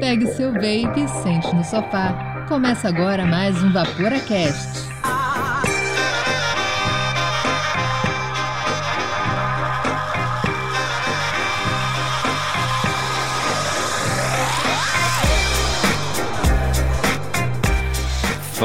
[0.00, 2.44] Pegue seu vape sente no sofá.
[2.48, 4.95] Começa agora mais um VaporaCast.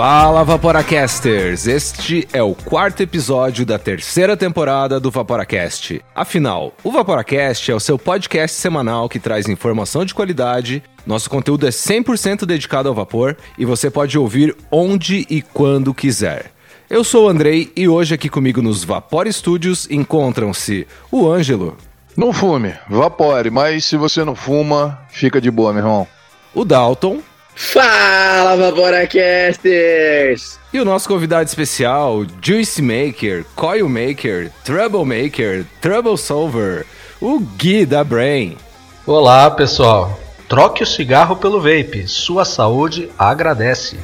[0.04, 1.68] Fala Vaporacasters!
[1.68, 6.02] Este é o quarto episódio da terceira temporada do Vaporacast.
[6.16, 10.82] Afinal, o Vaporacast é o seu podcast semanal que traz informação de qualidade.
[11.06, 16.52] Nosso conteúdo é 100% dedicado ao vapor e você pode ouvir onde e quando quiser.
[16.90, 21.78] Eu sou o Andrei e hoje aqui comigo nos Vapor Studios encontram-se o Ângelo,
[22.18, 26.08] Não fume, vapore, mas se você não fuma, fica de boa, meu irmão.
[26.56, 27.22] o Dalton
[27.56, 30.60] Fala, Vaporacasters!
[30.74, 36.86] e o nosso convidado especial, Juice Maker, Coil Maker, Trouble Maker, Trouble Solver,
[37.22, 38.58] o Gui da Brain.
[39.06, 40.18] Olá, pessoal.
[40.48, 42.08] Troque o cigarro pelo vape.
[42.08, 43.98] Sua saúde agradece.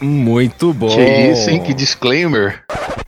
[0.00, 0.88] Muito bom.
[0.88, 1.62] Que isso, hein?
[1.62, 2.64] Que disclaimer.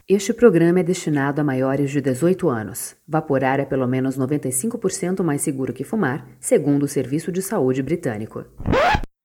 [0.08, 2.94] Este programa é destinado a maiores de 18 anos.
[3.08, 8.44] Vaporar é pelo menos 95% mais seguro que fumar, segundo o Serviço de Saúde Britânico.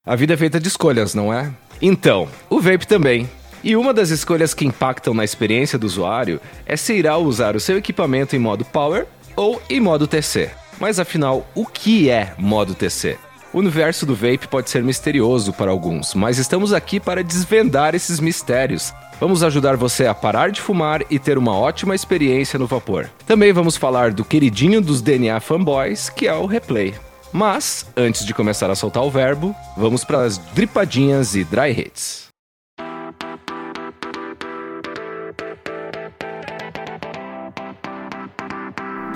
[0.10, 1.52] A vida é feita de escolhas, não é?
[1.80, 3.30] Então, o vape também.
[3.64, 7.60] E uma das escolhas que impactam na experiência do usuário é se irá usar o
[7.60, 10.50] seu equipamento em modo Power ou em modo TC.
[10.80, 13.20] Mas afinal, o que é modo TC?
[13.54, 18.20] O universo do vape pode ser misterioso para alguns, mas estamos aqui para desvendar esses
[18.20, 18.92] mistérios.
[19.20, 23.08] Vamos ajudar você a parar de fumar e ter uma ótima experiência no vapor.
[23.28, 26.96] Também vamos falar do queridinho dos DNA fanboys, que é o replay.
[27.32, 32.30] Mas, antes de começar a soltar o verbo, vamos para as dripadinhas e dry hits.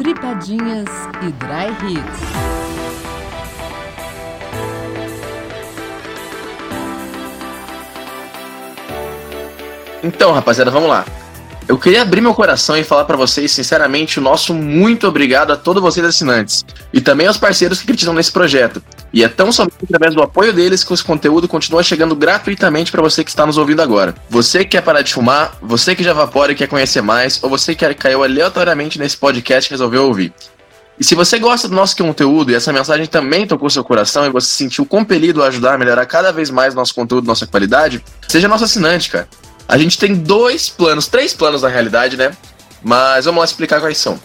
[0.03, 0.89] Dripadinhas
[1.22, 2.20] e Dry Hits.
[10.04, 11.05] Então, rapaziada, vamos lá.
[11.68, 15.56] Eu queria abrir meu coração e falar pra vocês, sinceramente, o nosso muito obrigado a
[15.56, 18.84] todos vocês assinantes e também aos parceiros que acreditam nesse projeto.
[19.14, 23.02] E é tão somente através do apoio deles que esse conteúdo continua chegando gratuitamente pra
[23.02, 24.14] você que está nos ouvindo agora.
[24.30, 27.50] Você que quer parar de fumar, você que já vapora e quer conhecer mais, ou
[27.50, 30.34] você que caiu aleatoriamente nesse podcast e resolveu ouvir.
[31.00, 34.30] E se você gosta do nosso conteúdo e essa mensagem também tocou seu coração e
[34.30, 38.04] você se sentiu compelido a ajudar a melhorar cada vez mais nosso conteúdo, nossa qualidade,
[38.28, 39.28] seja nosso assinante, cara.
[39.68, 42.32] A gente tem dois planos, três planos na realidade, né?
[42.84, 44.20] Mas vamos lá explicar quais são.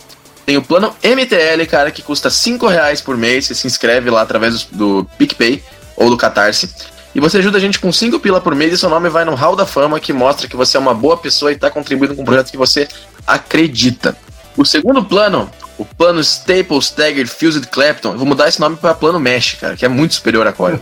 [0.44, 3.46] Tem o plano MTL, cara, que custa 5 reais por mês.
[3.46, 5.62] Você se inscreve lá através do, do PicPay
[5.96, 6.70] ou do Catarse.
[7.14, 9.34] E você ajuda a gente com 5 pila por mês e seu nome vai no
[9.34, 12.22] Hall da Fama, que mostra que você é uma boa pessoa e está contribuindo com
[12.22, 12.88] um projeto que você
[13.26, 14.16] acredita.
[14.56, 18.94] O segundo plano, o plano Staples Staggered Fused Clapton, eu vou mudar esse nome para
[18.94, 20.80] plano Mesh, cara, que é muito superior a Core.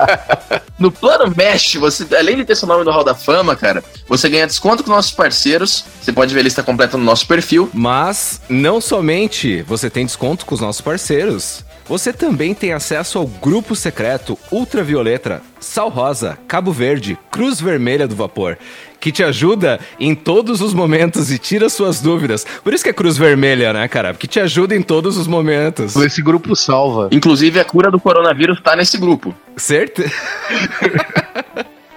[0.78, 4.28] no plano Mesh, você, além de ter seu nome no Hall da Fama, cara, você
[4.28, 5.84] ganha desconto com nossos parceiros.
[6.00, 7.70] Você pode ver a lista completa no nosso perfil.
[7.74, 13.26] Mas não somente você tem desconto com os nossos parceiros, você também tem acesso ao
[13.26, 18.56] grupo secreto Ultravioleta, Sal Rosa, Cabo Verde, Cruz Vermelha do Vapor,
[18.98, 22.46] que te ajuda em todos os momentos e tira suas dúvidas.
[22.62, 24.12] Por isso que é Cruz Vermelha, né, cara?
[24.12, 25.96] Porque te ajuda em todos os momentos.
[25.96, 27.08] Esse grupo salva.
[27.10, 29.34] Inclusive, a cura do coronavírus tá nesse grupo.
[29.56, 30.02] Certo?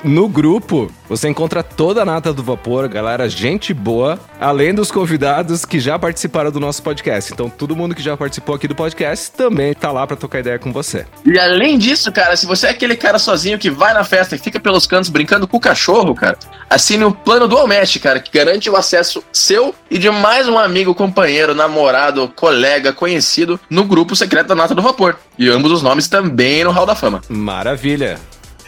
[0.04, 5.64] No grupo, você encontra toda a nata do vapor, galera, gente boa, além dos convidados
[5.64, 7.32] que já participaram do nosso podcast.
[7.32, 10.60] Então, todo mundo que já participou aqui do podcast também tá lá pra trocar ideia
[10.60, 11.06] com você.
[11.26, 14.40] E além disso, cara, se você é aquele cara sozinho que vai na festa e
[14.40, 16.38] fica pelos cantos brincando com o cachorro, cara,
[16.70, 20.60] assine o plano do Almete, cara, que garante o acesso seu e de mais um
[20.60, 25.16] amigo, companheiro, namorado, colega, conhecido no grupo secreto da Nata do Vapor.
[25.40, 27.22] E ambos os nomes também no Hall da Fama.
[27.30, 28.20] Maravilha.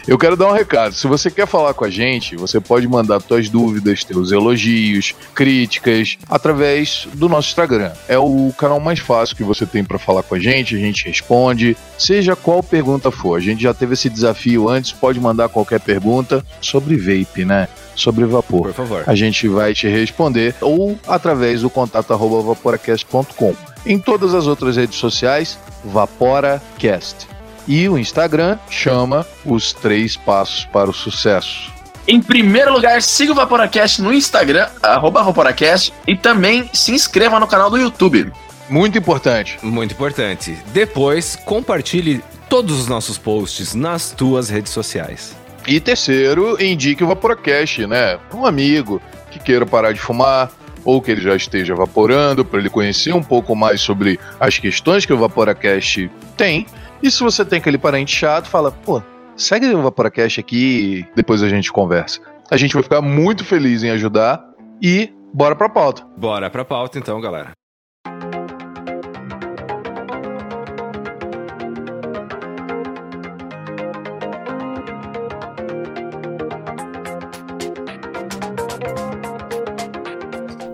[0.06, 0.94] Eu quero dar um recado.
[0.94, 6.16] Se você quer falar com a gente, você pode mandar suas dúvidas, teus elogios, críticas,
[6.30, 7.90] através do nosso Instagram.
[8.06, 11.08] É o canal mais fácil que você tem para falar com a gente, a gente
[11.08, 13.36] responde, seja qual pergunta for.
[13.36, 17.66] A gente já teve esse desafio antes, pode mandar qualquer pergunta sobre vape, né?
[17.96, 18.68] Sobre vapor.
[18.68, 19.04] Por favor.
[19.08, 23.54] A gente vai te responder ou através do contato arroba vaporacast.com.
[23.84, 27.35] Em todas as outras redes sociais, VaporaCast.
[27.66, 31.72] E o Instagram chama os três passos para o sucesso.
[32.06, 37.48] Em primeiro lugar, siga o Vaporacast no Instagram, arroba Vaporacast, e também se inscreva no
[37.48, 38.32] canal do YouTube.
[38.68, 39.58] Muito importante.
[39.60, 40.56] Muito importante.
[40.72, 45.36] Depois, compartilhe todos os nossos posts nas tuas redes sociais.
[45.66, 48.18] E terceiro, indique o Vaporacast, né?
[48.32, 49.02] Um amigo
[49.32, 50.52] que queira parar de fumar
[50.84, 55.04] ou que ele já esteja vaporando para ele conhecer um pouco mais sobre as questões
[55.04, 56.66] que o Vaporacast tem
[57.02, 59.02] E se você tem aquele parente chato, fala, pô,
[59.36, 62.20] segue o Vaporacast aqui e depois a gente conversa.
[62.50, 64.42] A gente vai ficar muito feliz em ajudar
[64.80, 66.06] e bora pra pauta.
[66.16, 67.52] Bora pra pauta então, galera.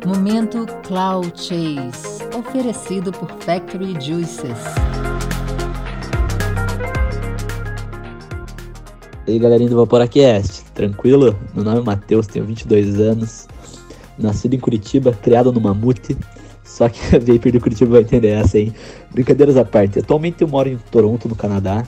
[0.06, 5.01] Momento Cloud Chase, oferecido por Factory Juices.
[9.24, 11.38] E aí galerinha do Vaporacast, tranquilo?
[11.54, 13.46] Meu nome é Matheus, tenho 22 anos,
[14.18, 16.16] nascido em Curitiba, criado no Mamute,
[16.64, 18.74] só que a Vapor de Curitiba vai entender essa, hein?
[19.12, 21.86] Brincadeiras à parte, atualmente eu moro em Toronto, no Canadá,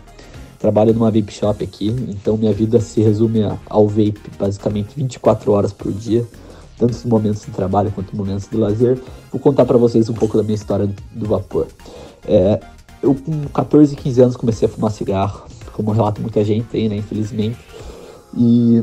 [0.61, 5.73] trabalho numa vape shop aqui, então minha vida se resume ao vape basicamente 24 horas
[5.73, 6.25] por dia,
[6.79, 8.97] tanto nos momentos de trabalho quanto momentos de lazer.
[9.33, 11.67] Vou contar para vocês um pouco da minha história do vapor.
[12.29, 12.61] É,
[13.03, 16.97] eu com 14, 15 anos comecei a fumar cigarro, como relata muita gente aí, né,
[16.97, 17.59] infelizmente.
[18.37, 18.83] E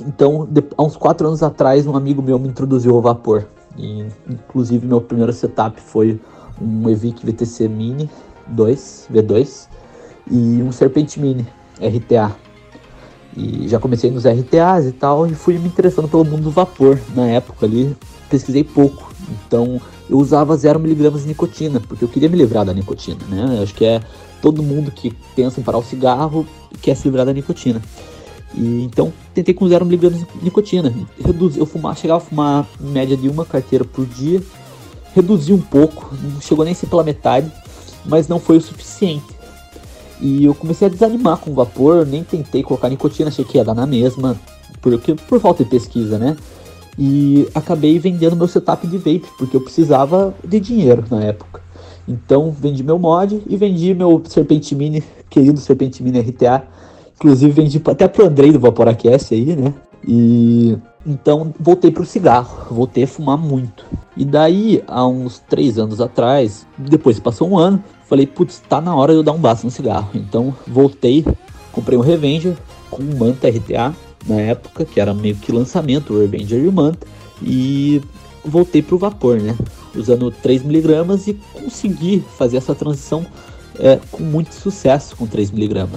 [0.00, 3.46] então, de, há uns 4 anos atrás, um amigo meu me introduziu ao vapor.
[3.76, 6.20] E, inclusive, meu primeiro setup foi
[6.60, 8.08] um Evic VTC Mini
[8.48, 9.68] 2, V2
[10.30, 11.46] e um Serpente Mini
[11.80, 12.32] RTA.
[13.36, 16.98] E já comecei nos RTAs e tal, e fui me interessando pelo mundo do vapor.
[17.14, 17.96] Na época ali,
[18.28, 19.12] pesquisei pouco.
[19.46, 23.56] Então, eu usava 0mg de nicotina, porque eu queria me livrar da nicotina, né?
[23.58, 24.00] Eu acho que é
[24.40, 26.46] todo mundo que pensa em parar o cigarro
[26.80, 27.80] quer se livrar da nicotina.
[28.54, 30.94] E então tentei com 0 mg de nicotina.
[31.24, 34.42] Reduzi, eu fumar, chegava a fumar em média de uma carteira por dia.
[35.14, 37.50] Reduzi um pouco, não chegou nem a ser pela metade,
[38.04, 39.38] mas não foi o suficiente.
[40.20, 43.64] E eu comecei a desanimar com o vapor, nem tentei colocar nicotina, achei que ia
[43.64, 44.36] dar na mesma,
[44.80, 46.36] porque por falta de pesquisa, né?
[46.98, 51.62] E acabei vendendo meu setup de vape, porque eu precisava de dinheiro na época.
[52.08, 56.62] Então vendi meu mod e vendi meu Serpente Mini, querido Serpente Mini RTA.
[57.16, 59.74] Inclusive vendi até pro Andrei do Vaporacast aí, né?
[60.06, 63.84] E então voltei pro cigarro, voltei a fumar muito.
[64.16, 68.94] E daí, há uns três anos atrás, depois passou um ano, falei, putz, tá na
[68.94, 70.10] hora de eu dar um basta no cigarro.
[70.14, 71.24] Então voltei,
[71.72, 72.56] comprei um Revenger
[72.90, 73.94] com um Manta RTA
[74.26, 77.06] na época, que era meio que lançamento, o Revenger e o Manta,
[77.42, 78.02] e
[78.44, 79.56] voltei pro vapor, né?
[79.94, 83.26] Usando 3mg e consegui fazer essa transição
[83.78, 85.88] é, com muito sucesso com 3mg.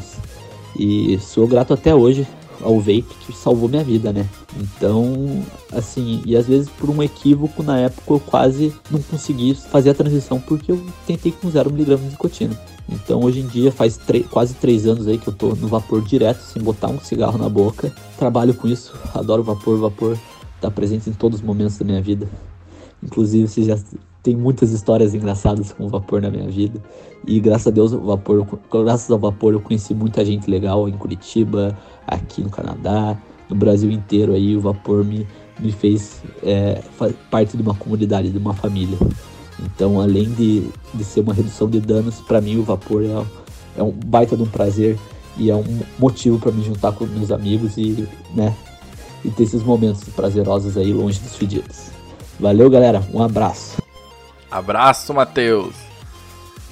[0.77, 2.27] E sou grato até hoje
[2.63, 4.27] ao vape que salvou minha vida, né?
[4.59, 9.89] Então, assim, e às vezes por um equívoco na época eu quase não consegui fazer
[9.89, 12.59] a transição porque eu tentei com 0mg de nicotina.
[12.89, 13.99] Então hoje em dia faz
[14.29, 17.49] quase 3 anos aí que eu tô no vapor direto, sem botar um cigarro na
[17.49, 17.91] boca.
[18.17, 20.17] Trabalho com isso, adoro vapor, vapor
[20.59, 22.29] tá presente em todos os momentos da minha vida.
[23.03, 23.77] Inclusive, você já
[24.23, 26.79] tem muitas histórias engraçadas com o vapor na minha vida.
[27.25, 30.93] E graças a Deus, o vapor, graças ao vapor, eu conheci muita gente legal em
[30.93, 33.17] Curitiba, aqui no Canadá,
[33.49, 34.33] no Brasil inteiro.
[34.33, 35.27] Aí o vapor me,
[35.59, 36.81] me fez é,
[37.29, 38.97] parte de uma comunidade, de uma família.
[39.59, 43.25] Então, além de, de ser uma redução de danos, para mim o vapor é,
[43.77, 44.97] é um baita de um prazer
[45.37, 45.63] e é um
[45.97, 48.55] motivo para me juntar com meus amigos e, né,
[49.23, 51.90] e ter esses momentos prazerosos aí longe dos fedidos.
[52.41, 53.03] Valeu, galera.
[53.13, 53.79] Um abraço.
[54.49, 55.75] Abraço, Matheus.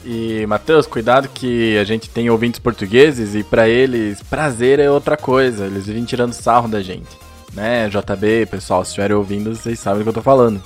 [0.03, 5.15] E, Matheus, cuidado que a gente tem ouvintes portugueses e para eles prazer é outra
[5.15, 5.67] coisa.
[5.67, 7.09] Eles vivem tirando sarro da gente.
[7.53, 10.61] Né, JB, pessoal, se estiverem ouvindo, vocês sabem do que eu tô falando.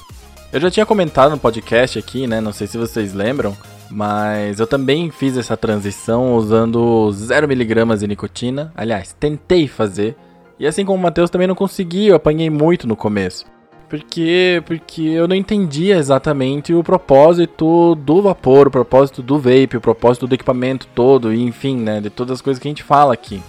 [0.51, 2.39] Eu já tinha comentado no podcast aqui, né?
[2.39, 3.57] Não sei se vocês lembram,
[3.89, 8.71] mas eu também fiz essa transição usando 0mg de nicotina.
[8.75, 10.15] Aliás, tentei fazer.
[10.59, 13.52] E assim como o Matheus também não consegui, eu apanhei muito no começo.
[13.93, 19.81] Porque, porque eu não entendia exatamente o propósito do vapor, o propósito do vape, o
[19.81, 23.39] propósito do equipamento todo, enfim, né, de todas as coisas que a gente fala aqui.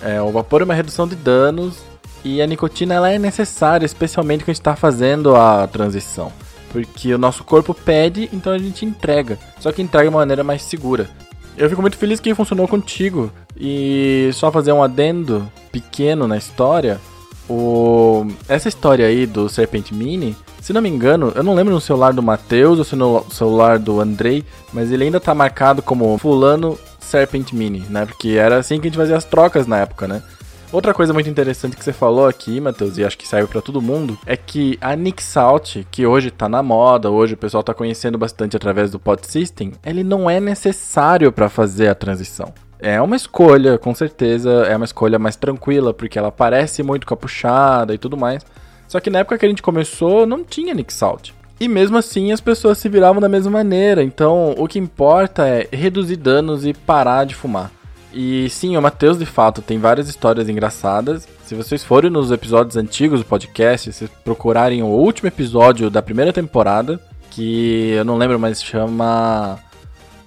[0.00, 1.82] É, o vapor é uma redução de danos
[2.24, 6.32] e a nicotina ela é necessária, especialmente quando a gente está fazendo a transição.
[6.70, 9.36] Porque o nosso corpo pede, então a gente entrega.
[9.58, 11.10] Só que entrega de uma maneira mais segura.
[11.56, 13.32] Eu fico muito feliz que funcionou contigo.
[13.56, 17.00] E só fazer um adendo pequeno na história.
[17.48, 18.26] O...
[18.48, 22.12] Essa história aí do Serpent Mini, se não me engano, eu não lembro no celular
[22.12, 26.78] do Matheus ou se no celular do Andrei, mas ele ainda tá marcado como Fulano
[27.00, 28.04] Serpent Mini, né?
[28.04, 30.22] Porque era assim que a gente fazia as trocas na época, né?
[30.70, 33.80] Outra coisa muito interessante que você falou aqui, Matheus, e acho que serve para todo
[33.80, 37.72] mundo, é que a Nick Salt, que hoje tá na moda, hoje o pessoal tá
[37.72, 42.52] conhecendo bastante através do Pod System, ele não é necessário para fazer a transição.
[42.80, 47.92] É uma escolha, com certeza, é uma escolha mais tranquila, porque ela parece muito capuchada
[47.92, 48.44] e tudo mais.
[48.86, 51.32] Só que na época que a gente começou, não tinha Nick Salt.
[51.60, 54.02] E mesmo assim as pessoas se viravam da mesma maneira.
[54.02, 57.70] Então o que importa é reduzir danos e parar de fumar.
[58.12, 61.28] E sim, o Matheus de fato tem várias histórias engraçadas.
[61.44, 66.32] Se vocês forem nos episódios antigos do podcast, se procurarem o último episódio da primeira
[66.32, 66.98] temporada,
[67.30, 69.58] que eu não lembro, mas chama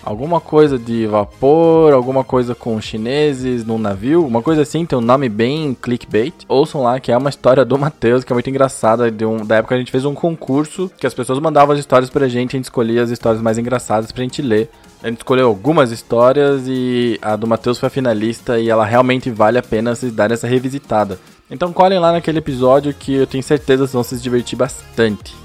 [0.03, 5.01] alguma coisa de vapor, alguma coisa com chineses num navio, uma coisa assim, tem um
[5.01, 6.34] nome bem clickbait.
[6.48, 9.12] Ouçam lá que é uma história do Matheus, que é muito engraçada.
[9.12, 12.10] De um, da época a gente fez um concurso que as pessoas mandavam as histórias
[12.10, 14.70] pra gente, a gente escolhia as histórias mais engraçadas pra gente ler.
[15.03, 19.31] A gente escolheu algumas histórias e a do Matheus foi a finalista e ela realmente
[19.31, 21.20] vale a pena vocês darem essa revisitada.
[21.50, 25.36] Então colhem lá naquele episódio que eu tenho certeza vocês vão se divertir bastante.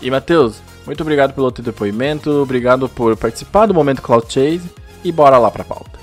[0.00, 4.62] E Matheus, muito obrigado pelo teu depoimento, obrigado por participar do Momento Cloud Chase
[5.04, 6.02] e bora lá pra pauta.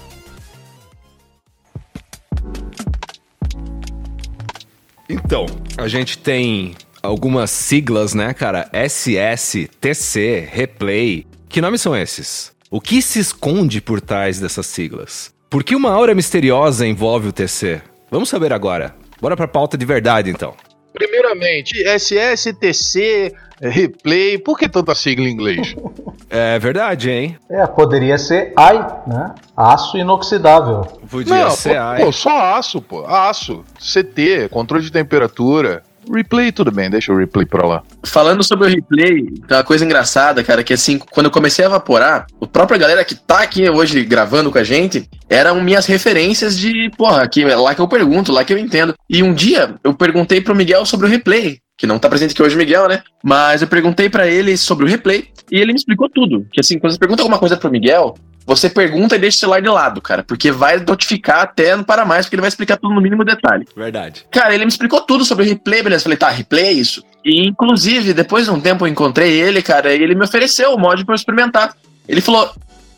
[5.10, 5.46] Então,
[5.78, 8.70] a gente tem algumas siglas, né, cara?
[8.72, 11.26] SS, TC, Replay.
[11.48, 12.52] Que nomes são esses?
[12.70, 15.34] O que se esconde por trás dessas siglas?
[15.50, 17.82] Por que uma aura misteriosa envolve o TC?
[18.12, 18.96] Vamos saber agora.
[19.20, 20.54] Bora pra pauta de verdade, então.
[21.00, 25.74] Primeiramente, SSTC, replay, por que tanta sigla em inglês?
[26.32, 27.39] É verdade, hein?
[27.50, 28.77] É, poderia ser AI,
[29.08, 29.34] né?
[29.58, 30.82] Aço inoxidável.
[31.10, 32.03] Podia Não, ser pô, ai.
[32.03, 33.03] pô, só aço, pô.
[33.03, 35.82] Aço, CT, controle de temperatura.
[36.13, 37.84] Replay, tudo bem, deixa o replay pra lá.
[38.04, 41.68] Falando sobre o replay, tem uma coisa engraçada, cara, que assim, quando eu comecei a
[41.68, 46.58] evaporar, a própria galera que tá aqui hoje gravando com a gente eram minhas referências
[46.58, 48.94] de, porra, que, lá que eu pergunto, lá que eu entendo.
[49.10, 52.44] E um dia eu perguntei pro Miguel sobre o replay, que não tá presente aqui
[52.44, 53.01] hoje Miguel, né?
[53.24, 56.46] Mas eu perguntei pra ele sobre o replay e ele me explicou tudo.
[56.51, 58.16] Que assim, quando você pergunta alguma coisa pro Miguel,
[58.50, 62.03] você pergunta e deixa o celular de lado, cara, porque vai notificar até não para
[62.03, 63.68] mais, porque ele vai explicar tudo no mínimo detalhe.
[63.75, 64.25] Verdade.
[64.32, 66.03] Cara, ele me explicou tudo sobre o replay, beleza?
[66.03, 67.03] Falei, tá, replay é isso.
[67.24, 70.79] E, inclusive, depois de um tempo eu encontrei ele, cara, e ele me ofereceu o
[70.79, 71.75] mod pra eu experimentar.
[72.08, 72.51] Ele falou,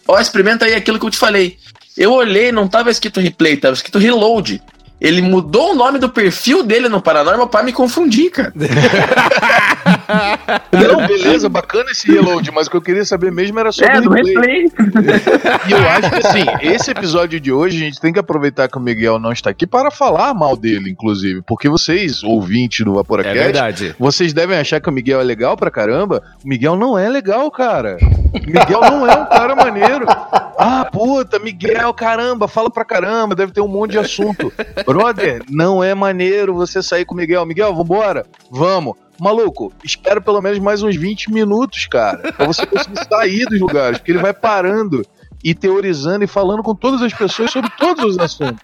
[0.08, 1.58] ó, experimenta aí aquilo que eu te falei.
[1.98, 4.62] Eu olhei, não tava escrito replay, tava escrito reload.
[5.02, 8.54] Ele mudou o nome do perfil dele no Paranormal pra me confundir, cara.
[10.72, 14.00] Não, beleza, bacana esse reload, mas o que eu queria saber mesmo era sobre É,
[14.00, 14.24] replay.
[14.24, 14.72] replay.
[15.68, 18.78] E eu acho que assim, esse episódio de hoje a gente tem que aproveitar que
[18.78, 21.42] o Miguel não está aqui para falar mal dele, inclusive.
[21.46, 23.96] Porque vocês, ouvintes do É Vaporacast, verdade.
[24.00, 26.22] vocês devem achar que o Miguel é legal pra caramba.
[26.44, 27.98] O Miguel não é legal, cara.
[28.34, 30.06] O Miguel não é um cara maneiro.
[30.58, 34.52] Ah, puta, Miguel, caramba, fala pra caramba, deve ter um monte de assunto.
[34.86, 37.46] Brother, não é maneiro você sair com o Miguel.
[37.46, 38.26] Miguel, vambora?
[38.50, 38.96] Vamos.
[39.22, 44.00] Maluco, espera pelo menos mais uns 20 minutos, cara, pra você conseguir sair dos lugares,
[44.00, 45.06] porque ele vai parando
[45.44, 48.60] e teorizando e falando com todas as pessoas sobre todos os assuntos.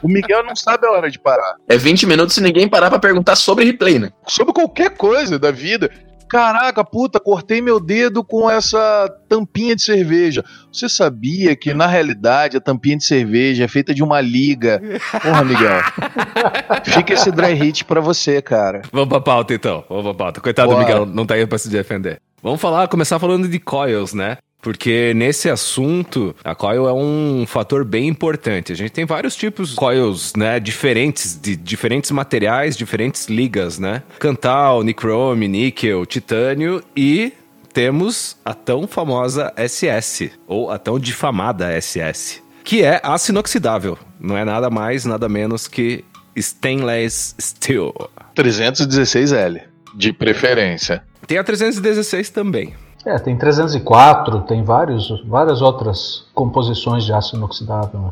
[0.00, 1.56] O Miguel não sabe a hora de parar.
[1.68, 4.12] É 20 minutos se ninguém parar pra perguntar sobre replay, né?
[4.28, 5.90] Sobre qualquer coisa da vida.
[6.34, 10.44] Caraca, puta, cortei meu dedo com essa tampinha de cerveja.
[10.72, 14.82] Você sabia que, na realidade, a tampinha de cerveja é feita de uma liga?
[15.22, 15.80] Porra, Miguel.
[16.82, 18.82] Fica esse dry hit pra você, cara.
[18.90, 19.84] Vamos pra pauta então.
[19.88, 20.40] Vamos pra pauta.
[20.40, 20.78] Coitado do.
[20.78, 22.20] Miguel, não tá aí pra se defender.
[22.42, 24.38] Vamos falar, começar falando de coils, né?
[24.64, 28.72] Porque nesse assunto, a coil é um fator bem importante.
[28.72, 30.58] A gente tem vários tipos de coils, né?
[30.58, 34.02] Diferentes, de diferentes materiais, diferentes ligas, né?
[34.18, 37.34] Cantal, nichrome, níquel, titânio e
[37.74, 43.98] temos a tão famosa SS, ou a tão difamada SS, que é aço inoxidável.
[44.18, 46.02] Não é nada mais, nada menos que
[46.34, 47.92] stainless steel.
[48.34, 49.60] 316L,
[49.94, 51.02] de preferência.
[51.26, 52.72] Tem a 316 também.
[53.04, 58.00] É, tem 304, tem vários, várias outras composições de aço inoxidável.
[58.00, 58.10] né?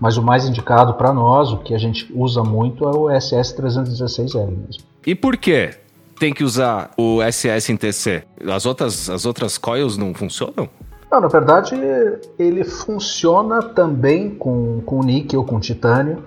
[0.00, 4.46] Mas o mais indicado para nós, o que a gente usa muito, é o SS316L
[4.46, 4.82] mesmo.
[5.06, 5.70] E por que
[6.18, 8.24] tem que usar o SS em TC?
[8.52, 10.68] As outras, as outras coils não funcionam?
[11.10, 11.74] Não, na verdade,
[12.38, 16.24] ele funciona também com, com níquel, com titânio.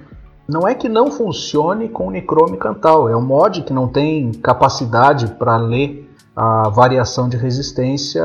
[0.47, 5.27] Não é que não funcione com nicrome cantal, é um mod que não tem capacidade
[5.39, 6.04] para ler
[6.35, 8.23] a variação de resistência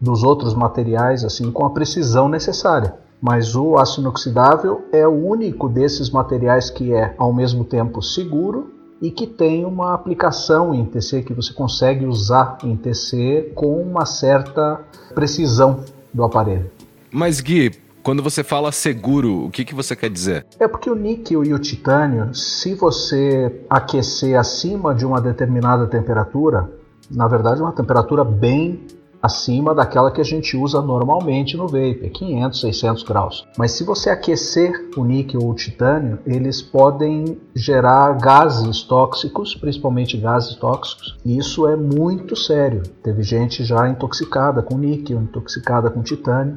[0.00, 2.94] dos outros materiais assim com a precisão necessária.
[3.20, 8.72] Mas o aço inoxidável é o único desses materiais que é ao mesmo tempo seguro
[9.00, 14.06] e que tem uma aplicação em TC que você consegue usar em TC com uma
[14.06, 14.80] certa
[15.14, 15.80] precisão
[16.14, 16.70] do aparelho.
[17.10, 17.72] Mas Gui,
[18.02, 20.46] quando você fala seguro, o que, que você quer dizer?
[20.58, 26.70] É porque o níquel e o titânio, se você aquecer acima de uma determinada temperatura,
[27.10, 28.86] na verdade uma temperatura bem
[29.22, 33.46] acima daquela que a gente usa normalmente no vape, 500, 600 graus.
[33.56, 40.16] Mas se você aquecer o níquel ou o titânio, eles podem gerar gases tóxicos, principalmente
[40.16, 42.82] gases tóxicos, e isso é muito sério.
[43.02, 46.56] Teve gente já intoxicada com níquel, intoxicada com titânio.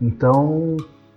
[0.00, 0.76] Então,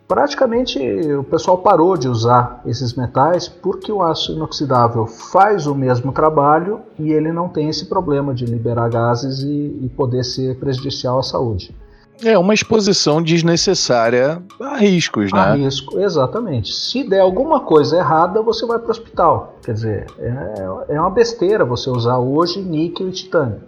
[0.10, 0.80] praticamente
[1.14, 6.82] o pessoal parou de usar esses metais porque o aço inoxidável faz o mesmo trabalho
[6.98, 11.24] e ele não tem esse problema de liberar gases e, e poder ser prejudicial à
[11.24, 11.76] saúde.
[12.24, 15.40] É uma exposição desnecessária a riscos, né?
[15.40, 16.74] A risco, exatamente.
[16.74, 19.58] Se der alguma coisa errada, você vai para o hospital.
[19.64, 23.62] Quer dizer, é, é uma besteira você usar hoje níquel e titânio.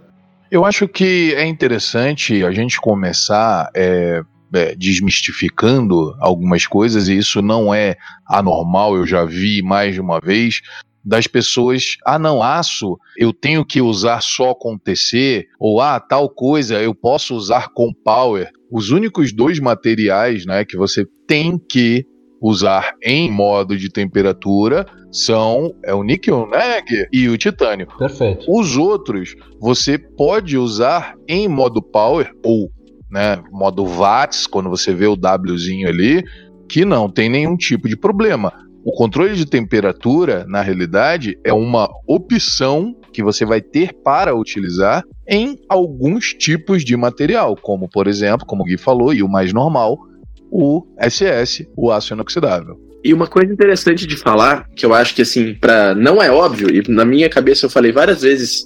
[0.50, 4.22] Eu acho que é interessante a gente começar é,
[4.52, 10.20] é, desmistificando algumas coisas, e isso não é anormal, eu já vi mais de uma
[10.20, 10.60] vez,
[11.04, 16.28] das pessoas, ah não, aço eu tenho que usar só com TC, ou ah, tal
[16.28, 18.48] coisa eu posso usar com Power.
[18.70, 22.06] Os únicos dois materiais né, que você tem que
[22.40, 26.80] usar em modo de temperatura são é o níquel, né,
[27.12, 27.86] e o titânio.
[27.98, 28.44] Perfeito.
[28.48, 32.70] Os outros você pode usar em modo Power ou
[33.12, 36.24] né, modo watts, quando você vê o Wzinho ali,
[36.66, 38.50] que não tem nenhum tipo de problema.
[38.84, 45.04] O controle de temperatura, na realidade, é uma opção que você vai ter para utilizar
[45.28, 49.52] em alguns tipos de material, como por exemplo, como o Gui falou, e o mais
[49.52, 49.98] normal,
[50.50, 52.80] o SS, o aço inoxidável.
[53.04, 56.68] E uma coisa interessante de falar, que eu acho que assim, para não é óbvio,
[56.70, 58.64] e na minha cabeça eu falei várias vezes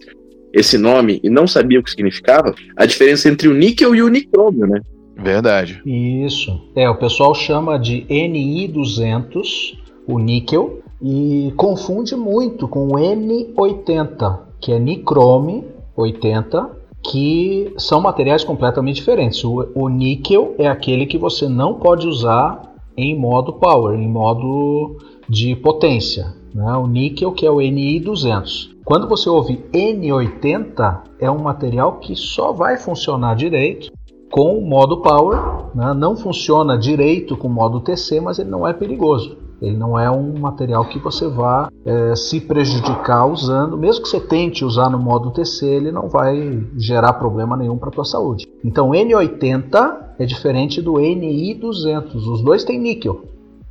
[0.56, 4.08] esse nome e não sabia o que significava, a diferença entre o níquel e o
[4.08, 4.80] nicrômio, né?
[5.14, 5.82] Verdade.
[5.84, 6.58] Isso.
[6.74, 14.72] É, o pessoal chama de NI200, o níquel, e confunde muito com o N80, que
[14.72, 16.70] é nicrome 80,
[17.02, 19.44] que são materiais completamente diferentes.
[19.44, 24.96] O, o níquel é aquele que você não pode usar em modo power, em modo
[25.28, 26.34] de potência.
[26.54, 26.72] Né?
[26.76, 28.75] O níquel que é o NI200.
[28.86, 33.90] Quando você ouve N80, é um material que só vai funcionar direito
[34.30, 35.40] com o modo Power.
[35.74, 35.92] Né?
[35.92, 39.38] Não funciona direito com o modo TC, mas ele não é perigoso.
[39.60, 43.76] Ele não é um material que você vá é, se prejudicar usando.
[43.76, 47.88] Mesmo que você tente usar no modo TC, ele não vai gerar problema nenhum para
[47.88, 48.46] a tua saúde.
[48.64, 52.14] Então N80 é diferente do NI200.
[52.14, 53.24] Os dois têm níquel,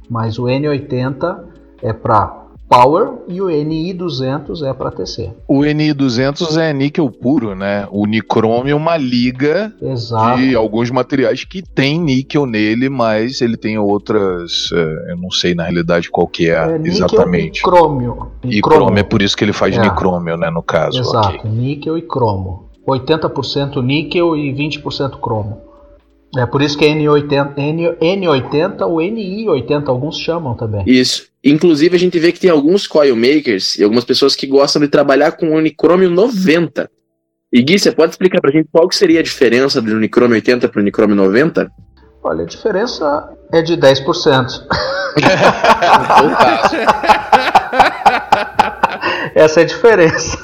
[0.10, 1.41] mas o N80
[1.82, 5.32] é para Power e o NI200 é para TC.
[5.47, 7.88] O NI200 é níquel puro, né?
[7.91, 10.39] O nicrômio é uma liga Exato.
[10.39, 15.54] de alguns materiais que tem níquel nele, mas ele tem outras, é, eu não sei
[15.54, 17.60] na realidade qual que é, é exatamente.
[17.60, 18.28] E crômio.
[18.43, 19.82] E crômio é por isso que ele faz é.
[19.82, 20.99] nicrômio, né, no caso.
[20.99, 21.51] Exato, okay.
[21.51, 22.69] níquel e cromo.
[22.88, 25.64] 80% níquel e 20% cromo.
[26.38, 30.84] É por isso que é N80, N, N80 ou NI80, alguns chamam também.
[30.86, 31.28] Isso.
[31.43, 34.88] Inclusive, a gente vê que tem alguns coil makers e algumas pessoas que gostam de
[34.88, 36.89] trabalhar com o Unichrome 90.
[37.54, 40.67] E Gui, você pode explicar pra gente qual que seria a diferença do Unichrome 80
[40.67, 41.71] para o Unichrome 90?
[42.24, 44.65] Olha, a diferença é de 10%.
[49.36, 50.38] Essa é a diferença.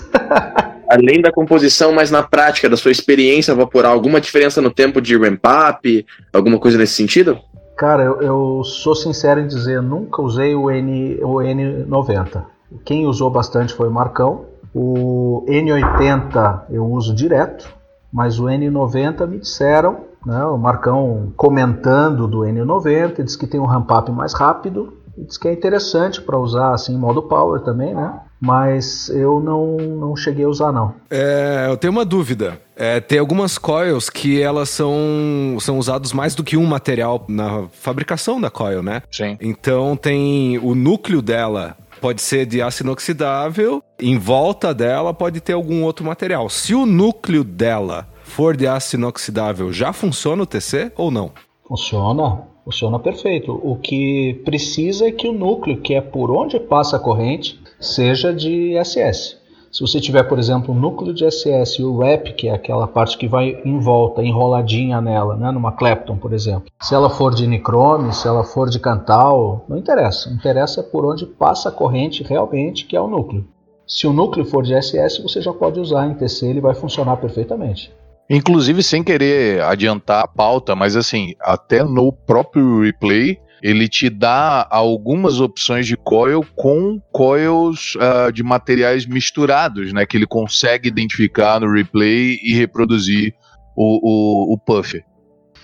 [0.92, 5.18] Além da composição, mas na prática, da sua experiência vaporar, alguma diferença no tempo de
[5.18, 6.06] ramp-up?
[6.34, 7.40] Alguma coisa nesse sentido?
[7.78, 12.44] Cara, eu, eu, sou sincero em dizer, nunca usei o, N, o N90.
[12.84, 14.48] Quem usou bastante foi o Marcão.
[14.76, 17.74] O N80 eu uso direto,
[18.12, 23.66] mas o N90 me disseram, né, o Marcão comentando do N90, diz que tem um
[23.66, 28.20] ramp-up mais rápido, diz que é interessante para usar assim em modo power também, né?
[28.42, 30.96] Mas eu não, não cheguei a usar não.
[31.12, 32.60] É, eu tenho uma dúvida.
[32.76, 37.68] É, tem algumas coils que elas são, são usados mais do que um material na
[37.72, 39.04] fabricação da coil, né?
[39.12, 39.38] Sim.
[39.40, 45.54] Então tem o núcleo dela pode ser de aço inoxidável, em volta dela pode ter
[45.54, 46.50] algum outro material.
[46.50, 51.32] Se o núcleo dela for de aço inoxidável, já funciona o TC ou não?
[51.68, 53.60] Funciona, funciona perfeito.
[53.64, 58.34] O que precisa é que o núcleo, que é por onde passa a corrente, seja
[58.34, 59.42] de SS.
[59.72, 62.88] Se você tiver, por exemplo, um núcleo de SS e o wrap, que é aquela
[62.88, 66.66] parte que vai em volta, enroladinha nela, né, numa Clapton, por exemplo.
[66.82, 70.30] Se ela for de Nichrome, se ela for de Cantal, não interessa.
[70.30, 73.48] Interessa por onde passa a corrente realmente, que é o núcleo.
[73.88, 77.16] Se o núcleo for de SS, você já pode usar em TC, ele vai funcionar
[77.18, 77.94] perfeitamente.
[78.30, 84.68] Inclusive, sem querer adiantar a pauta, mas assim, até no próprio replay, ele te dá
[84.70, 90.06] algumas opções de coil com coils uh, de materiais misturados, né?
[90.06, 93.34] Que ele consegue identificar no replay e reproduzir
[93.76, 95.04] o, o, o puff.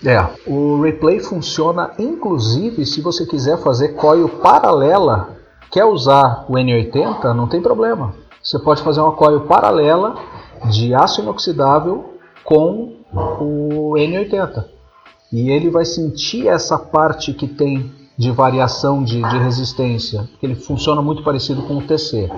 [0.04, 5.36] É, o replay funciona inclusive se você quiser fazer coil paralela,
[5.72, 8.14] quer usar o N80, não tem problema.
[8.40, 10.14] Você pode fazer uma coil paralela
[10.70, 14.77] de aço inoxidável com o N80.
[15.32, 20.54] E ele vai sentir essa parte que tem de variação de, de resistência, porque ele
[20.54, 22.28] funciona muito parecido com o TC.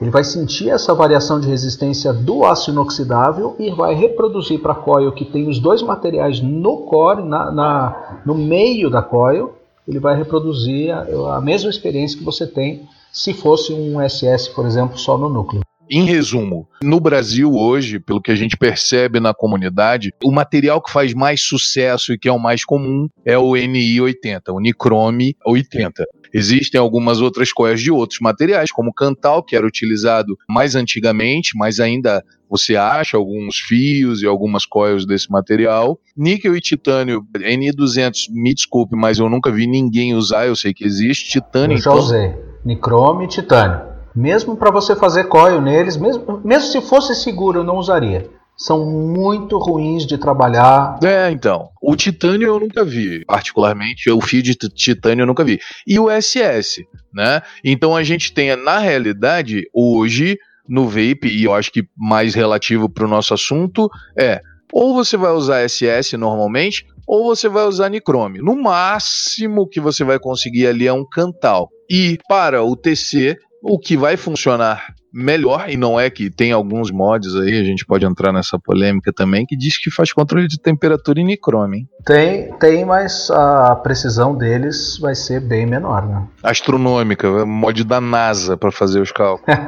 [0.00, 4.76] Ele vai sentir essa variação de resistência do aço inoxidável e vai reproduzir para a
[4.76, 9.54] coil que tem os dois materiais no core, na, na, no meio da coil,
[9.86, 14.64] ele vai reproduzir a, a mesma experiência que você tem se fosse um SS, por
[14.66, 15.62] exemplo, só no núcleo.
[15.90, 20.92] Em resumo, no Brasil hoje, pelo que a gente percebe na comunidade, o material que
[20.92, 26.04] faz mais sucesso e que é o mais comum é o NI80, o Nichrome 80.
[26.32, 31.56] Existem algumas outras coias de outros materiais, como o Cantal, que era utilizado mais antigamente,
[31.56, 35.98] mas ainda você acha alguns fios e algumas coils desse material.
[36.14, 40.84] Níquel e titânio, NI200, me desculpe, mas eu nunca vi ninguém usar, eu sei que
[40.84, 41.30] existe.
[41.30, 42.02] Titânio, eu já então...
[42.02, 42.34] usei.
[42.64, 43.97] Nichrome e titânio.
[44.18, 48.28] Mesmo para você fazer coil neles, mesmo, mesmo se fosse seguro, eu não usaria.
[48.56, 50.98] São muito ruins de trabalhar.
[51.04, 51.68] É, então.
[51.80, 54.10] O titânio eu nunca vi, particularmente.
[54.10, 55.60] O fio de titânio eu nunca vi.
[55.86, 57.40] E o SS, né?
[57.64, 60.36] Então a gente tem, na realidade, hoje,
[60.68, 64.40] no vape, e eu acho que mais relativo para o nosso assunto, é
[64.72, 68.40] ou você vai usar SS normalmente, ou você vai usar Nichrome.
[68.40, 71.70] No máximo que você vai conseguir ali é um Cantal.
[71.88, 76.90] E para o TC, o que vai funcionar melhor, e não é que tem alguns
[76.90, 80.60] mods aí, a gente pode entrar nessa polêmica também, que diz que faz controle de
[80.60, 81.78] temperatura em Nichrome.
[81.78, 81.88] Hein?
[82.04, 86.26] Tem, tem, mas a precisão deles vai ser bem menor, né?
[86.42, 89.58] Astronômica, mod da NASA para fazer os cálculos.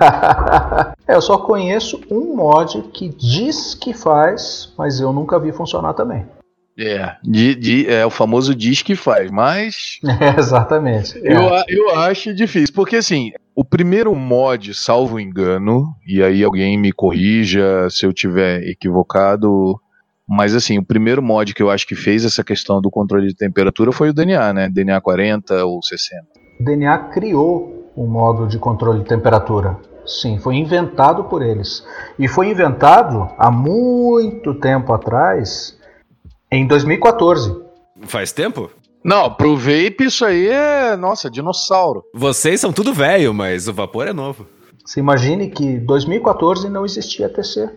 [1.08, 5.94] é, eu só conheço um mod que diz que faz, mas eu nunca vi funcionar
[5.94, 6.26] também.
[6.80, 9.98] É, de, de, é o famoso diz que faz, mas.
[10.20, 11.18] É, exatamente.
[11.22, 11.64] Eu, é.
[11.68, 17.88] eu acho difícil, porque assim, o primeiro mod, salvo engano, e aí alguém me corrija
[17.90, 19.78] se eu tiver equivocado,
[20.28, 23.34] mas assim, o primeiro mod que eu acho que fez essa questão do controle de
[23.34, 24.68] temperatura foi o DNA, né?
[24.68, 26.22] DNA 40 ou 60.
[26.60, 29.76] O DNA criou um modo de controle de temperatura.
[30.06, 31.84] Sim, foi inventado por eles.
[32.18, 35.78] E foi inventado há muito tempo atrás
[36.50, 37.54] em 2014.
[38.02, 38.70] Faz tempo?
[39.04, 42.04] Não, pro vape isso aí é, nossa, dinossauro.
[42.14, 44.46] Vocês são tudo velho, mas o vapor é novo.
[44.84, 47.70] Você imagine que 2014 não existia TC.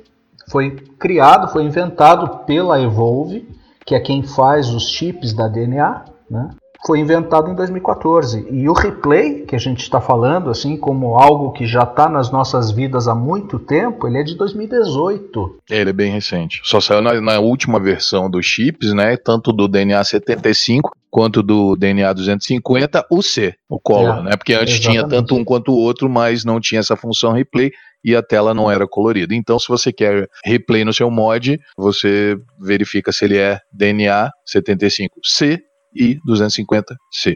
[0.49, 3.47] Foi criado, foi inventado pela Evolve,
[3.85, 6.49] que é quem faz os chips da DNA, né?
[6.85, 8.47] Foi inventado em 2014.
[8.51, 12.31] E o replay, que a gente está falando, assim como algo que já está nas
[12.31, 15.59] nossas vidas há muito tempo, ele é de 2018.
[15.71, 16.61] É, ele é bem recente.
[16.63, 19.15] Só saiu na, na última versão dos chips, né?
[19.15, 24.31] Tanto do DNA 75 quanto do DNA 250, o C, o color, é, né?
[24.35, 24.99] Porque antes exatamente.
[24.99, 27.71] tinha tanto um quanto o outro, mas não tinha essa função replay
[28.03, 29.33] e a tela não era colorida.
[29.33, 35.59] Então, se você quer replay no seu mod, você verifica se ele é DNA 75C
[35.95, 37.35] e 250C.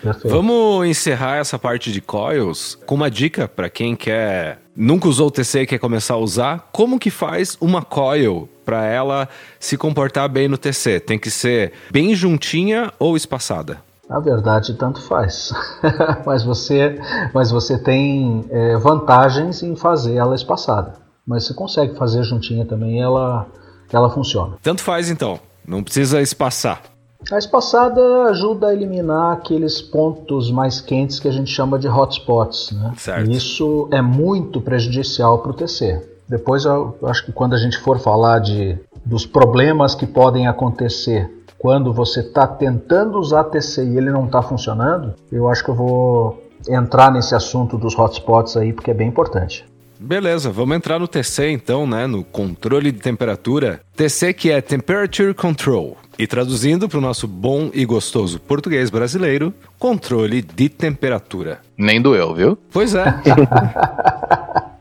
[0.00, 0.28] Perfeito.
[0.28, 5.30] Vamos encerrar essa parte de coils com uma dica para quem quer nunca usou o
[5.30, 6.68] TC e quer começar a usar.
[6.70, 11.00] Como que faz uma coil para ela se comportar bem no TC?
[11.00, 13.78] Tem que ser bem juntinha ou espaçada?
[14.08, 15.52] Na verdade, tanto faz.
[16.24, 17.00] mas você,
[17.34, 20.94] mas você tem é, vantagens em fazer ela espaçada.
[21.26, 23.46] Mas você consegue fazer juntinha também, ela,
[23.92, 24.56] ela funciona.
[24.62, 25.40] Tanto faz então.
[25.66, 26.82] Não precisa espaçar.
[27.30, 32.70] A espaçada ajuda a eliminar aqueles pontos mais quentes que a gente chama de hotspots.
[32.72, 32.92] Né?
[32.96, 33.30] Certo.
[33.30, 36.00] E isso é muito prejudicial para o TC.
[36.28, 41.30] Depois eu acho que quando a gente for falar de, dos problemas que podem acontecer
[41.58, 45.74] quando você está tentando usar TC e ele não está funcionando, eu acho que eu
[45.74, 49.64] vou entrar nesse assunto dos hotspots aí porque é bem importante.
[49.98, 52.06] Beleza, vamos entrar no TC então, né?
[52.06, 53.80] No controle de temperatura.
[53.96, 55.96] TC que é Temperature Control.
[56.18, 61.60] E traduzindo para o nosso bom e gostoso português brasileiro, controle de temperatura.
[61.76, 62.58] Nem doeu, viu?
[62.72, 63.04] Pois é.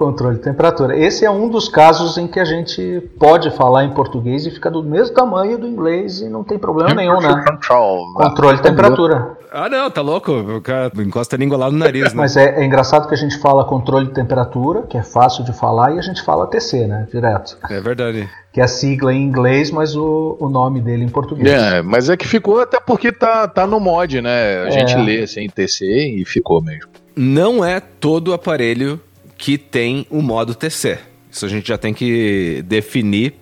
[0.00, 0.98] controle de temperatura.
[0.98, 4.70] Esse é um dos casos em que a gente pode falar em português e fica
[4.70, 7.44] do mesmo tamanho do inglês e não tem problema nenhum, né?
[7.46, 8.14] Control.
[8.14, 9.36] Controle de temperatura.
[9.52, 10.32] Ah, não, tá louco.
[10.32, 12.10] O cara encosta a língua lá no nariz, né?
[12.14, 15.52] Mas é, é, engraçado que a gente fala controle de temperatura, que é fácil de
[15.52, 17.06] falar, e a gente fala TC, né?
[17.12, 17.58] Direto.
[17.68, 18.26] É verdade.
[18.54, 21.50] Que é a sigla em inglês, mas o, o nome dele em português.
[21.50, 24.62] É, mas é que ficou até porque tá, tá no mod, né?
[24.62, 24.70] A é.
[24.70, 26.90] gente lê assim TC e ficou mesmo.
[27.14, 28.98] Não é todo aparelho
[29.40, 30.98] que tem o modo TC.
[31.30, 33.34] Isso a gente já tem que definir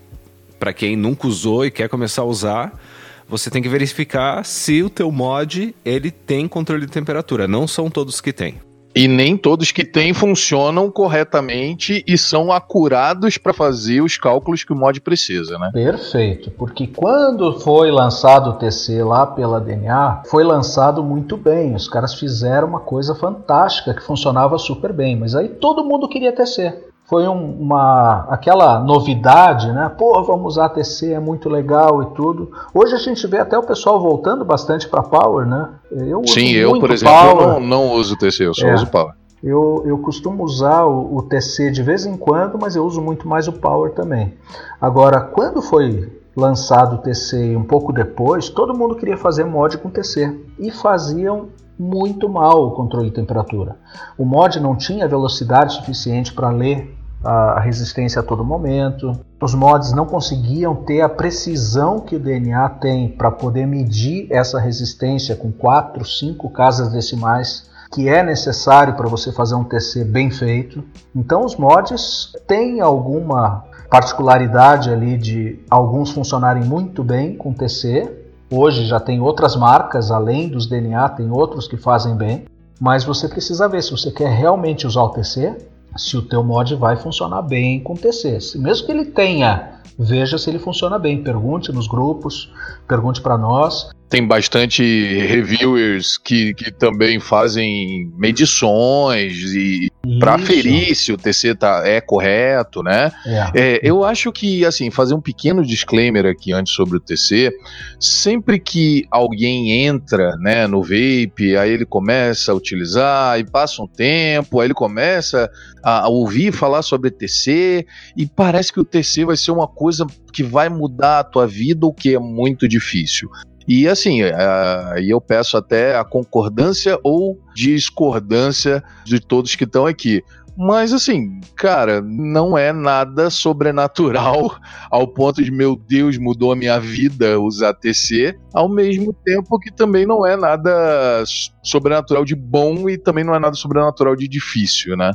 [0.58, 2.80] para quem nunca usou e quer começar a usar,
[3.28, 7.48] você tem que verificar se o teu mod ele tem controle de temperatura.
[7.48, 8.60] Não são todos que têm.
[8.94, 14.72] E nem todos que têm funcionam corretamente e são acurados para fazer os cálculos que
[14.72, 15.70] o mod precisa, né?
[15.72, 21.74] Perfeito, porque quando foi lançado o TC lá pela DNA, foi lançado muito bem.
[21.74, 26.32] Os caras fizeram uma coisa fantástica que funcionava super bem, mas aí todo mundo queria
[26.32, 29.90] TC foi um, uma aquela novidade, né?
[29.96, 32.52] Pô, vamos usar TC, é muito legal e tudo.
[32.74, 35.70] Hoje a gente vê até o pessoal voltando bastante para Power, né?
[35.90, 38.74] Eu Sim, eu, por exemplo, não, não, uso TC, eu só é.
[38.74, 39.14] uso Power.
[39.42, 43.26] Eu, eu costumo usar o, o, TC de vez em quando, mas eu uso muito
[43.26, 44.34] mais o Power também.
[44.78, 49.88] Agora, quando foi lançado o TC um pouco depois, todo mundo queria fazer mod com
[49.88, 53.76] TC e faziam muito mal o controle de temperatura.
[54.18, 59.12] O mod não tinha velocidade suficiente para ler a resistência a todo momento.
[59.40, 64.60] Os mods não conseguiam ter a precisão que o DNA tem para poder medir essa
[64.60, 70.30] resistência com 4, 5 casas decimais que é necessário para você fazer um TC bem
[70.30, 70.84] feito.
[71.14, 78.26] Então os mods têm alguma particularidade ali de alguns funcionarem muito bem com TC.
[78.50, 82.44] Hoje já tem outras marcas além dos DNA, tem outros que fazem bem,
[82.80, 85.56] mas você precisa ver se você quer realmente usar o TC,
[85.98, 88.38] se o teu mod vai funcionar bem com TC.
[88.56, 91.22] Mesmo que ele tenha, veja se ele funciona bem.
[91.22, 92.52] Pergunte nos grupos,
[92.86, 94.82] pergunte para nós tem bastante
[95.26, 102.82] reviewers que, que também fazem medições e para aferir se o TC tá, é correto,
[102.82, 103.12] né?
[103.26, 103.50] É.
[103.54, 107.52] É, eu acho que, assim, fazer um pequeno disclaimer aqui antes sobre o TC,
[108.00, 113.86] sempre que alguém entra, né, no vape, aí ele começa a utilizar e passa um
[113.86, 115.50] tempo, aí ele começa
[115.82, 120.42] a ouvir falar sobre TC e parece que o TC vai ser uma coisa que
[120.42, 123.30] vai mudar a tua vida, o que é muito difícil.
[123.66, 130.22] E assim, aí eu peço até a concordância ou discordância de todos que estão aqui.
[130.60, 134.56] Mas assim, cara, não é nada sobrenatural
[134.90, 139.70] ao ponto de, meu Deus, mudou a minha vida usar TC, ao mesmo tempo que
[139.70, 141.22] também não é nada
[141.62, 145.12] sobrenatural de bom e também não é nada sobrenatural de difícil, né?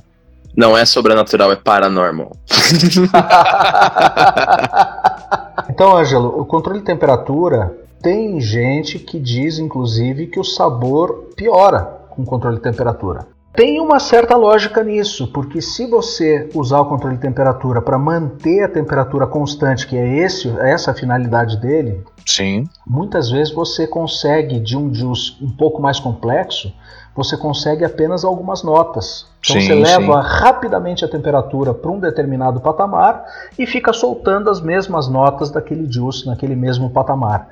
[0.56, 2.32] Não é sobrenatural, é paranormal.
[5.70, 12.02] então, Ângelo, o controle de temperatura tem gente que diz, inclusive, que o sabor piora
[12.12, 13.34] com controle de temperatura.
[13.56, 18.64] Tem uma certa lógica nisso, porque se você usar o controle de temperatura para manter
[18.64, 22.68] a temperatura constante, que é esse, essa a finalidade dele, Sim.
[22.86, 26.74] muitas vezes você consegue de um juice um pouco mais complexo,
[27.16, 29.28] você consegue apenas algumas notas.
[29.40, 30.30] Então sim, você leva sim.
[30.30, 33.26] rapidamente a temperatura para um determinado patamar
[33.58, 37.48] e fica soltando as mesmas notas daquele juice naquele mesmo patamar.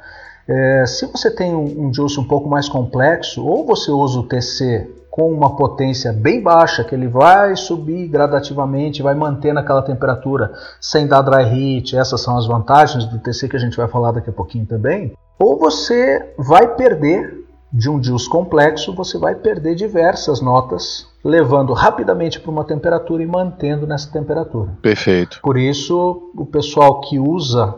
[0.47, 4.24] É, se você tem um, um juice um pouco mais complexo, ou você usa o
[4.24, 10.54] TC com uma potência bem baixa, que ele vai subir gradativamente, vai manter naquela temperatura
[10.80, 14.13] sem dar dry heat, essas são as vantagens do TC que a gente vai falar
[14.13, 17.41] daqui a pouquinho também, ou você vai perder
[17.72, 23.26] de um juice complexo, você vai perder diversas notas, levando rapidamente para uma temperatura e
[23.26, 24.72] mantendo nessa temperatura.
[24.82, 25.40] Perfeito.
[25.42, 27.76] Por isso, o pessoal que usa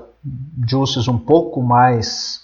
[0.67, 2.41] juices um pouco mais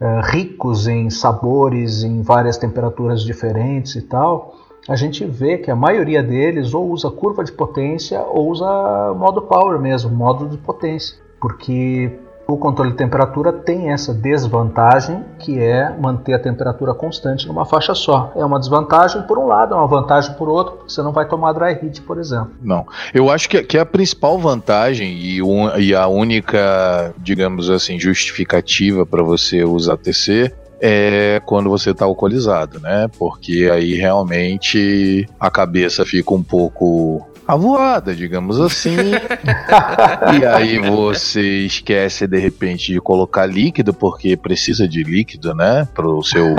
[0.00, 4.54] eh, ricos em sabores, em várias temperaturas diferentes e tal,
[4.88, 9.42] a gente vê que a maioria deles ou usa curva de potência ou usa modo
[9.42, 12.18] power mesmo, modo de potência, porque
[12.54, 17.94] o controle de temperatura tem essa desvantagem que é manter a temperatura constante numa faixa
[17.94, 18.32] só.
[18.36, 21.26] É uma desvantagem por um lado, é uma vantagem por outro, porque você não vai
[21.26, 22.50] tomar dry heat, por exemplo.
[22.62, 22.86] Não.
[23.14, 29.06] Eu acho que, que a principal vantagem e, un, e a única, digamos assim, justificativa
[29.06, 33.08] para você usar TC é quando você está alcoolizado, né?
[33.18, 38.96] Porque aí realmente a cabeça fica um pouco avoada, digamos assim.
[40.40, 45.86] e aí você esquece de repente de colocar líquido, porque precisa de líquido, né?
[45.94, 46.54] Para o seu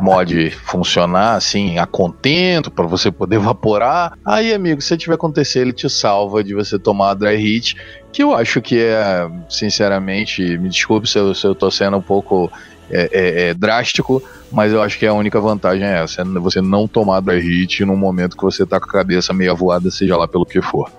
[0.00, 4.16] mod funcionar assim, a contento, para você poder evaporar.
[4.24, 7.76] Aí, amigo, se tiver acontecer, ele te salva de você tomar dry heat,
[8.12, 12.02] que eu acho que é, sinceramente, me desculpe se eu, se eu tô sendo um
[12.02, 12.50] pouco
[12.90, 16.60] é, é, é, drástico, mas eu acho que a única vantagem é essa: é você
[16.60, 20.16] não tomar dry hit num momento que você tá com a cabeça meio avoada, seja
[20.16, 20.90] lá pelo que for.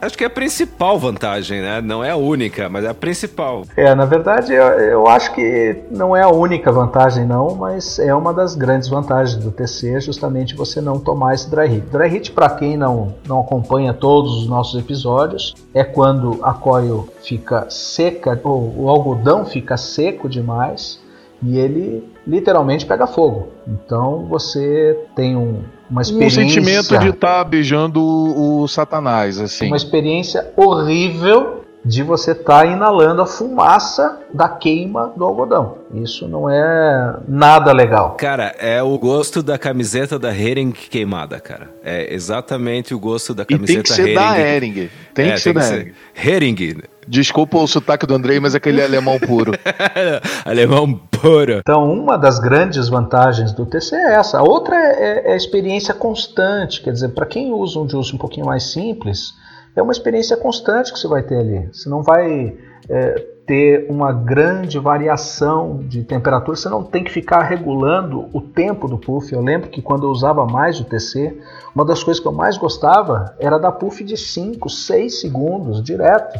[0.00, 1.80] Acho que é a principal vantagem, né?
[1.80, 3.64] Não é a única, mas é a principal.
[3.76, 8.14] É, na verdade, eu, eu acho que não é a única vantagem, não, mas é
[8.14, 11.86] uma das grandes vantagens do TC, justamente você não tomar esse dry hit.
[11.90, 17.08] Dry hit, para quem não, não acompanha todos os nossos episódios, é quando a coil
[17.24, 21.00] fica seca, ou o algodão fica seco demais
[21.42, 23.48] e ele literalmente pega fogo.
[23.66, 26.42] Então você tem um, uma experiência.
[26.42, 29.66] Um sentimento de estar tá beijando o, o Satanás, assim.
[29.66, 35.78] Uma experiência horrível de você estar tá inalando a fumaça da queima do algodão.
[35.94, 38.16] Isso não é nada legal.
[38.18, 41.70] Cara, é o gosto da camiseta da Hering queimada, cara.
[41.82, 44.14] É exatamente o gosto da camiseta e tem que ser Hering.
[44.14, 44.90] da Hering.
[45.14, 45.94] Tem é, que ser tem da que Hering.
[46.14, 46.82] Ser Hering.
[47.08, 49.52] Desculpa o sotaque do Andrei, mas aquele é alemão puro.
[50.44, 51.54] alemão puro.
[51.54, 54.38] Então, uma das grandes vantagens do TC é essa.
[54.38, 56.82] A outra é, é a experiência constante.
[56.82, 59.32] Quer dizer, para quem usa um juice um pouquinho mais simples,
[59.74, 61.70] é uma experiência constante que você vai ter ali.
[61.72, 62.54] Você não vai
[62.90, 68.86] é, ter uma grande variação de temperatura, você não tem que ficar regulando o tempo
[68.86, 69.32] do puff.
[69.32, 71.40] Eu lembro que quando eu usava mais o TC,
[71.74, 76.38] uma das coisas que eu mais gostava era da puff de 5, 6 segundos direto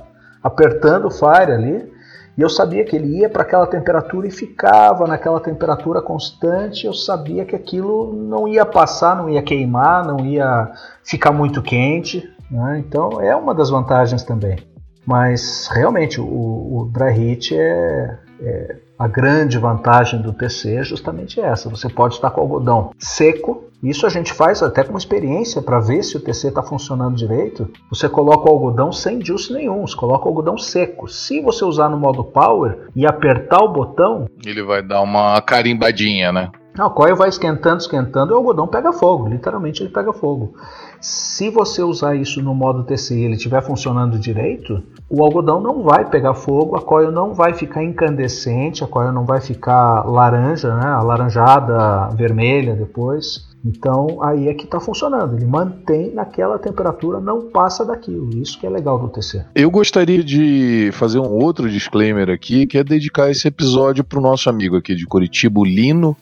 [0.49, 1.93] apertando o fire ali,
[2.39, 6.87] e eu sabia que ele ia para aquela temperatura e ficava naquela temperatura constante.
[6.87, 10.71] Eu sabia que aquilo não ia passar, não ia queimar, não ia
[11.03, 12.33] ficar muito quente.
[12.49, 12.79] Né?
[12.79, 14.57] Então é uma das vantagens também.
[15.05, 21.41] Mas realmente o, o dry heat é, é, a grande vantagem do TC é justamente
[21.41, 21.69] essa.
[21.69, 25.79] Você pode estar com o algodão seco isso a gente faz até como experiência para
[25.79, 27.71] ver se o TC está funcionando direito.
[27.89, 31.07] Você coloca o algodão sem juice nenhum, você coloca o algodão seco.
[31.07, 36.33] Se você usar no modo power e apertar o botão, ele vai dar uma carimbadinha,
[36.33, 36.51] né?
[36.77, 40.55] A coil vai esquentando, esquentando e o algodão pega fogo, literalmente ele pega fogo.
[41.01, 45.83] Se você usar isso no modo TC e ele estiver funcionando direito, o algodão não
[45.83, 50.75] vai pegar fogo, a coil não vai ficar incandescente, a coil não vai ficar laranja,
[50.75, 53.49] né, alaranjada, vermelha depois.
[53.65, 58.31] Então aí é que está funcionando, ele mantém naquela temperatura, não passa daquilo.
[58.37, 59.45] Isso que é legal do TC.
[59.55, 64.23] Eu gostaria de fazer um outro disclaimer aqui, que é dedicar esse episódio para o
[64.23, 66.17] nosso amigo aqui de Curitiba, Lino,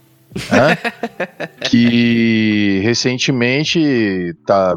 [0.50, 0.76] né?
[1.68, 4.76] que recentemente está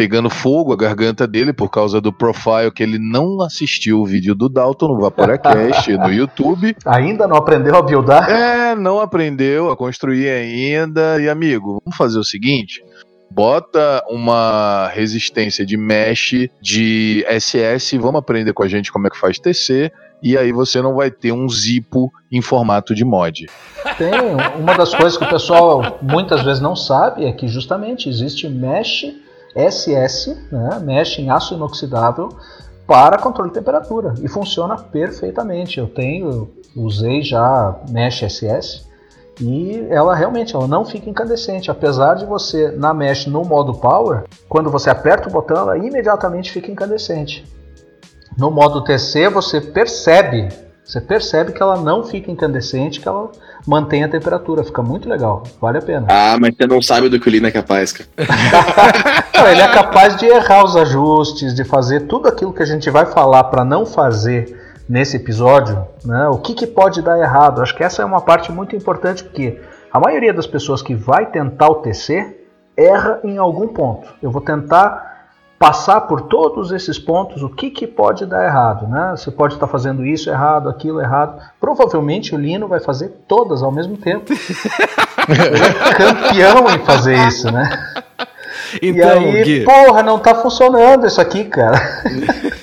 [0.00, 4.34] pegando fogo a garganta dele por causa do profile que ele não assistiu o vídeo
[4.34, 6.74] do Dalton no Vaporacast no YouTube.
[6.86, 8.30] Ainda não aprendeu a buildar?
[8.30, 11.20] É, não aprendeu a construir ainda.
[11.20, 12.82] E amigo, vamos fazer o seguinte:
[13.30, 19.18] bota uma resistência de mesh de SS, vamos aprender com a gente como é que
[19.18, 19.92] faz TC.
[20.22, 23.46] E aí você não vai ter um zipo em formato de mod.
[23.96, 24.12] Tem
[24.58, 29.06] uma das coisas que o pessoal muitas vezes não sabe é que justamente existe mesh
[29.56, 32.28] SS, né, mesh em aço inoxidável
[32.86, 35.78] para controle de temperatura e funciona perfeitamente.
[35.78, 38.89] Eu tenho, usei já mesh SS
[39.40, 44.24] e ela realmente ela não fica incandescente, apesar de você na mesh no modo power,
[44.48, 47.44] quando você aperta o botão, ela imediatamente fica incandescente.
[48.38, 50.48] No modo TC você percebe
[50.90, 53.30] você percebe que ela não fica incandescente, que ela
[53.64, 54.64] mantém a temperatura.
[54.64, 55.44] Fica muito legal.
[55.60, 56.06] Vale a pena.
[56.10, 58.08] Ah, mas você não sabe do que o Lino é capaz, cara.
[59.52, 63.06] ele é capaz de errar os ajustes, de fazer tudo aquilo que a gente vai
[63.06, 65.86] falar para não fazer nesse episódio.
[66.04, 66.26] Né?
[66.28, 67.62] O que, que pode dar errado?
[67.62, 69.60] Acho que essa é uma parte muito importante, porque
[69.92, 72.36] a maioria das pessoas que vai tentar o TC
[72.76, 74.08] erra em algum ponto.
[74.20, 75.08] Eu vou tentar
[75.56, 79.14] passar por todos esses pontos, o que, que pode dar errado, né?
[79.14, 81.40] Você pode estar fazendo isso errado, aquilo errado.
[81.60, 84.32] Provavelmente o Lino vai fazer todas ao mesmo tempo.
[85.28, 87.68] Ele é campeão em fazer isso, né?
[88.82, 89.64] Então, e aí, Gui...
[89.64, 91.78] porra, não tá funcionando isso aqui, cara.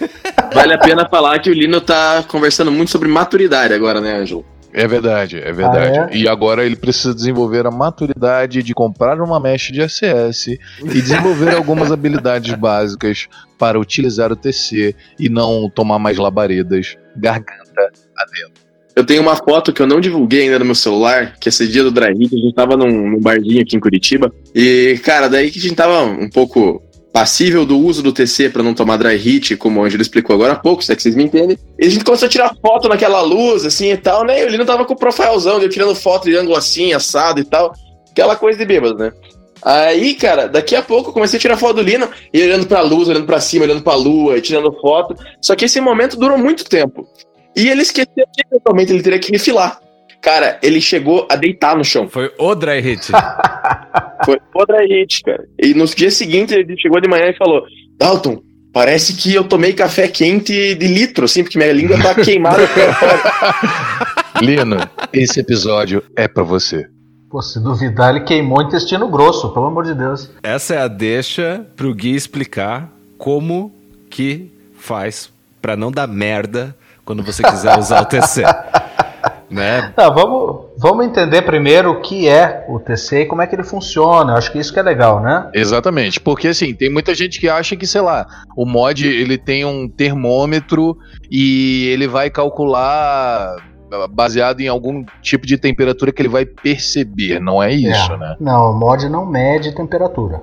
[0.58, 4.44] Vale a pena falar que o Lino tá conversando muito sobre maturidade agora, né, Ângelo?
[4.74, 6.00] É verdade, é verdade.
[6.00, 6.18] Ah, é?
[6.18, 11.54] E agora ele precisa desenvolver a maturidade de comprar uma mesh de SS e desenvolver
[11.56, 18.68] algumas habilidades básicas para utilizar o TC e não tomar mais labaredas garganta adentro.
[18.96, 21.84] Eu tenho uma foto que eu não divulguei ainda no meu celular, que esse dia
[21.84, 24.34] do Dry Hit, a gente tava num, num barzinho aqui em Curitiba.
[24.56, 26.82] E, cara, daí que a gente tava um pouco
[27.18, 30.54] passível do uso do TC para não tomar dry heat, como o Angelo explicou agora
[30.54, 31.58] há pouco, se é que vocês me entendem.
[31.80, 34.44] E a gente começou a tirar foto naquela luz, assim e tal, né?
[34.44, 37.44] E o Lino tava com o profilezão, eu tirando foto de ângulo assim, assado e
[37.44, 37.74] tal.
[38.12, 39.12] Aquela coisa de bêbado, né?
[39.64, 42.82] Aí, cara, daqui a pouco eu comecei a tirar foto do Lino, e olhando pra
[42.82, 45.16] luz, olhando pra cima, olhando pra lua, tirando foto.
[45.42, 47.10] Só que esse momento durou muito tempo.
[47.56, 49.82] E ele esqueceu que eventualmente ele teria que refilar.
[50.22, 52.08] Cara, ele chegou a deitar no chão.
[52.08, 53.12] Foi o dry hit.
[54.26, 55.48] Foi o dry hit, cara.
[55.62, 57.64] E no dia seguinte ele chegou de manhã e falou:
[57.98, 58.42] Dalton,
[58.78, 62.62] Parece que eu tomei café quente de litro, assim, porque minha língua tá queimada.
[64.40, 64.78] Lino,
[65.12, 66.88] esse episódio é pra você.
[67.28, 70.30] Pô, se duvidar, ele queimou o intestino grosso, pelo amor de Deus.
[70.44, 72.88] Essa é a deixa pro Gui explicar
[73.18, 73.74] como
[74.12, 78.44] que faz pra não dar merda quando você quiser usar o TC.
[79.50, 79.94] né?
[79.96, 83.64] Tá, vamos, vamos entender primeiro o que é o TC e como é que ele
[83.64, 84.34] funciona.
[84.34, 85.50] Acho que isso que é legal, né?
[85.54, 88.26] Exatamente, porque assim, tem muita gente que acha que, sei lá,
[88.56, 90.98] o mod ele tem um termômetro
[91.32, 93.56] e ele vai calcular
[94.10, 98.18] baseado em algum tipo de temperatura que ele vai perceber, não é isso, É.
[98.18, 98.36] né?
[98.40, 100.42] Não, o mod não mede temperatura.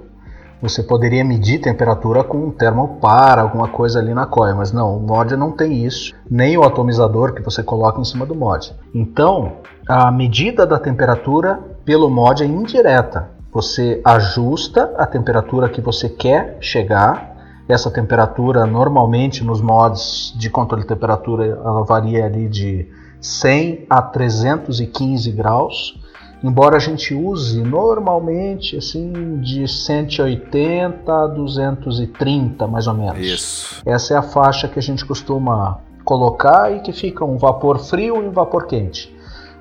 [0.65, 4.99] Você poderia medir temperatura com um termopar, alguma coisa ali na coia, mas não, o
[4.99, 8.75] mod não tem isso, nem o atomizador que você coloca em cima do mod.
[8.95, 13.29] Então, a medida da temperatura pelo mod é indireta.
[13.53, 17.37] Você ajusta a temperatura que você quer chegar.
[17.69, 22.89] Essa temperatura, normalmente nos mods de controle de temperatura, ela varia ali de
[23.21, 26.03] 100 a 315 graus.
[26.45, 33.19] Embora a gente use normalmente assim de 180 a 230 mais ou menos.
[33.19, 33.83] Isso.
[33.87, 38.23] Essa é a faixa que a gente costuma colocar e que fica um vapor frio
[38.23, 39.11] e um vapor quente.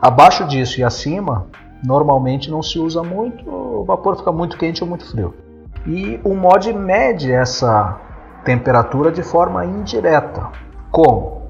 [0.01, 1.47] Abaixo disso e acima,
[1.81, 5.33] normalmente não se usa muito, o vapor fica muito quente ou muito frio.
[5.87, 7.97] E o mod mede essa
[8.43, 10.49] temperatura de forma indireta.
[10.91, 11.43] Como?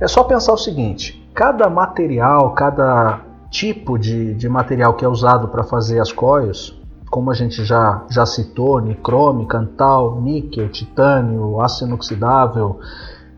[0.00, 5.48] É só pensar o seguinte: cada material, cada tipo de, de material que é usado
[5.48, 6.78] para fazer as coils,
[7.10, 12.80] como a gente já, já citou, nicrome, cantal, níquel, titânio, aço inoxidável,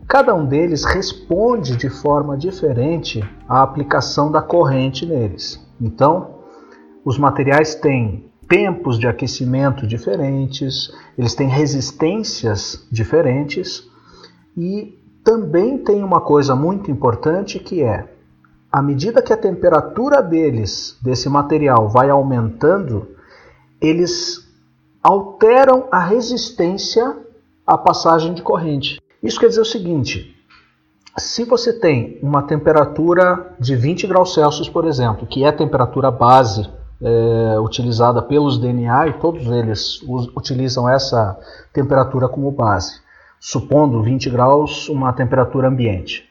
[0.07, 5.65] cada um deles responde de forma diferente à aplicação da corrente neles.
[5.79, 6.41] Então,
[7.05, 13.89] os materiais têm tempos de aquecimento diferentes, eles têm resistências diferentes
[14.57, 18.10] e também tem uma coisa muito importante que é
[18.71, 23.09] à medida que a temperatura deles, desse material, vai aumentando,
[23.81, 24.49] eles
[25.03, 27.17] alteram a resistência
[27.67, 29.01] à passagem de corrente.
[29.21, 30.35] Isso quer dizer o seguinte:
[31.17, 36.09] se você tem uma temperatura de 20 graus Celsius, por exemplo, que é a temperatura
[36.09, 36.69] base
[37.01, 39.99] é, utilizada pelos DNA, e todos eles
[40.35, 41.37] utilizam essa
[41.73, 43.01] temperatura como base,
[43.37, 46.30] supondo 20 graus uma temperatura ambiente.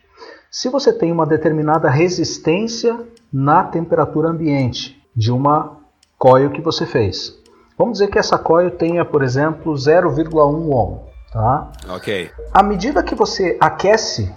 [0.50, 2.98] Se você tem uma determinada resistência
[3.32, 5.76] na temperatura ambiente de uma
[6.18, 7.38] coil que você fez,
[7.78, 10.98] vamos dizer que essa coil tenha, por exemplo, 0,1 ohm,
[11.32, 11.70] tá?
[11.90, 12.32] Ok.
[12.52, 14.34] À medida que você aquece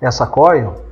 [0.00, 0.85] essa coil,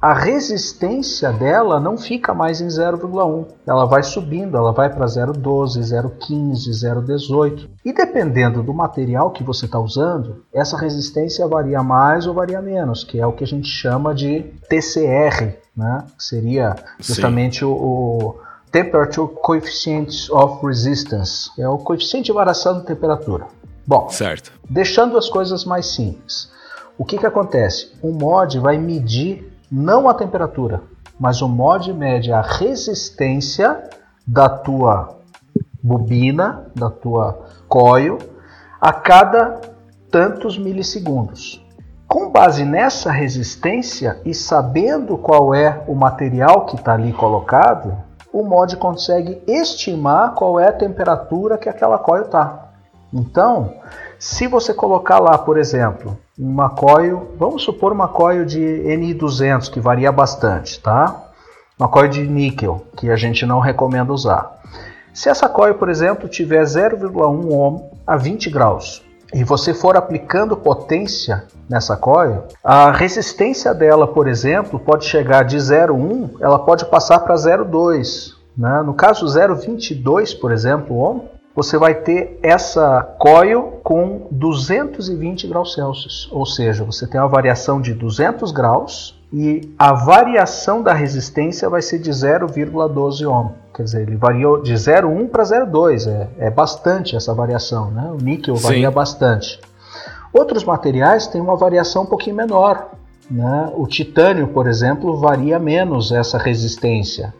[0.00, 3.46] a resistência dela não fica mais em 0,1.
[3.66, 7.68] Ela vai subindo, ela vai para 0,12, 0,15, 0,18.
[7.84, 13.04] E dependendo do material que você está usando, essa resistência varia mais ou varia menos,
[13.04, 16.04] que é o que a gente chama de TCR, né?
[16.16, 18.34] que seria justamente o, o
[18.72, 23.46] Temperature Coefficient of Resistance, é o coeficiente de variação de temperatura.
[23.86, 24.52] Bom, Certo.
[24.68, 26.50] deixando as coisas mais simples,
[26.96, 27.92] o que, que acontece?
[28.02, 30.82] O mod vai medir não a temperatura,
[31.18, 33.88] mas o mod mede a resistência
[34.26, 35.18] da tua
[35.82, 38.18] bobina, da tua coil,
[38.80, 39.60] a cada
[40.10, 41.64] tantos milissegundos.
[42.08, 47.96] Com base nessa resistência e sabendo qual é o material que está ali colocado,
[48.32, 52.70] o mod consegue estimar qual é a temperatura que aquela coil está.
[53.12, 53.74] Então,
[54.20, 59.80] se você colocar lá, por exemplo, uma coil, vamos supor uma coil de N200 que
[59.80, 61.30] varia bastante, tá?
[61.78, 64.60] Uma coil de níquel que a gente não recomenda usar.
[65.14, 69.02] Se essa coil, por exemplo, tiver 0,1 ohm a 20 graus
[69.32, 75.56] e você for aplicando potência nessa coil, a resistência dela, por exemplo, pode chegar de
[75.56, 78.34] 0,1, ela pode passar para 0,2.
[78.54, 78.82] Né?
[78.84, 86.28] No caso 0,22, por exemplo, ohm, você vai ter essa coil com 220 graus Celsius,
[86.30, 91.82] ou seja, você tem uma variação de 200 graus e a variação da resistência vai
[91.82, 93.50] ser de 0,12 ohm.
[93.74, 98.10] Quer dizer, ele variou de 0,1 para 0,2, é, é bastante essa variação, né?
[98.10, 98.62] O níquel Sim.
[98.62, 99.60] varia bastante.
[100.32, 102.90] Outros materiais têm uma variação um pouquinho menor.
[103.30, 103.72] Né?
[103.76, 107.32] O titânio, por exemplo, varia menos essa resistência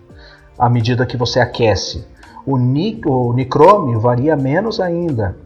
[0.59, 2.05] à medida que você aquece.
[2.51, 5.37] O, ni o nicrome varia menos ainda.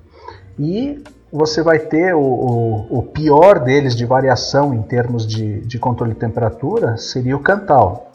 [0.58, 1.02] E
[1.32, 6.14] você vai ter o, o, o pior deles de variação em termos de, de controle
[6.14, 8.12] de temperatura seria o cantal.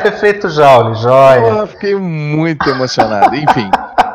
[0.08, 1.42] efeito Joule, joia.
[1.42, 3.36] Porra, fiquei muito emocionado.
[3.36, 3.70] Enfim.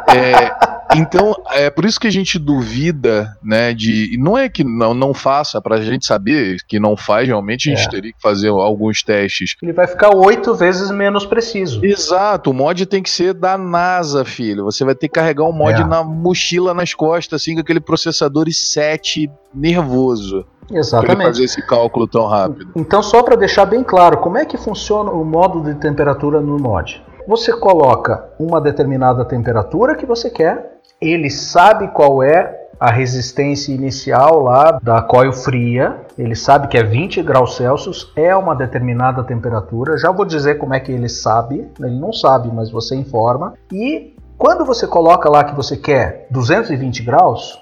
[0.08, 4.18] É, então, é por isso que a gente duvida, né, de...
[4.20, 7.88] Não é que não, não faça, pra gente saber que não faz, realmente a gente
[7.88, 7.90] é.
[7.90, 9.56] teria que fazer alguns testes.
[9.62, 11.84] Ele vai ficar oito vezes menos preciso.
[11.86, 14.64] Exato, o mod tem que ser da NASA, filho.
[14.66, 15.86] Você vai ter que carregar um mod é.
[15.86, 20.46] na mochila, nas costas, assim, com aquele processador i7 nervoso.
[20.72, 21.28] Exatamente.
[21.28, 22.72] Fazer esse cálculo tão rápido.
[22.76, 26.58] Então, só para deixar bem claro, como é que funciona o modo de temperatura no
[26.58, 27.04] mod?
[27.28, 34.42] Você coloca uma determinada temperatura que você quer, ele sabe qual é a resistência inicial
[34.42, 39.98] lá da coil fria, ele sabe que é 20 graus Celsius, é uma determinada temperatura.
[39.98, 43.54] Já vou dizer como é que ele sabe, ele não sabe, mas você informa.
[43.72, 47.60] E quando você coloca lá que você quer 220 graus,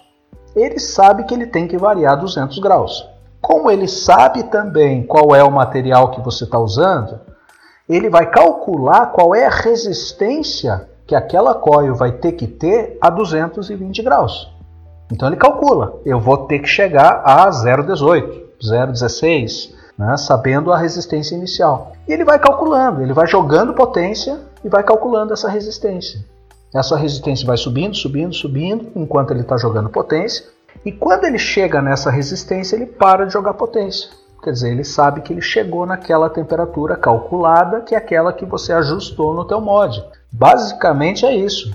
[0.56, 3.06] ele sabe que ele tem que variar 200 graus.
[3.42, 7.20] Como ele sabe também qual é o material que você está usando,
[7.90, 13.10] ele vai calcular qual é a resistência que aquela coil vai ter que ter a
[13.10, 14.48] 220 graus.
[15.12, 21.34] Então ele calcula, eu vou ter que chegar a 0,18, 0,16, né, sabendo a resistência
[21.34, 21.94] inicial.
[22.08, 26.24] E ele vai calculando, ele vai jogando potência e vai calculando essa resistência.
[26.76, 30.46] Essa resistência vai subindo, subindo, subindo, enquanto ele está jogando potência.
[30.86, 34.12] E quando ele chega nessa resistência, ele para de jogar potência.
[34.44, 38.72] Quer dizer, ele sabe que ele chegou naquela temperatura calculada, que é aquela que você
[38.74, 40.00] ajustou no teu mod.
[40.32, 41.72] Basicamente é isso.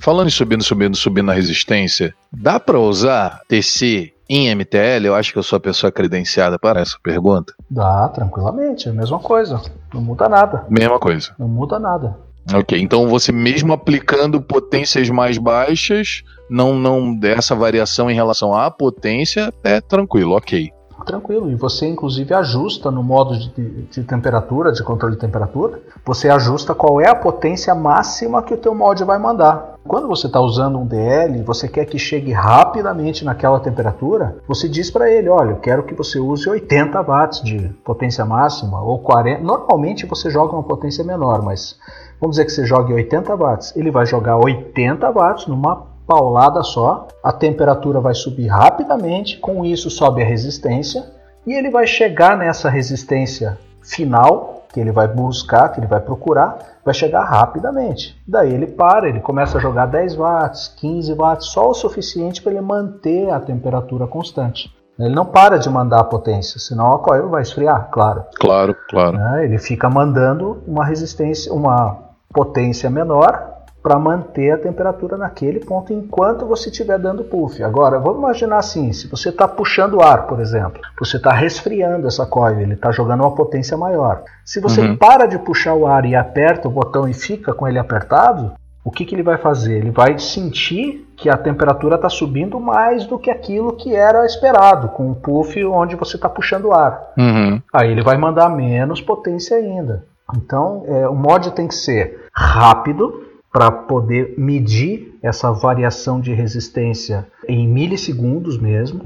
[0.00, 5.06] Falando em subindo, subindo, subindo na resistência, dá para usar TC em MTL?
[5.06, 7.52] Eu acho que eu sou a pessoa credenciada para essa pergunta.
[7.68, 9.60] Dá, tranquilamente, é a mesma coisa.
[9.92, 10.64] Não muda nada.
[10.68, 11.34] Mesma coisa.
[11.38, 12.16] Não muda nada.
[12.54, 18.70] Ok, então você mesmo aplicando potências mais baixas, não não dessa variação em relação à
[18.70, 20.72] potência, é tranquilo, ok
[21.08, 21.50] tranquilo.
[21.50, 23.48] E você, inclusive, ajusta no modo de,
[23.86, 28.56] de, temperatura, de controle de temperatura, você ajusta qual é a potência máxima que o
[28.56, 29.78] teu mod vai mandar.
[29.86, 34.90] Quando você está usando um DL, você quer que chegue rapidamente naquela temperatura, você diz
[34.90, 39.42] para ele, olha, eu quero que você use 80 watts de potência máxima ou 40.
[39.42, 41.78] Normalmente você joga uma potência menor, mas
[42.20, 43.74] vamos dizer que você jogue 80 watts.
[43.74, 49.90] Ele vai jogar 80 watts numa paulada só, a temperatura vai subir rapidamente, com isso
[49.90, 51.04] sobe a resistência
[51.46, 56.58] e ele vai chegar nessa resistência final que ele vai buscar, que ele vai procurar,
[56.84, 58.20] vai chegar rapidamente.
[58.26, 62.52] Daí ele para, ele começa a jogar 10 watts, 15 watts, só o suficiente para
[62.52, 64.74] ele manter a temperatura constante.
[64.98, 68.24] Ele não para de mandar a potência, senão a coil vai esfriar, claro.
[68.38, 69.16] Claro, claro.
[69.42, 71.98] Ele fica mandando uma resistência, uma
[72.32, 73.57] potência menor
[73.88, 77.62] para manter a temperatura naquele ponto enquanto você estiver dando puff.
[77.62, 82.26] Agora, vamos imaginar assim, se você está puxando ar, por exemplo, você está resfriando essa
[82.26, 84.24] coil, ele está jogando uma potência maior.
[84.44, 84.96] Se você uhum.
[84.98, 88.52] para de puxar o ar e aperta o botão e fica com ele apertado,
[88.84, 89.78] o que, que ele vai fazer?
[89.78, 94.90] Ele vai sentir que a temperatura está subindo mais do que aquilo que era esperado,
[94.90, 97.14] com o puff onde você está puxando ar.
[97.16, 97.62] Uhum.
[97.72, 100.04] Aí ele vai mandar menos potência ainda.
[100.36, 107.26] Então, é, o mod tem que ser rápido para poder medir essa variação de resistência
[107.48, 109.02] em milissegundos mesmo.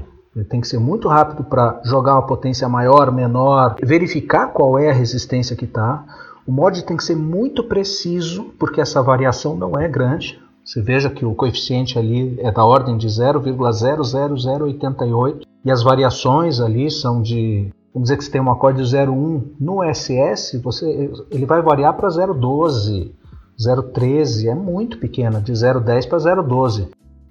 [0.49, 4.93] Tem que ser muito rápido para jogar uma potência maior, menor, verificar qual é a
[4.93, 6.03] resistência que está.
[6.45, 10.37] O mod tem que ser muito preciso, porque essa variação não é grande.
[10.65, 16.89] Você veja que o coeficiente ali é da ordem de 0,00088 e as variações ali
[16.89, 21.45] são de vamos dizer que você tem uma corda de 0,1 no SS, você, ele
[21.45, 23.11] vai variar para 0,12,
[23.59, 26.89] 0,13, é muito pequena, de 0,10 para 0,12.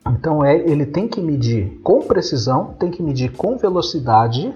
[0.09, 4.53] Então é, ele tem que medir com precisão, tem que medir com velocidade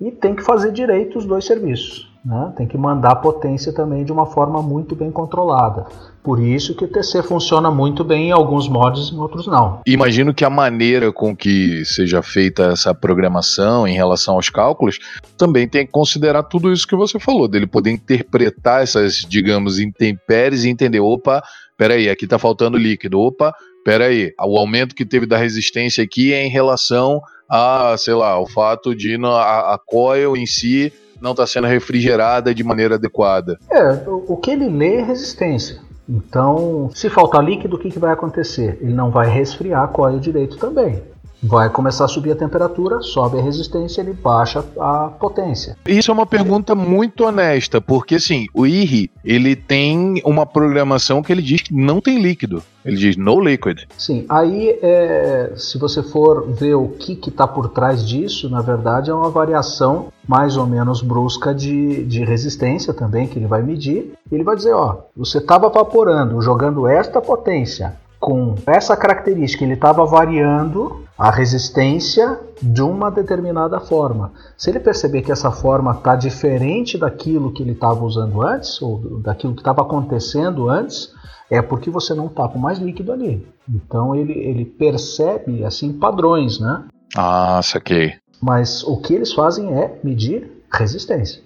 [0.00, 2.07] e tem que fazer direito os dois serviços.
[2.28, 2.52] Né?
[2.58, 5.86] Tem que mandar potência também de uma forma muito bem controlada.
[6.22, 9.80] Por isso que o TC funciona muito bem em alguns mods e em outros não.
[9.86, 14.98] Imagino que a maneira com que seja feita essa programação em relação aos cálculos
[15.38, 20.64] também tem que considerar tudo isso que você falou, dele poder interpretar essas, digamos, intempéries
[20.64, 21.42] e entender, opa,
[21.78, 26.44] peraí, aqui está faltando líquido, opa, peraí, o aumento que teve da resistência aqui é
[26.44, 31.46] em relação a, sei lá, o fato de a, a coil em si não está
[31.46, 33.58] sendo refrigerada de maneira adequada.
[33.70, 35.78] É, o, que ele lê é resistência.
[36.08, 38.78] Então, se faltar líquido, o que, que vai acontecer?
[38.80, 41.02] Ele não vai resfriar a coil direito também
[41.42, 45.76] vai começar a subir a temperatura, sobe a resistência, ele baixa a potência.
[45.86, 51.32] Isso é uma pergunta muito honesta, porque assim, o IRI, ele tem uma programação que
[51.32, 52.62] ele diz que não tem líquido.
[52.84, 53.80] Ele diz no liquid.
[53.98, 59.10] Sim, aí é, se você for ver o que está por trás disso, na verdade
[59.10, 64.12] é uma variação mais ou menos brusca de, de resistência também que ele vai medir.
[64.30, 70.04] Ele vai dizer, ó, você estava evaporando, jogando esta potência, com essa característica, ele estava
[70.04, 74.32] variando a resistência de uma determinada forma.
[74.56, 79.20] Se ele perceber que essa forma está diferente daquilo que ele estava usando antes, ou
[79.20, 81.12] daquilo que estava acontecendo antes,
[81.50, 83.46] é porque você não está com mais líquido ali.
[83.68, 86.84] Então ele, ele percebe assim padrões, né?
[87.16, 88.14] Ah, saquei.
[88.40, 91.42] Mas o que eles fazem é medir resistência.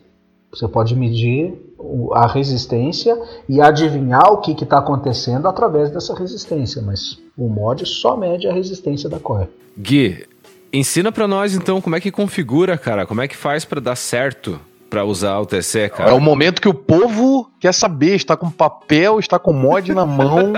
[0.53, 1.72] Você pode medir
[2.14, 3.16] a resistência
[3.49, 8.53] e adivinhar o que está acontecendo através dessa resistência, mas o mod só mede a
[8.53, 9.49] resistência da coil.
[9.76, 10.26] Gui,
[10.72, 13.97] ensina para nós então como é que configura, cara, como é que faz para dar
[13.97, 14.61] certo
[14.93, 16.11] para usar o TC, cara.
[16.11, 20.05] É o momento que o povo quer saber, está com papel, está com mod na
[20.05, 20.53] mão.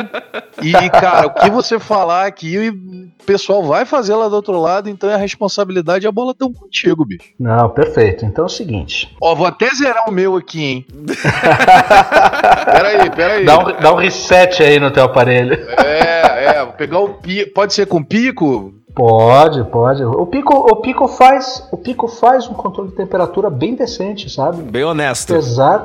[0.60, 4.90] e, cara, o que você falar aqui, o pessoal vai fazer lá do outro lado,
[4.90, 7.32] então é a responsabilidade e a bola tão contigo, bicho.
[7.38, 8.24] Não, perfeito.
[8.24, 9.14] Então é o seguinte.
[9.20, 10.86] Ó, vou até zerar o meu aqui, hein?
[12.72, 13.44] peraí, peraí.
[13.44, 15.54] Dá um, dá um reset aí no teu aparelho.
[15.78, 17.52] É, é, vou pegar o pico.
[17.54, 18.74] Pode ser com pico?
[18.94, 20.04] Pode, pode.
[20.04, 24.62] O Pico, o Pico faz, o Pico faz um controle de temperatura bem decente, sabe?
[24.62, 25.34] Bem honesto.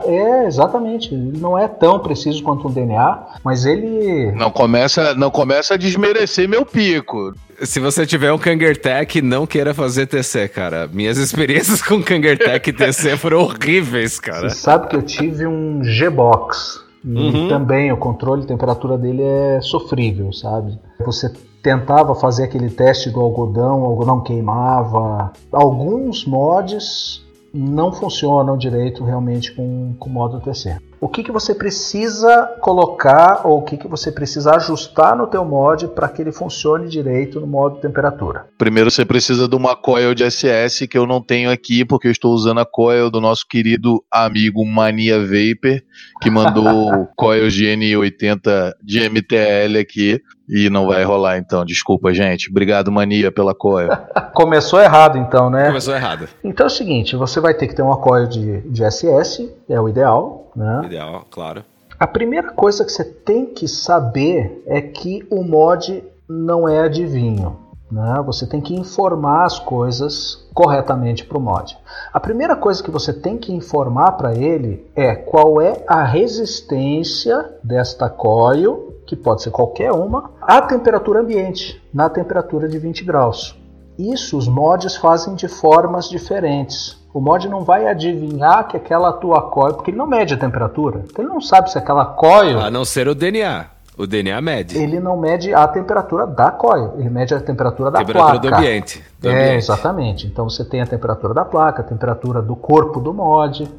[0.06, 1.14] É, exatamente.
[1.14, 5.78] Ele não é tão preciso quanto um DNA, mas ele Não começa, não começa a
[5.78, 7.34] desmerecer meu Pico.
[7.64, 10.88] Se você tiver um Kangertech, não queira fazer TC, cara.
[10.88, 14.50] Minhas experiências com Kangertech e TC foram horríveis, cara.
[14.50, 16.88] Você sabe que eu tive um G-Box.
[17.04, 17.48] E uhum.
[17.48, 20.78] também o controle de temperatura dele é sofrível, sabe?
[21.06, 21.32] Você
[21.62, 25.32] tentava fazer aquele teste do algodão, o algodão queimava.
[25.52, 30.78] Alguns mods não funcionam direito realmente com, com o modo TC.
[31.02, 35.46] O que, que você precisa colocar ou o que, que você precisa ajustar no teu
[35.46, 38.48] mod para que ele funcione direito no modo temperatura?
[38.58, 42.12] Primeiro você precisa de uma coil de SS que eu não tenho aqui porque eu
[42.12, 45.82] estou usando a coil do nosso querido amigo Mania Vapor
[46.22, 52.50] que mandou coil GN80 de MTL aqui e não vai rolar então, desculpa, gente.
[52.50, 53.90] Obrigado, Mania, pela coil.
[54.34, 55.68] Começou errado então, né?
[55.68, 56.28] Começou errado.
[56.44, 59.80] Então é o seguinte, você vai ter que ter uma coil de, de SS, é
[59.80, 60.82] o ideal, né?
[60.86, 61.64] Ideal, claro.
[62.00, 67.69] A primeira coisa que você tem que saber é que o mod não é adivinho.
[67.92, 68.22] Né?
[68.26, 71.78] Você tem que informar as coisas corretamente para o mod.
[72.14, 77.58] A primeira coisa que você tem que informar para ele é qual é a resistência
[77.64, 83.60] desta coil que pode ser qualquer uma, à temperatura ambiente, na temperatura de 20 graus.
[83.98, 86.96] Isso os mods fazem de formas diferentes.
[87.12, 91.04] O mod não vai adivinhar que aquela tua coil, porque ele não mede a temperatura,
[91.04, 92.60] então ele não sabe se aquela coil.
[92.60, 93.66] A não ser o DNA.
[94.00, 94.78] O DNA mede.
[94.78, 98.50] Ele não mede a temperatura da coil, ele mede a temperatura da temperatura placa.
[98.50, 99.04] do ambiente.
[99.20, 99.58] Do é, ambiente.
[99.58, 100.26] exatamente.
[100.26, 103.70] Então você tem a temperatura da placa, a temperatura do corpo do mod,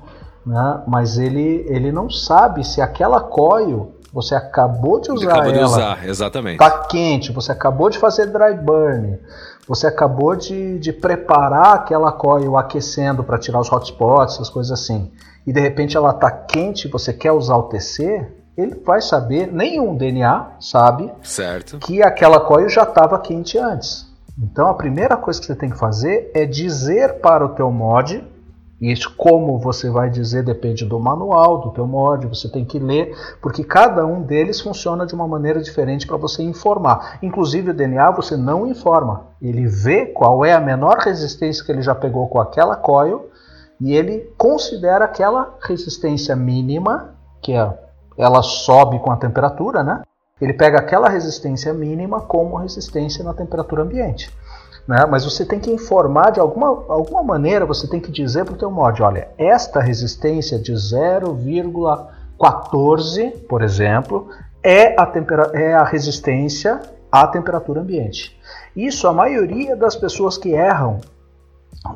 [0.44, 0.82] né?
[0.86, 5.66] mas ele, ele não sabe se aquela coil você acabou de usar acabou de ela,
[5.68, 6.58] usar, exatamente.
[6.58, 9.18] tá quente, você acabou de fazer dry burn,
[9.66, 15.10] você acabou de, de preparar aquela coil aquecendo para tirar os hotspots, essas coisas assim,
[15.46, 19.52] e de repente ela tá quente e você quer usar o TC, ele vai saber,
[19.52, 21.78] nenhum DNA sabe Certo.
[21.78, 24.08] que aquela coil já estava quente antes.
[24.42, 28.24] Então a primeira coisa que você tem que fazer é dizer para o teu mod,
[28.80, 32.78] e isso como você vai dizer depende do manual do teu mod, você tem que
[32.78, 37.18] ler, porque cada um deles funciona de uma maneira diferente para você informar.
[37.22, 41.82] Inclusive o DNA você não informa, ele vê qual é a menor resistência que ele
[41.82, 43.28] já pegou com aquela coil
[43.78, 47.74] e ele considera aquela resistência mínima, que é,
[48.16, 50.02] ela sobe com a temperatura, né?
[50.40, 54.34] Ele pega aquela resistência mínima como resistência na temperatura ambiente.
[54.88, 55.06] Né?
[55.08, 58.58] Mas você tem que informar de alguma, alguma maneira, você tem que dizer para o
[58.58, 64.30] teu mod, olha, esta resistência de 0,14, por exemplo,
[64.62, 65.12] é a,
[65.52, 66.80] é a resistência
[67.12, 68.40] à temperatura ambiente.
[68.74, 71.00] Isso a maioria das pessoas que erram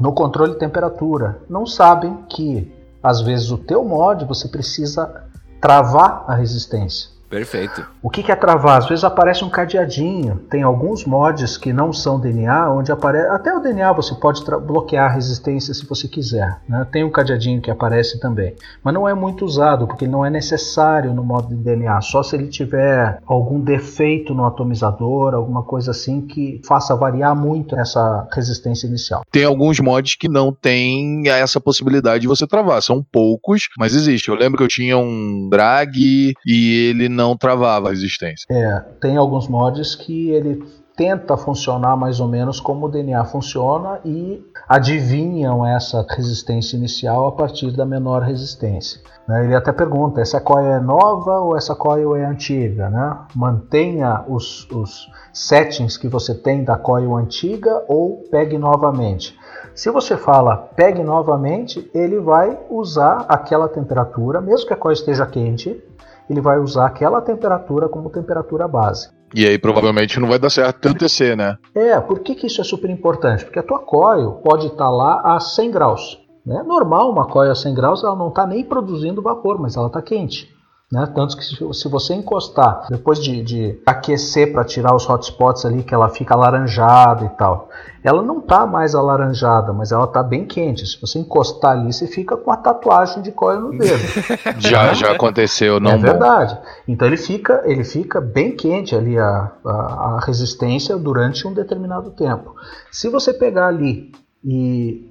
[0.01, 5.25] no controle de temperatura não sabem que às vezes o teu mod você precisa
[5.65, 7.09] travar a resistência.
[7.35, 7.85] Perfeito.
[8.01, 8.79] O que, que é travar?
[8.79, 10.37] Às vezes aparece um cadeadinho.
[10.49, 13.29] Tem alguns mods que não são DNA, onde aparece.
[13.29, 16.61] Até o DNA você pode bloquear a resistência se você quiser.
[16.69, 16.87] Né?
[16.93, 18.55] Tem um cadeadinho que aparece também.
[18.85, 22.01] Mas não é muito usado, porque não é necessário no modo de DNA.
[22.03, 27.77] Só se ele tiver algum defeito no atomizador, alguma coisa assim que faça variar muito
[27.77, 29.23] essa resistência inicial.
[29.33, 32.81] Tem alguns mods que não tem essa possibilidade de você travar.
[32.81, 34.29] São poucos, mas existe.
[34.29, 38.47] Eu lembro que eu tinha um drag e ele não travava a resistência.
[38.51, 40.63] É, tem alguns mods que ele
[40.97, 47.33] tenta funcionar mais ou menos como o DNA funciona e adivinham essa resistência inicial a
[47.33, 49.01] partir da menor resistência.
[49.27, 49.45] Né?
[49.45, 52.89] Ele até pergunta: essa coil é nova ou essa coil é antiga?
[52.89, 53.19] Né?
[53.35, 59.37] Mantenha os, os settings que você tem da coil antiga ou pegue novamente.
[59.75, 65.27] Se você fala pegue novamente, ele vai usar aquela temperatura, mesmo que a coil esteja
[65.27, 65.83] quente,
[66.29, 69.11] ele vai usar aquela temperatura como temperatura base.
[69.35, 71.05] E aí provavelmente não vai dar certo tanto
[71.37, 71.59] né?
[71.75, 73.45] É, por que, que isso é super importante?
[73.45, 76.25] Porque a tua coil pode estar lá a 100 graus.
[76.47, 76.63] É né?
[76.63, 80.01] normal uma coil a 100 graus, ela não está nem produzindo vapor, mas ela está
[80.01, 80.54] quente.
[80.93, 81.11] Né?
[81.15, 85.95] Tanto que se você encostar, depois de, de aquecer para tirar os hotspots ali, que
[85.95, 87.69] ela fica alaranjada e tal,
[88.03, 90.87] ela não está mais alaranjada, mas ela está bem quente.
[90.87, 94.03] Se você encostar ali, você fica com a tatuagem de coil no dedo.
[94.61, 96.55] já, já aconteceu, não É verdade.
[96.55, 96.63] Bom.
[96.87, 102.11] Então ele fica, ele fica bem quente ali a, a, a resistência durante um determinado
[102.11, 102.55] tempo.
[102.93, 104.13] Se você pegar ali
[104.45, 105.11] e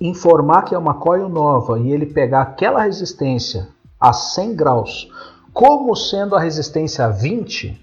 [0.00, 3.68] informar que é uma coil nova e ele pegar aquela resistência
[3.98, 5.08] a 100 graus,
[5.54, 7.80] como sendo a resistência a 20,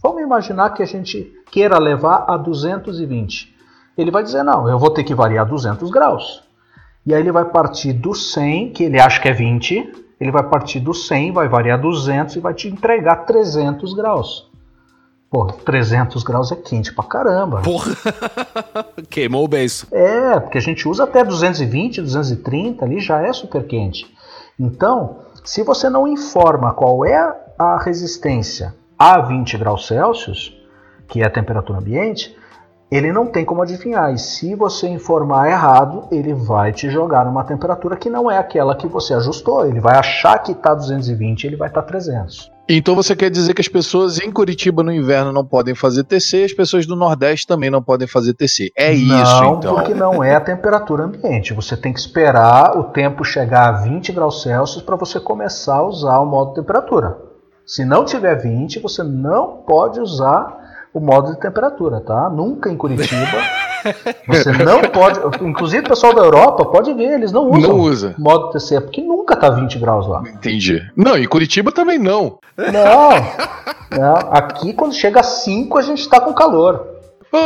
[0.00, 3.52] vamos imaginar que a gente queira levar a 220.
[3.98, 6.44] Ele vai dizer, não, eu vou ter que variar 200 graus.
[7.04, 10.44] E aí ele vai partir do 100, que ele acha que é 20, ele vai
[10.44, 14.48] partir do 100, vai variar 200 e vai te entregar 300 graus.
[15.28, 17.60] Pô, 300 graus é quente pra caramba.
[17.62, 17.92] Porra!
[19.10, 19.86] Queimou o beiço.
[19.90, 24.06] É, porque a gente usa até 220, 230 ali, já é super quente.
[24.58, 30.56] Então, se você não informa qual é a resistência a 20 graus Celsius,
[31.06, 32.36] que é a temperatura ambiente,
[32.90, 34.12] ele não tem como adivinhar.
[34.12, 38.74] E se você informar errado, ele vai te jogar numa temperatura que não é aquela
[38.74, 39.66] que você ajustou.
[39.66, 42.50] Ele vai achar que está 220 ele vai estar tá 300.
[42.68, 46.44] Então você quer dizer que as pessoas em Curitiba no inverno não podem fazer TC,
[46.44, 48.70] as pessoas do Nordeste também não podem fazer TC.
[48.76, 49.74] É isso, não, então.
[49.74, 51.54] porque não é a temperatura ambiente.
[51.54, 55.86] Você tem que esperar o tempo chegar a 20 graus Celsius para você começar a
[55.86, 57.16] usar o modo temperatura.
[57.64, 62.28] Se não tiver 20, você não pode usar o modo de temperatura, tá?
[62.28, 63.16] Nunca em Curitiba.
[64.26, 65.20] Você não pode.
[65.44, 68.14] Inclusive o pessoal da Europa pode ver, eles não usam não usa.
[68.18, 70.22] modo TC, porque nunca tá 20 graus lá.
[70.26, 70.82] Entendi.
[70.96, 72.38] Não, em Curitiba também não.
[72.56, 73.10] Não.
[73.98, 74.16] não.
[74.30, 76.86] Aqui quando chega a 5 a gente tá com calor.
[77.30, 77.38] Pô.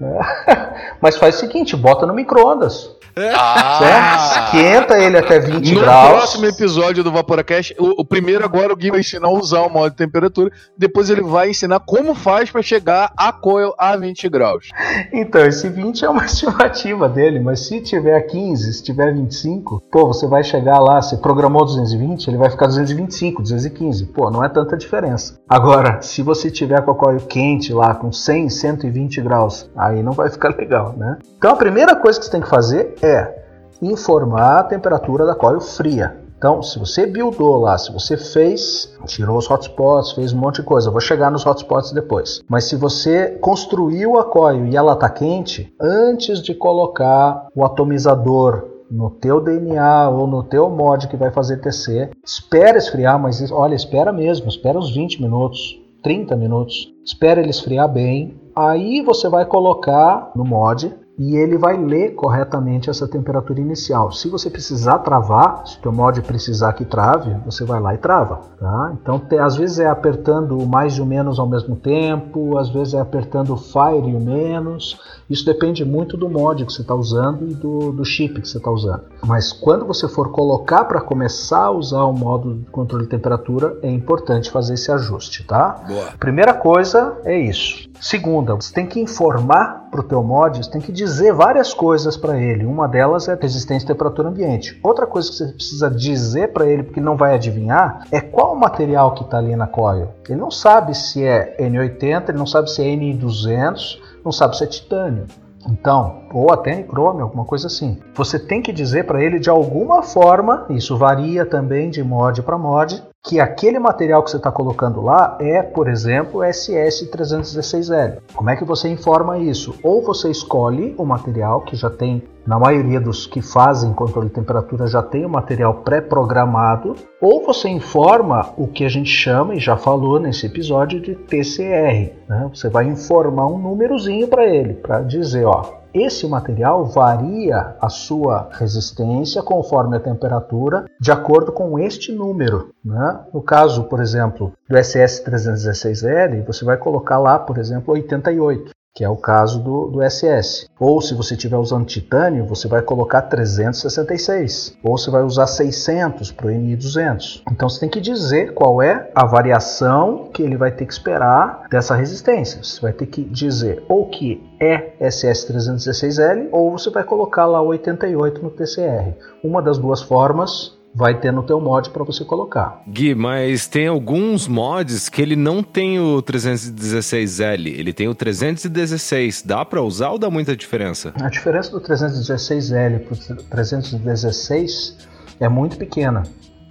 [0.00, 0.68] É.
[1.00, 2.96] Mas faz o seguinte, bota no micro-ondas.
[3.34, 6.08] Ah, esquenta ele até 20 No graus.
[6.10, 9.68] próximo episódio do Vaporacast, o, o primeiro agora o Gui vai ensinar a usar o
[9.68, 14.28] modo de temperatura, depois ele vai ensinar como faz pra chegar a coil a 20
[14.28, 14.68] graus.
[15.12, 20.06] Então, esse 20 é uma estimativa dele, mas se tiver 15, se tiver 25, pô,
[20.06, 24.06] você vai chegar lá, você programou 220, ele vai ficar 225, 215.
[24.06, 25.40] Pô, não é tanta diferença.
[25.48, 30.12] Agora, se você tiver com a coil quente lá, com 100, 120 graus, aí não
[30.12, 31.18] vai ficar legal, né?
[31.36, 33.44] Então, a primeira coisa que você tem que fazer é
[33.80, 36.16] informar a temperatura da coil fria.
[36.38, 40.62] Então, se você buildou lá, se você fez, tirou os hotspots, fez um monte de
[40.62, 42.40] coisa, eu vou chegar nos hotspots depois.
[42.48, 48.68] Mas se você construiu a coil e ela está quente, antes de colocar o atomizador
[48.88, 53.74] no teu DNA ou no teu mod que vai fazer TC, espera esfriar, mas olha,
[53.74, 58.40] espera mesmo, espera uns 20 minutos, 30 minutos, espera ele esfriar bem.
[58.58, 64.12] Aí você vai colocar no mod e ele vai ler corretamente essa temperatura inicial.
[64.12, 67.98] Se você precisar travar, se o teu mod precisar que trave, você vai lá e
[67.98, 68.40] trava.
[68.58, 68.96] Tá?
[69.00, 72.68] Então, te, às vezes é apertando o mais e o menos ao mesmo tempo, às
[72.68, 75.00] vezes é apertando o fire e o menos.
[75.28, 78.58] Isso depende muito do mod que você está usando e do, do chip que você
[78.58, 79.02] está usando.
[79.26, 83.76] Mas quando você for colocar para começar a usar o modo de controle de temperatura,
[83.82, 85.82] é importante fazer esse ajuste, tá?
[85.86, 86.06] Boa.
[86.18, 87.87] Primeira coisa é isso.
[88.00, 92.16] Segunda, você tem que informar para o teu mod, você tem que dizer várias coisas
[92.16, 92.64] para ele.
[92.64, 94.78] Uma delas é resistência à temperatura ambiente.
[94.82, 98.58] Outra coisa que você precisa dizer para ele, porque não vai adivinhar, é qual o
[98.58, 100.08] material que está ali na coil.
[100.28, 104.64] Ele não sabe se é N80, ele não sabe se é N200, não sabe se
[104.64, 105.26] é titânio.
[105.68, 107.98] Então, ou até nicrômio, alguma coisa assim.
[108.14, 112.56] Você tem que dizer para ele de alguma forma, isso varia também de mod para
[112.56, 118.18] mod, que aquele material que você está colocando lá é, por exemplo, SS316L.
[118.34, 119.74] Como é que você informa isso?
[119.82, 124.34] Ou você escolhe o material que já tem, na maioria dos que fazem controle de
[124.34, 129.58] temperatura, já tem o material pré-programado, ou você informa o que a gente chama, e
[129.58, 132.12] já falou nesse episódio, de TCR.
[132.28, 132.50] Né?
[132.54, 138.48] Você vai informar um númerozinho para ele, para dizer, ó, esse material varia a sua
[138.52, 142.74] resistência conforme a temperatura, de acordo com este número.
[142.84, 143.20] Né?
[143.32, 149.08] No caso, por exemplo, do SS316L, você vai colocar lá, por exemplo, 88 que é
[149.08, 150.68] o caso do, do SS.
[150.78, 154.76] Ou se você estiver usando titânio, você vai colocar 366.
[154.82, 157.42] Ou você vai usar 600 para o NI200.
[157.50, 161.66] Então você tem que dizer qual é a variação que ele vai ter que esperar
[161.70, 162.62] dessa resistência.
[162.62, 168.42] Você vai ter que dizer ou que é SS316L ou você vai colocar lá 88
[168.42, 169.14] no TCR.
[169.44, 172.82] Uma das duas formas vai ter no teu mod para você colocar.
[172.88, 179.42] Gui, mas tem alguns mods que ele não tem o 316L, ele tem o 316.
[179.42, 181.12] Dá para usar ou dá muita diferença?
[181.20, 184.96] A diferença do 316L para o 316
[185.40, 186.22] é muito pequena.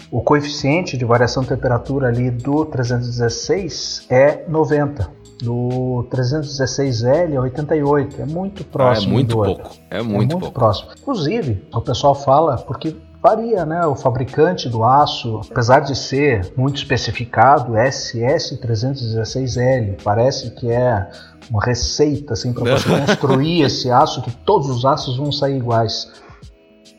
[0.09, 5.09] O coeficiente de variação de temperatura ali do 316 é 90.
[5.41, 8.21] Do 316L é 88.
[8.21, 9.07] É muito próximo.
[9.07, 9.69] Ah, é muito pouco.
[9.91, 10.53] É É muito, muito pouco.
[10.53, 10.89] próximo.
[10.99, 12.95] Inclusive, o pessoal fala porque
[13.27, 13.85] varia, né?
[13.85, 21.09] O fabricante do aço, apesar de ser muito especificado, SS316L, parece que é
[21.49, 26.09] uma receita assim para você construir esse aço que todos os aços vão sair iguais.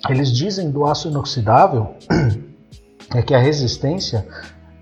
[0.08, 1.96] Eles dizem do aço inoxidável
[3.14, 4.26] é que a resistência,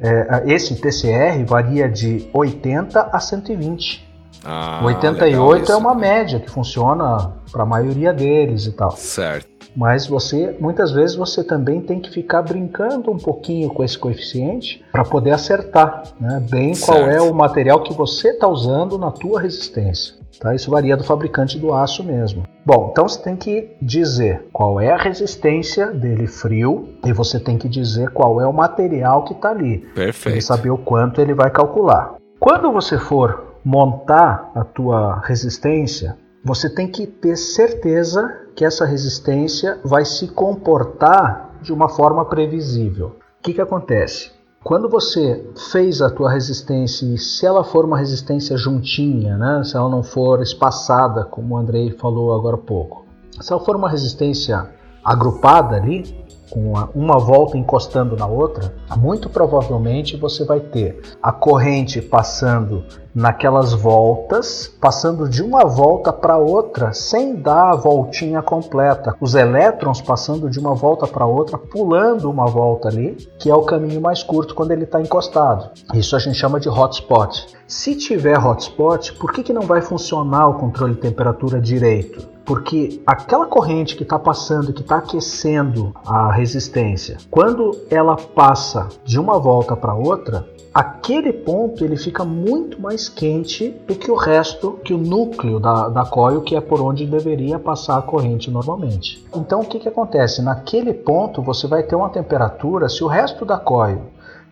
[0.00, 4.04] é, esse TCR varia de 80 a 120.
[4.44, 5.72] Ah, 88 legal isso.
[5.72, 8.90] é uma média que funciona para a maioria deles e tal.
[8.92, 9.55] Certo.
[9.76, 14.82] Mas você, muitas vezes, você também tem que ficar brincando um pouquinho com esse coeficiente
[14.90, 17.10] para poder acertar né, bem qual Certo.
[17.10, 20.14] é o material que você está usando na tua resistência.
[20.40, 20.54] Tá?
[20.54, 22.44] Isso varia do fabricante do aço mesmo.
[22.64, 27.56] Bom, então você tem que dizer qual é a resistência dele frio e você tem
[27.56, 29.78] que dizer qual é o material que está ali.
[29.94, 30.42] Perfeito.
[30.42, 32.14] saber o quanto ele vai calcular.
[32.38, 36.16] Quando você for montar a tua resistência,
[36.46, 43.16] você tem que ter certeza que essa resistência vai se comportar de uma forma previsível.
[43.40, 44.30] O que, que acontece?
[44.62, 49.64] Quando você fez a tua resistência e se ela for uma resistência juntinha, né?
[49.64, 53.04] se ela não for espaçada, como o Andrei falou agora há pouco,
[53.40, 54.70] se ela for uma resistência
[55.04, 56.04] agrupada ali,
[56.48, 62.84] com uma volta encostando na outra, muito provavelmente você vai ter a corrente passando
[63.16, 69.16] naquelas voltas, passando de uma volta para outra sem dar a voltinha completa.
[69.18, 73.62] Os elétrons passando de uma volta para outra, pulando uma volta ali, que é o
[73.62, 75.70] caminho mais curto quando ele está encostado.
[75.94, 77.46] Isso a gente chama de hotspot.
[77.66, 82.36] Se tiver hotspot, por que, que não vai funcionar o controle de temperatura direito?
[82.46, 89.18] porque aquela corrente que está passando, que está aquecendo a resistência, quando ela passa de
[89.18, 90.46] uma volta para outra,
[90.76, 95.88] aquele ponto ele fica muito mais quente do que o resto, que o núcleo da,
[95.88, 99.24] da coil, que é por onde deveria passar a corrente normalmente.
[99.34, 100.42] Então o que, que acontece?
[100.42, 104.02] Naquele ponto você vai ter uma temperatura, se o resto da coil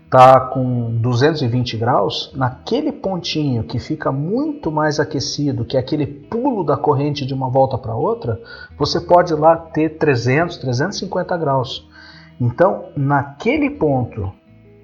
[0.06, 6.64] está com 220 graus, naquele pontinho que fica muito mais aquecido, que é aquele pulo
[6.64, 8.40] da corrente de uma volta para outra,
[8.78, 11.86] você pode lá ter 300, 350 graus.
[12.40, 14.32] Então, naquele ponto,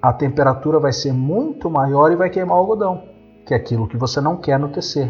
[0.01, 3.03] a temperatura vai ser muito maior e vai queimar o algodão,
[3.45, 5.09] que é aquilo que você não quer no TC.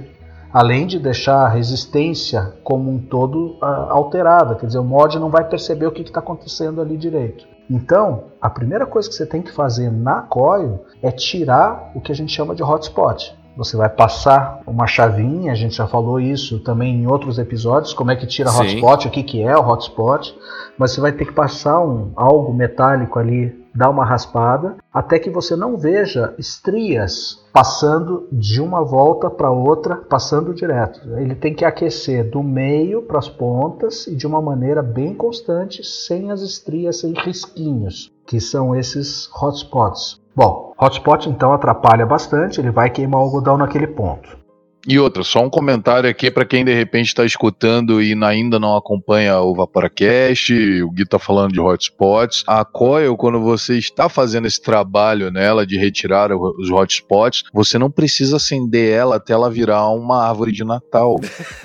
[0.52, 5.30] Além de deixar a resistência como um todo uh, alterada, quer dizer, o mod não
[5.30, 7.48] vai perceber o que está acontecendo ali direito.
[7.70, 12.12] Então, a primeira coisa que você tem que fazer na coil é tirar o que
[12.12, 13.34] a gente chama de hotspot.
[13.58, 18.12] Você vai passar uma chavinha, a gente já falou isso também em outros episódios, como
[18.12, 18.62] é que tira Sim.
[18.62, 20.36] hotspot, o que, que é o hotspot,
[20.78, 25.30] mas você vai ter que passar um, algo metálico ali dá uma raspada, até que
[25.30, 31.02] você não veja estrias passando de uma volta para outra, passando direto.
[31.18, 35.84] Ele tem que aquecer do meio para as pontas e de uma maneira bem constante,
[35.84, 40.21] sem as estrias, sem risquinhos, que são esses hotspots.
[40.36, 44.42] Bom, hotspot então atrapalha bastante, ele vai queimar o algodão naquele ponto.
[44.88, 48.76] E outra, só um comentário aqui para quem de repente está escutando e ainda não
[48.76, 52.44] acompanha o Vaporacast, o Gui tá falando de hotspots.
[52.48, 57.92] A Coil, quando você está fazendo esse trabalho nela de retirar os hotspots, você não
[57.92, 61.16] precisa acender ela até ela virar uma árvore de Natal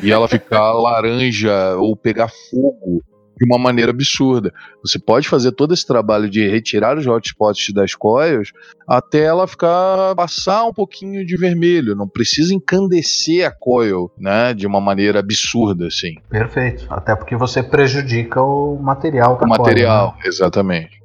[0.03, 3.03] e ela ficar laranja ou pegar fogo
[3.37, 4.53] de uma maneira absurda.
[4.83, 8.53] Você pode fazer todo esse trabalho de retirar os hotspots das coils
[8.89, 11.95] até ela ficar passar um pouquinho de vermelho.
[11.95, 16.15] Não precisa encandecer a coil, né, de uma maneira absurda assim.
[16.31, 16.87] Perfeito.
[16.89, 20.29] Até porque você prejudica o material da O material, coil, né?
[20.29, 20.97] exatamente.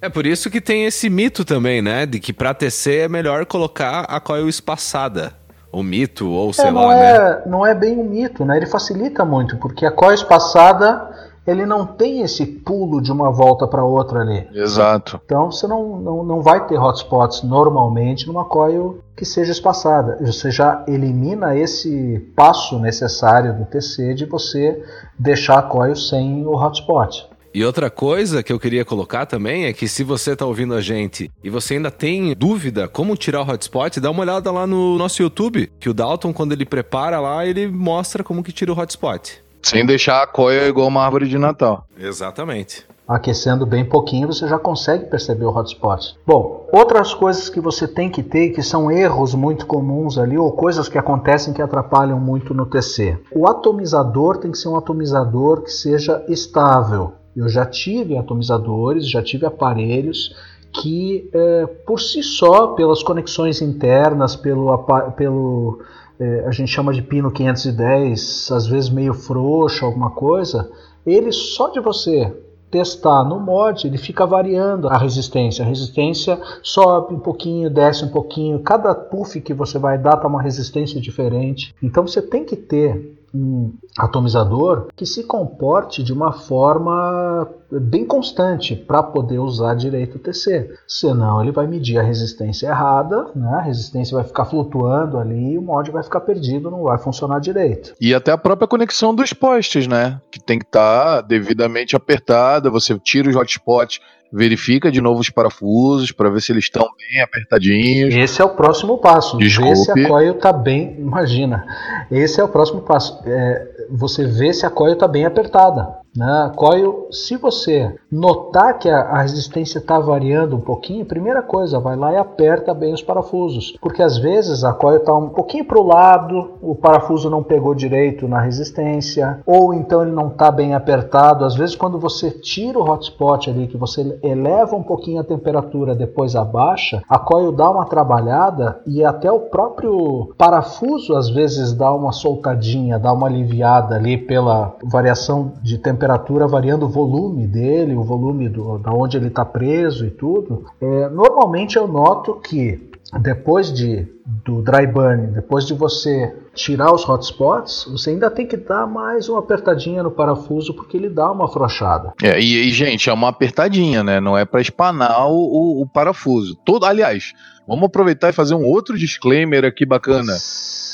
[0.00, 3.46] É por isso que tem esse mito também, né, de que para tecer é melhor
[3.46, 5.32] colocar a coil espaçada
[5.70, 7.42] o mito, ou sei é, lá, é, né?
[7.46, 8.56] Não é bem um mito, né?
[8.56, 11.08] Ele facilita muito, porque a coil espaçada
[11.48, 14.46] ele não tem esse pulo de uma volta para outra ali.
[14.52, 15.18] Exato.
[15.24, 20.18] Então você não, não, não vai ter hotspots normalmente numa coil que seja espaçada.
[20.20, 24.84] Você já elimina esse passo necessário do TC de você
[25.18, 27.26] deixar a coil sem o hotspot.
[27.54, 30.82] E outra coisa que eu queria colocar também é que se você está ouvindo a
[30.82, 34.98] gente e você ainda tem dúvida como tirar o hotspot, dá uma olhada lá no
[34.98, 38.78] nosso YouTube, que o Dalton, quando ele prepara lá, ele mostra como que tira o
[38.78, 39.42] hotspot.
[39.62, 41.86] Sem deixar a coia igual uma árvore de Natal.
[41.98, 42.86] Exatamente.
[43.08, 46.14] Aquecendo bem pouquinho, você já consegue perceber o hotspot.
[46.26, 50.52] Bom, outras coisas que você tem que ter, que são erros muito comuns ali, ou
[50.52, 53.18] coisas que acontecem que atrapalham muito no TC.
[53.32, 57.14] O atomizador tem que ser um atomizador que seja estável.
[57.34, 60.34] Eu já tive atomizadores, já tive aparelhos
[60.70, 64.76] que, é, por si só, pelas conexões internas, pelo,
[65.16, 65.80] pelo
[66.20, 70.70] é, a gente chama de pino 510, às vezes meio frouxo, alguma coisa,
[71.06, 72.32] ele só de você
[72.70, 75.64] testar no mod, ele fica variando a resistência.
[75.64, 78.60] A resistência sobe um pouquinho, desce um pouquinho.
[78.60, 81.74] Cada puff que você vai dar tá uma resistência diferente.
[81.82, 88.74] Então você tem que ter um atomizador que se comporte de uma forma bem constante
[88.74, 90.74] para poder usar direito o TC.
[90.86, 93.56] Senão ele vai medir a resistência errada, né?
[93.56, 97.40] a resistência vai ficar flutuando ali e o mod vai ficar perdido, não vai funcionar
[97.40, 97.94] direito.
[98.00, 100.20] E até a própria conexão dos postes, né?
[100.30, 104.00] Que tem que estar tá devidamente apertada, você tira os hotspots
[104.32, 108.14] verifica de novo os parafusos para ver se eles estão bem apertadinhos.
[108.14, 109.36] Esse é o próximo passo.
[109.38, 109.70] Desculpe.
[109.70, 110.96] Ver se a coil está bem.
[110.98, 111.64] Imagina.
[112.10, 113.20] Esse é o próximo passo.
[113.26, 115.98] É, você vê se a coil está bem apertada.
[116.18, 116.50] Né?
[116.56, 121.94] Coil, se você notar que a, a resistência está variando um pouquinho, primeira coisa, vai
[121.94, 125.78] lá e aperta bem os parafusos, porque às vezes a coil está um pouquinho para
[125.78, 130.74] o lado, o parafuso não pegou direito na resistência, ou então ele não está bem
[130.74, 131.44] apertado.
[131.44, 135.94] Às vezes, quando você tira o hotspot ali, que você eleva um pouquinho a temperatura,
[135.94, 141.94] depois abaixa, a coil dá uma trabalhada e até o próprio parafuso às vezes dá
[141.94, 147.94] uma soltadinha, dá uma aliviada ali pela variação de temperatura temperatura variando o volume dele,
[147.94, 152.88] o volume do, da onde ele está preso e tudo, é, normalmente eu noto que
[153.20, 154.06] depois de
[154.44, 159.28] do dry burn, depois de você tirar os hotspots, você ainda tem que dar mais
[159.28, 162.12] uma apertadinha no parafuso porque ele dá uma afrouxada.
[162.22, 164.20] É, e, e, gente, é uma apertadinha, né?
[164.20, 166.54] Não é para espanar o, o, parafuso.
[166.62, 167.32] Todo, aliás,
[167.66, 170.34] vamos aproveitar e fazer um outro disclaimer aqui bacana.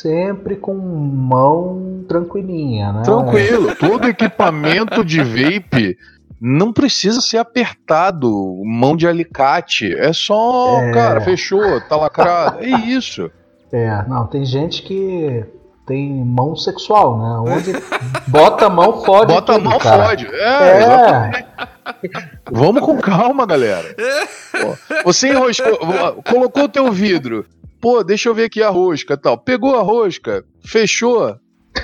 [0.04, 3.02] Sempre com mão tranquilinha, né?
[3.04, 3.74] Tranquilo.
[3.74, 5.96] Todo equipamento de vape
[6.38, 8.30] não precisa ser apertado,
[8.66, 9.94] mão de alicate.
[9.94, 10.92] É só, é...
[10.92, 12.62] cara, fechou, tá lacrado.
[12.62, 13.30] É isso.
[13.72, 15.42] É, não, tem gente que
[15.86, 17.54] tem mão sexual, né?
[17.54, 17.72] Onde
[18.28, 19.32] bota a mão, fode.
[19.32, 20.04] Bota tudo, a mão, cara.
[20.04, 20.26] fode.
[20.26, 21.46] É, é.
[22.52, 23.96] Vamos com calma, galera.
[24.52, 25.78] Pô, você enroscou,
[26.22, 27.46] colocou o teu vidro.
[27.84, 29.36] Pô, deixa eu ver aqui a rosca tal.
[29.36, 31.36] Pegou a rosca, fechou,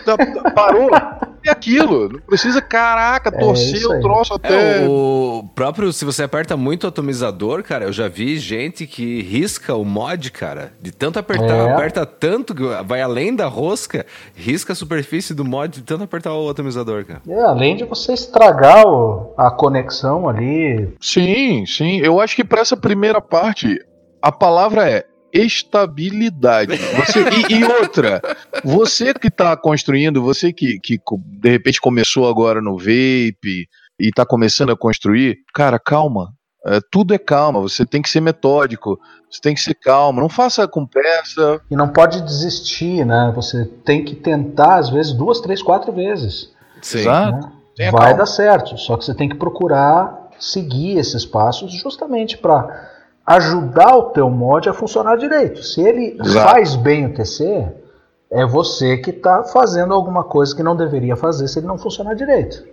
[0.03, 0.17] tá,
[0.55, 0.89] parou
[1.45, 2.09] é aquilo.
[2.09, 4.79] Não precisa, caraca, é torcer o troço até.
[4.79, 9.21] É, o próprio, se você aperta muito o atomizador, cara, eu já vi gente que
[9.21, 10.73] risca o mod, cara.
[10.81, 11.71] De tanto apertar, é.
[11.71, 16.33] aperta tanto que vai além da rosca, risca a superfície do mod de tanto apertar
[16.33, 17.21] o atomizador, cara.
[17.29, 20.97] É, além de você estragar o, a conexão ali.
[20.99, 21.99] Sim, sim.
[21.99, 23.79] Eu acho que para essa primeira parte,
[24.23, 26.77] a palavra é estabilidade.
[26.77, 27.21] Você,
[27.51, 28.21] e, e, outra,
[28.65, 33.69] você que está construindo, você que, que de repente começou agora no vape
[33.99, 36.33] e está começando a construir, cara, calma.
[36.67, 38.99] É, tudo é calma, você tem que ser metódico,
[39.31, 41.59] você tem que ser calmo, não faça com pressa.
[41.71, 43.33] E não pode desistir, né?
[43.35, 46.53] Você tem que tentar, às vezes, duas, três, quatro vezes.
[46.83, 46.99] Sim.
[46.99, 47.51] Exato.
[47.79, 47.91] Né?
[47.91, 48.15] Vai calma.
[48.15, 52.90] dar certo, só que você tem que procurar seguir esses passos justamente para
[53.31, 55.63] ajudar o teu mod a funcionar direito.
[55.63, 56.49] Se ele Exato.
[56.51, 57.69] faz bem o TC,
[58.31, 62.15] é você que está fazendo alguma coisa que não deveria fazer se ele não funcionar
[62.15, 62.65] direito.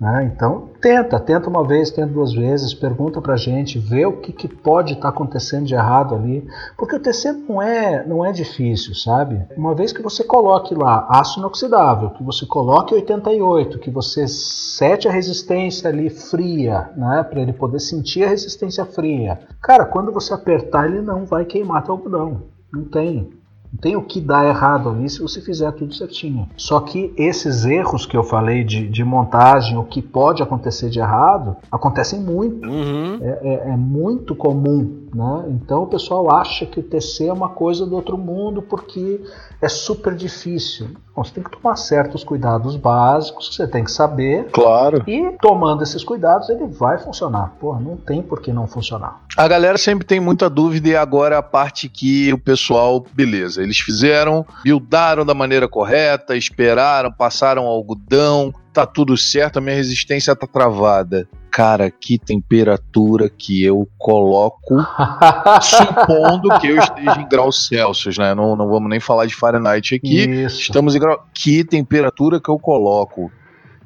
[0.00, 0.30] Né?
[0.32, 4.46] Então, tenta, tenta uma vez, tenta duas vezes, pergunta pra gente, vê o que, que
[4.46, 6.46] pode estar tá acontecendo de errado ali,
[6.76, 9.44] porque o TC não é, não é difícil, sabe?
[9.56, 15.08] Uma vez que você coloque lá aço inoxidável, que você coloque 88, que você sete
[15.08, 19.40] a resistência ali fria, né, para ele poder sentir a resistência fria.
[19.60, 22.44] Cara, quando você apertar, ele não vai queimar teu algodão.
[22.72, 23.37] Não tem.
[23.72, 26.48] Não tem o que dar errado ali se você fizer tudo certinho.
[26.56, 30.98] Só que esses erros que eu falei de, de montagem, o que pode acontecer de
[30.98, 32.68] errado, acontecem muito.
[32.68, 33.18] Uhum.
[33.22, 35.06] É, é, é, muito comum.
[35.14, 35.44] Né?
[35.50, 39.20] Então o pessoal acha que o TC é uma coisa do outro mundo porque
[39.60, 40.88] é super difícil.
[41.14, 44.44] Bom, você tem que tomar certos cuidados básicos que você tem que saber.
[44.52, 45.02] Claro.
[45.06, 47.54] E tomando esses cuidados, ele vai funcionar.
[47.58, 49.20] Pô, não tem por que não funcionar.
[49.36, 53.78] A galera sempre tem muita dúvida e agora a parte que o pessoal, beleza, eles
[53.78, 60.46] fizeram, buildaram da maneira correta, esperaram, passaram algodão, tá tudo certo, a minha resistência tá
[60.46, 61.28] travada.
[61.50, 64.76] Cara, que temperatura que eu coloco,
[65.60, 68.34] supondo que eu esteja em graus Celsius, né?
[68.34, 70.28] Não, não vamos nem falar de Fahrenheit aqui.
[70.44, 70.60] Isso.
[70.60, 71.26] Estamos em grau.
[71.34, 73.32] Que temperatura que eu coloco?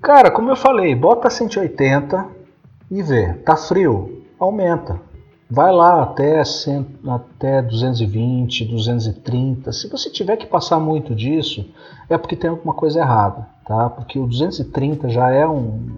[0.02, 2.26] Cara, como eu falei, bota 180
[2.90, 3.32] e vê.
[3.44, 5.00] Tá frio, aumenta.
[5.52, 9.70] Vai lá até, 100, até 220, 230.
[9.72, 11.68] Se você tiver que passar muito disso,
[12.08, 13.88] é porque tem alguma coisa errada tá?
[13.90, 15.90] Porque o 230 já é um,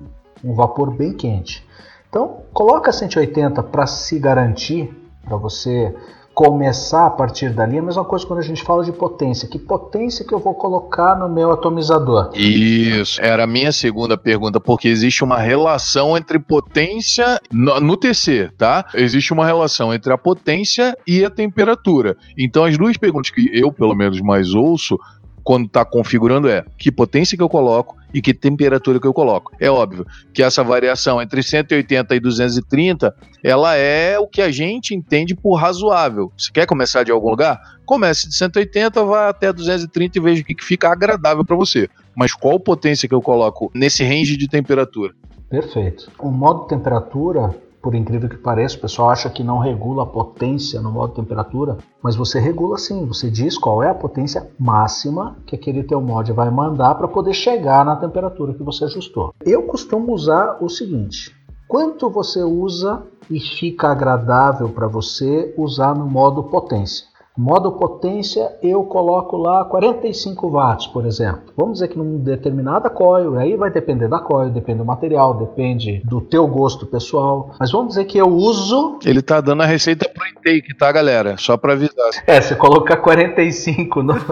[0.45, 1.67] um vapor bem quente.
[2.09, 4.95] Então, coloca 180 para se garantir,
[5.25, 5.95] para você
[6.35, 7.77] começar a partir dali.
[7.77, 9.49] É a mesma coisa quando a gente fala de potência.
[9.49, 12.31] Que potência que eu vou colocar no meu atomizador?
[12.35, 18.51] Isso, era a minha segunda pergunta, porque existe uma relação entre potência no, no TC,
[18.59, 18.85] tá?
[18.95, 22.17] Existe uma relação entre a potência e a temperatura.
[22.37, 24.99] Então, as duas perguntas que eu, pelo menos, mais ouço
[25.45, 29.53] quando está configurando é que potência que eu coloco e que temperatura que eu coloco.
[29.61, 34.95] É óbvio que essa variação entre 180 e 230, ela é o que a gente
[34.95, 36.33] entende por razoável.
[36.37, 37.61] Você quer começar de algum lugar?
[37.85, 41.89] Comece de 180, vá até 230 e veja o que fica agradável para você.
[42.17, 45.13] Mas qual potência que eu coloco nesse range de temperatura?
[45.51, 46.11] Perfeito.
[46.19, 47.55] O modo temperatura
[47.85, 51.77] por incrível que pareça, o pessoal acha que não regula a potência no modo temperatura,
[52.03, 56.33] mas você regula sim, você diz qual é a potência máxima que aquele teu mod
[56.33, 59.35] vai mandar para poder chegar na temperatura que você ajustou.
[59.45, 61.31] Eu costumo usar o seguinte:
[61.69, 67.07] quanto você usa e fica agradável para você usar no modo potência?
[67.37, 71.53] Modo potência, eu coloco lá 45 watts, por exemplo.
[71.57, 76.01] Vamos dizer que numa determinada coil, aí vai depender da coil, depende do material, depende
[76.05, 77.53] do teu gosto pessoal.
[77.59, 79.01] Mas vamos dizer que eu uso.
[79.05, 81.37] Ele tá dando a receita pro intake, tá, galera?
[81.37, 82.11] Só para avisar.
[82.25, 84.15] É, você colocar 45 no.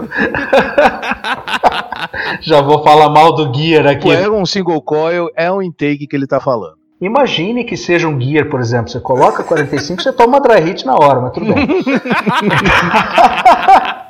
[2.39, 4.09] Já vou falar mal do Gear aqui.
[4.09, 6.82] É um single coil, é um intake que ele tá falando.
[7.05, 8.89] Imagine que seja um Gear, por exemplo.
[8.89, 11.67] Você coloca 45, você toma dry hit na hora, mas tudo bem.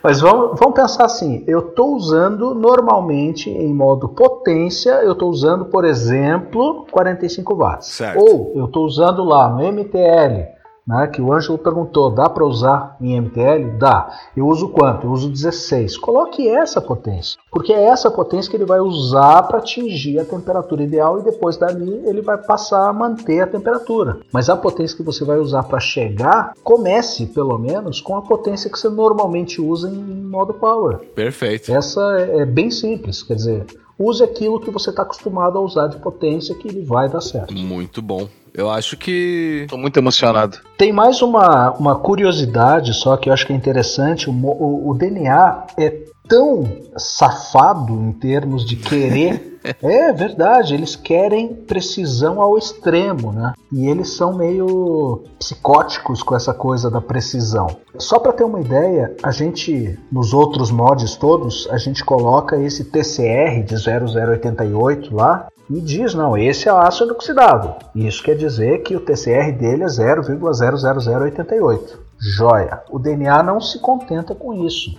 [0.00, 5.64] Mas vamos, vamos pensar assim: eu estou usando normalmente em modo potência, eu estou usando,
[5.64, 7.88] por exemplo, 45 watts.
[7.88, 8.18] Certo.
[8.18, 10.57] Ou eu estou usando lá no MTL
[10.88, 13.76] né, que o Ângelo perguntou, dá para usar em MTL?
[13.78, 14.10] Dá.
[14.34, 15.06] Eu uso quanto?
[15.06, 15.98] Eu uso 16.
[15.98, 20.82] Coloque essa potência, porque é essa potência que ele vai usar para atingir a temperatura
[20.82, 24.20] ideal e depois dali ele vai passar a manter a temperatura.
[24.32, 28.70] Mas a potência que você vai usar para chegar, comece pelo menos com a potência
[28.70, 30.98] que você normalmente usa em modo power.
[31.14, 31.70] Perfeito.
[31.70, 33.66] Essa é, é bem simples, quer dizer,
[33.98, 37.52] use aquilo que você está acostumado a usar de potência que ele vai dar certo.
[37.52, 38.26] Muito bom.
[38.58, 39.66] Eu acho que.
[39.70, 40.58] Tô muito emocionado.
[40.76, 44.28] Tem mais uma, uma curiosidade só que eu acho que é interessante.
[44.28, 45.90] O, o, o DNA é
[46.26, 46.64] tão
[46.96, 49.60] safado em termos de querer.
[49.80, 53.52] é verdade, eles querem precisão ao extremo, né?
[53.72, 57.68] E eles são meio psicóticos com essa coisa da precisão.
[57.96, 62.82] Só para ter uma ideia, a gente nos outros mods todos, a gente coloca esse
[62.82, 67.76] TCR de 0088 lá e diz, não, esse é ácido inoxidável.
[67.94, 71.98] Isso quer dizer que o TCR dele é 0,00088.
[72.18, 72.82] Joia.
[72.90, 74.98] O DNA não se contenta com isso.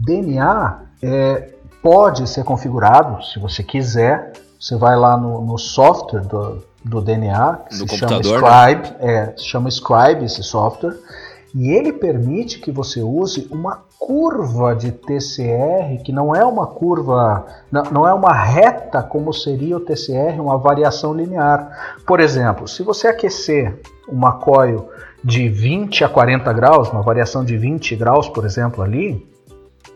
[0.00, 1.50] DNA é,
[1.82, 4.32] pode ser configurado, se você quiser.
[4.58, 9.34] Você vai lá no, no software do, do DNA, que No se chama Scribe, é,
[9.36, 10.96] se chama Scribe esse software,
[11.54, 17.46] e ele permite que você use uma curva de TCR, que não é uma curva,
[17.70, 21.96] não, é uma reta como seria o TCR, uma variação linear.
[22.04, 24.88] Por exemplo, se você aquecer uma coil
[25.22, 29.24] de 20 a 40 graus, uma variação de 20 graus, por exemplo, ali,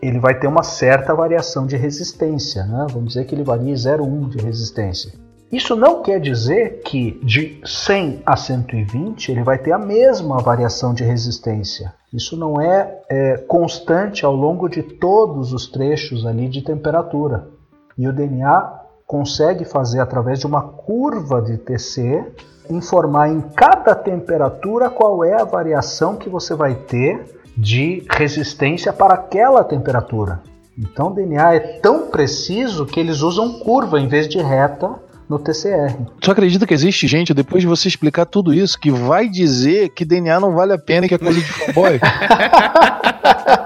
[0.00, 2.86] ele vai ter uma certa variação de resistência, né?
[2.90, 5.12] vamos dizer que ele varia 0,1 de resistência.
[5.50, 10.92] Isso não quer dizer que de 100 a 120 ele vai ter a mesma variação
[10.92, 11.94] de resistência.
[12.12, 17.48] Isso não é, é constante ao longo de todos os trechos ali de temperatura.
[17.96, 22.26] E o DNA consegue fazer através de uma curva de TC
[22.68, 29.14] informar em cada temperatura qual é a variação que você vai ter de resistência para
[29.14, 30.42] aquela temperatura.
[30.78, 35.38] Então o DNA é tão preciso que eles usam curva em vez de reta no
[35.38, 35.94] TCR.
[36.20, 40.04] Tu acredita que existe gente, depois de você explicar tudo isso, que vai dizer que
[40.04, 42.00] DNA não vale a pena e que é coisa de fanboy?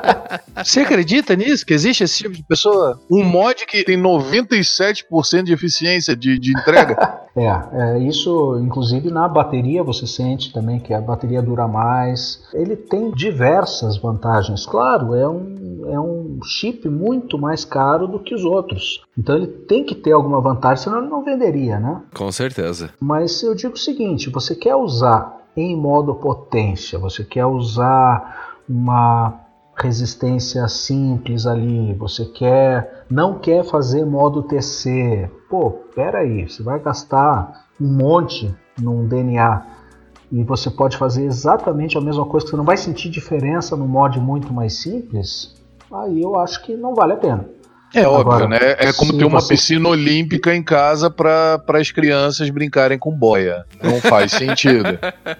[0.56, 1.64] Você acredita nisso?
[1.64, 3.00] Que existe esse tipo de pessoa?
[3.10, 7.20] Um mod que tem 97% de eficiência de, de entrega?
[7.34, 12.42] É, é, isso inclusive na bateria você sente também que a bateria dura mais.
[12.52, 14.66] Ele tem diversas vantagens.
[14.66, 19.02] Claro, é um, é um chip muito mais caro do que os outros.
[19.16, 22.02] Então ele tem que ter alguma vantagem, senão ele não venderia, né?
[22.14, 22.90] Com certeza.
[23.00, 29.41] Mas eu digo o seguinte: você quer usar em modo potência, você quer usar uma
[29.76, 35.30] resistência simples ali, você quer não quer fazer modo TC.
[35.48, 39.66] Pô, pera aí, você vai gastar um monte num DNA
[40.30, 43.86] e você pode fazer exatamente a mesma coisa que você não vai sentir diferença no
[43.86, 45.54] mod muito mais simples.
[45.92, 47.46] Aí eu acho que não vale a pena.
[47.94, 48.58] É óbvio, Agora, né?
[48.78, 53.64] É como ter uma você- piscina olímpica em casa para as crianças brincarem com boia.
[53.82, 54.98] Não faz sentido.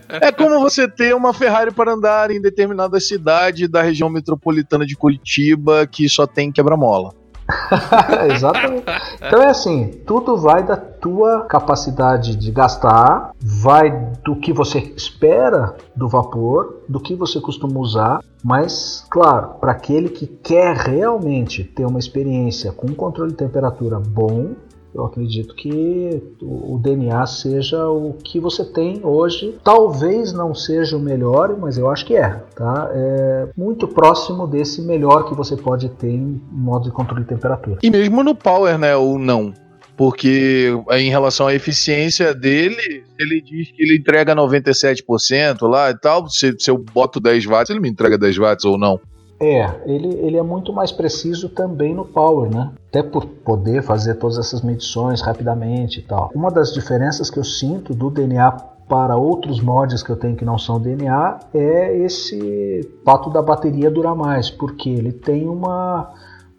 [0.09, 4.97] É como você ter uma Ferrari para andar em determinada cidade da região metropolitana de
[4.97, 7.15] Curitiba que só tem quebra-mola.
[8.33, 8.85] Exatamente.
[9.17, 13.91] Então é assim, tudo vai da tua capacidade de gastar, vai
[14.25, 20.09] do que você espera do vapor, do que você costuma usar, mas claro, para aquele
[20.09, 24.53] que quer realmente ter uma experiência com um controle de temperatura bom,
[24.95, 29.59] eu acredito que o DNA seja o que você tem hoje.
[29.65, 32.31] Talvez não seja o melhor, mas eu acho que é.
[32.55, 32.91] Tá?
[32.93, 37.79] É muito próximo desse melhor que você pode ter em modo de controle de temperatura.
[37.83, 38.95] E mesmo no Power, né?
[38.95, 39.55] Ou não.
[39.97, 46.29] Porque em relação à eficiência dele, ele diz que ele entrega 97% lá e tal.
[46.29, 49.01] Se, se eu boto 10 watts, ele me entrega 10 watts ou não.
[49.45, 52.71] É, ele, ele é muito mais preciso também no Power, né?
[52.89, 56.31] Até por poder fazer todas essas medições rapidamente e tal.
[56.33, 58.53] Uma das diferenças que eu sinto do DNA
[58.89, 63.91] para outros mods que eu tenho que não são DNA é esse fato da bateria
[63.91, 66.11] durar mais, porque ele tem uma,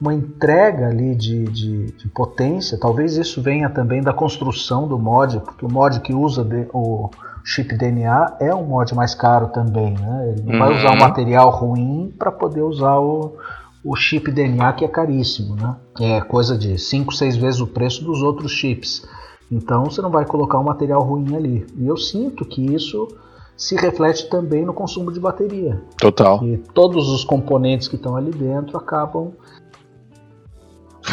[0.01, 2.77] uma entrega ali de, de, de potência.
[2.77, 7.09] Talvez isso venha também da construção do mod, porque o mod que usa de- o
[7.43, 10.29] chip DNA é um mod mais caro também, né?
[10.31, 10.77] Ele não vai Uhum.
[10.77, 13.35] usar um material ruim para poder usar o,
[13.83, 15.75] o chip DNA que é caríssimo, né?
[15.99, 19.05] É coisa de 5, 6 vezes o preço dos outros chips.
[19.51, 21.67] Então você não vai colocar um material ruim ali.
[21.77, 23.07] E eu sinto que isso
[23.55, 25.79] se reflete também no consumo de bateria.
[25.99, 26.43] Total.
[26.43, 29.31] E todos os componentes que estão ali dentro acabam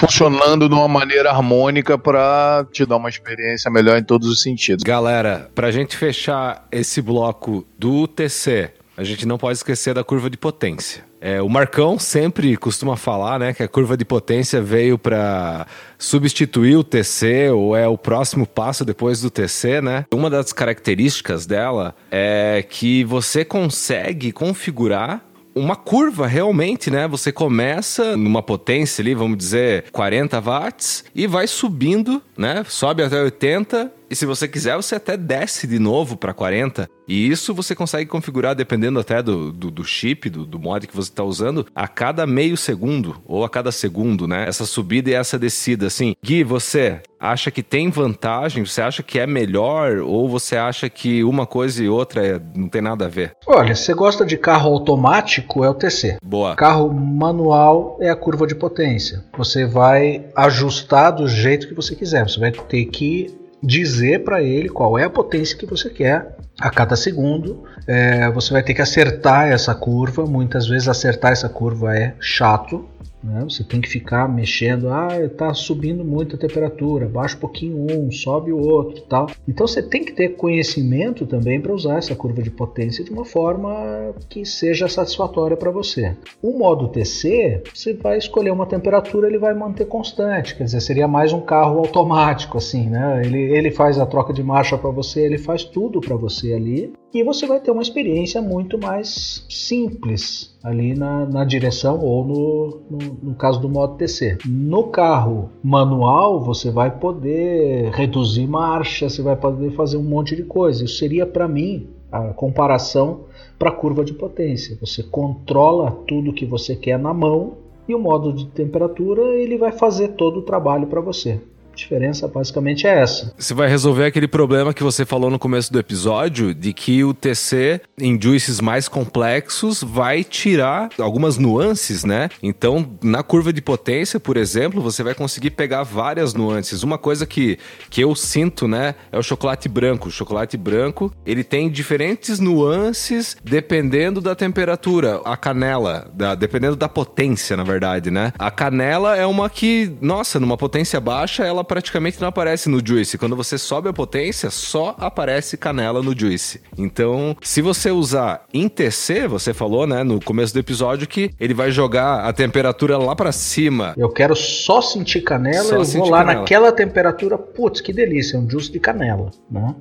[0.00, 4.82] funcionando de uma maneira harmônica para te dar uma experiência melhor em todos os sentidos.
[4.82, 10.30] Galera, pra gente fechar esse bloco do TC, a gente não pode esquecer da curva
[10.30, 11.04] de potência.
[11.20, 15.66] É, o Marcão sempre costuma falar né, que a curva de potência veio para
[15.98, 20.06] substituir o TC ou é o próximo passo depois do TC, né?
[20.14, 25.22] Uma das características dela é que você consegue configurar
[25.54, 27.06] uma curva realmente, né?
[27.08, 32.64] Você começa numa potência ali, vamos dizer, 40 watts e vai subindo, né?
[32.68, 36.88] Sobe até 80 e se você quiser, você até desce de novo para 40.
[37.06, 40.96] E isso você consegue configurar dependendo até do, do, do chip, do, do, mod que
[40.96, 44.46] você está usando, a cada meio segundo ou a cada segundo, né?
[44.48, 46.14] Essa subida e essa descida, assim.
[46.24, 48.64] Gui, você acha que tem vantagem?
[48.64, 49.98] Você acha que é melhor?
[49.98, 53.36] Ou você acha que uma coisa e outra é, não tem nada a ver?
[53.46, 56.18] Olha, se você gosta de carro automático, é o TC.
[56.22, 56.56] Boa.
[56.56, 59.24] Carro manual é a curva de potência.
[59.36, 62.28] Você vai ajustar do jeito que você quiser.
[62.28, 66.70] Você vai ter que dizer para ele qual é a potência que você quer a
[66.70, 67.64] cada segundo.
[67.86, 70.26] É, você vai ter que acertar essa curva.
[70.26, 72.88] Muitas vezes acertar essa curva é chato,
[73.22, 73.44] né?
[73.44, 78.10] Você tem que ficar mexendo, ah, está subindo muito a temperatura, baixa um pouquinho um,
[78.10, 79.28] sobe o outro tal.
[79.46, 83.24] Então você tem que ter conhecimento também para usar essa curva de potência de uma
[83.24, 86.16] forma que seja satisfatória para você.
[86.42, 91.08] O modo TC, você vai escolher uma temperatura, ele vai manter constante, quer dizer, seria
[91.08, 93.22] mais um carro automático assim, né?
[93.24, 96.92] Ele, ele faz a troca de marcha para você, ele faz tudo para você ali
[97.12, 102.80] e você vai ter uma experiência muito mais simples ali na, na direção ou no,
[102.88, 104.38] no, no, caso do modo TC.
[104.46, 110.44] No carro manual você vai poder reduzir marcha, você vai poder fazer um monte de
[110.44, 110.84] coisa.
[110.84, 113.22] Isso seria para mim a comparação
[113.58, 114.76] para a curva de potência.
[114.80, 117.54] Você controla tudo que você quer na mão
[117.88, 121.40] e o modo de temperatura ele vai fazer todo o trabalho para você
[121.80, 123.32] diferença basicamente é essa.
[123.36, 127.12] Você vai resolver aquele problema que você falou no começo do episódio, de que o
[127.12, 132.28] TC em juices mais complexos vai tirar algumas nuances, né?
[132.42, 136.82] Então, na curva de potência, por exemplo, você vai conseguir pegar várias nuances.
[136.82, 137.58] Uma coisa que,
[137.88, 140.08] que eu sinto, né, é o chocolate branco.
[140.08, 145.20] O chocolate branco, ele tem diferentes nuances dependendo da temperatura.
[145.24, 148.32] A canela, da, dependendo da potência, na verdade, né?
[148.38, 153.16] A canela é uma que, nossa, numa potência baixa, ela praticamente não aparece no Juice.
[153.16, 156.60] Quando você sobe a potência, só aparece canela no Juice.
[156.76, 161.54] Então, se você usar em TC, você falou, né, no começo do episódio que ele
[161.54, 163.94] vai jogar a temperatura lá para cima.
[163.96, 166.40] Eu quero só sentir canela, só eu vou lá canela.
[166.40, 169.72] naquela temperatura, putz, que delícia, é um juice de canela, né?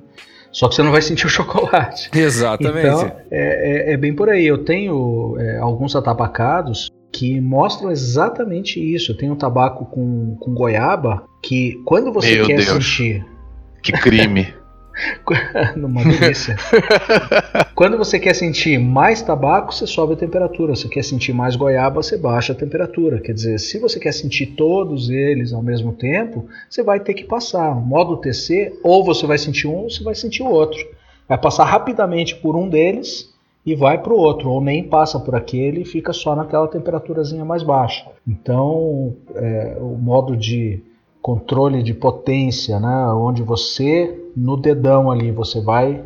[0.52, 2.10] Só que você não vai sentir o chocolate.
[2.14, 2.86] Exatamente.
[2.86, 4.46] Então, é, é, é bem por aí.
[4.46, 9.12] Eu tenho é, alguns atabacados que mostram exatamente isso.
[9.12, 12.68] Eu tenho um tabaco com, com goiaba que quando você Meu quer Deus.
[12.68, 13.26] sentir.
[13.82, 14.54] Que crime!
[15.76, 16.56] Numa delícia.
[17.74, 20.74] Quando você quer sentir mais tabaco, você sobe a temperatura.
[20.76, 23.20] Se quer sentir mais goiaba, você baixa a temperatura.
[23.20, 27.24] Quer dizer, se você quer sentir todos eles ao mesmo tempo, você vai ter que
[27.24, 27.74] passar.
[27.74, 30.80] modo TC, ou você vai sentir um, ou você vai sentir o outro.
[31.28, 33.32] Vai passar rapidamente por um deles
[33.64, 37.44] e vai para o outro, ou nem passa por aquele e fica só naquela temperaturazinha
[37.44, 38.06] mais baixa.
[38.26, 40.82] Então, é, o modo de
[41.22, 46.04] controle de potência, né, onde você no dedão ali você vai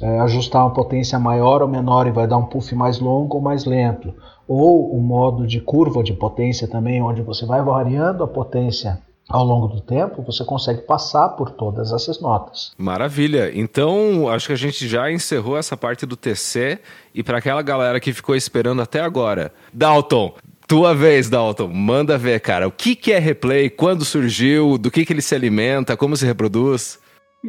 [0.00, 3.42] é, ajustar uma potência maior ou menor e vai dar um puff mais longo ou
[3.42, 4.14] mais lento,
[4.48, 9.44] ou o modo de curva de potência também, onde você vai variando a potência ao
[9.44, 12.72] longo do tempo, você consegue passar por todas essas notas.
[12.76, 13.52] Maravilha.
[13.54, 16.80] Então, acho que a gente já encerrou essa parte do TC
[17.14, 20.34] e para aquela galera que ficou esperando até agora, Dalton,
[20.70, 21.66] tua vez, Dalton.
[21.66, 22.68] Manda ver, cara.
[22.68, 23.68] O que, que é replay?
[23.68, 24.78] Quando surgiu?
[24.78, 25.96] Do que, que ele se alimenta?
[25.96, 27.00] Como se reproduz?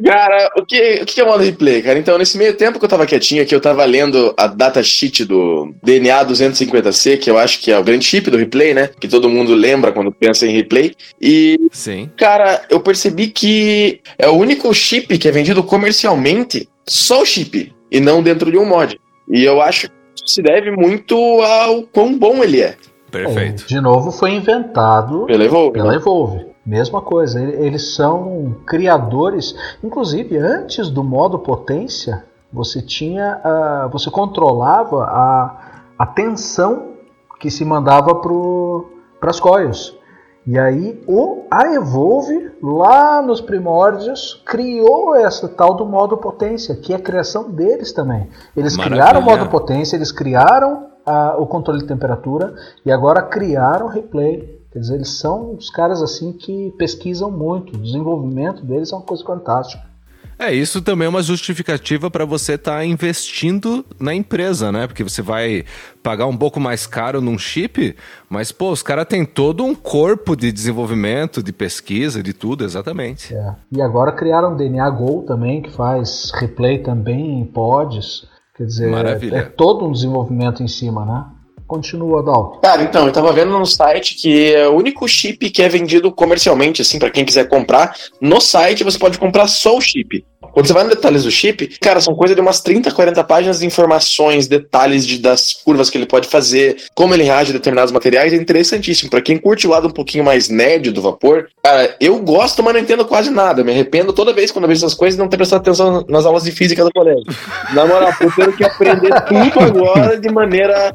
[0.04, 2.00] Cara, o que, o que é modo replay, cara?
[2.00, 5.72] Então, nesse meio tempo que eu tava quietinho aqui, eu tava lendo a datasheet do
[5.84, 8.90] DNA 250C, que eu acho que é o grande chip do replay, né?
[8.98, 10.92] Que todo mundo lembra quando pensa em replay.
[11.20, 12.10] E, Sim.
[12.16, 17.72] cara, eu percebi que é o único chip que é vendido comercialmente, só o chip,
[17.88, 18.98] e não dentro de um mod.
[19.30, 19.94] E eu acho que
[20.26, 22.76] se deve muito ao quão bom ele é.
[23.12, 23.66] Perfeito.
[23.66, 25.72] de novo, foi inventado pela Evolve.
[25.72, 26.46] Pela Evolve.
[26.64, 35.04] Mesma coisa, eles são criadores, inclusive antes do modo potência, você tinha, uh, você controlava
[35.04, 35.56] a,
[35.98, 36.92] a tensão
[37.40, 39.98] que se mandava para as coios.
[40.46, 46.92] E aí o, a Evolve, lá nos primórdios, criou essa tal do modo potência, que
[46.92, 48.28] é a criação deles também.
[48.56, 49.02] Eles Maravilha.
[49.02, 52.54] criaram o modo potência, eles criaram a, o controle de temperatura
[52.84, 54.60] e agora criaram o replay.
[54.72, 57.74] Quer dizer, eles são os caras assim que pesquisam muito.
[57.74, 59.92] O desenvolvimento deles é uma coisa fantástica.
[60.38, 64.88] É, isso também é uma justificativa para você estar tá investindo na empresa, né?
[64.88, 65.64] Porque você vai
[66.02, 67.94] pagar um pouco mais caro num chip,
[68.28, 73.32] mas, pô, os caras têm todo um corpo de desenvolvimento, de pesquisa, de tudo, exatamente.
[73.32, 73.54] É.
[73.70, 78.26] E agora criaram o DNA Go também, que faz replay também em pods.
[78.62, 79.36] Quer dizer, Maravilha.
[79.36, 81.24] é, é todo um desenvolvimento em cima, né?
[81.72, 82.60] Continua, Adalto.
[82.60, 86.12] Cara, então, eu tava vendo no site que é o único chip que é vendido
[86.12, 90.22] comercialmente, assim, para quem quiser comprar, no site você pode comprar só o chip.
[90.52, 93.60] Quando você vai no detalhes do chip, cara, são coisa de umas 30, 40 páginas
[93.60, 97.90] de informações, detalhes de, das curvas que ele pode fazer, como ele reage a determinados
[97.90, 99.08] materiais, é interessantíssimo.
[99.08, 102.74] Para quem curte o lado um pouquinho mais nerd do vapor, cara, eu gosto, mas
[102.74, 103.64] não entendo quase nada.
[103.64, 106.26] Me arrependo toda vez quando eu vejo essas coisas e não ter prestado atenção nas
[106.26, 107.24] aulas de física do colégio.
[107.72, 110.94] Na moral, eu tenho que aprender tudo agora de maneira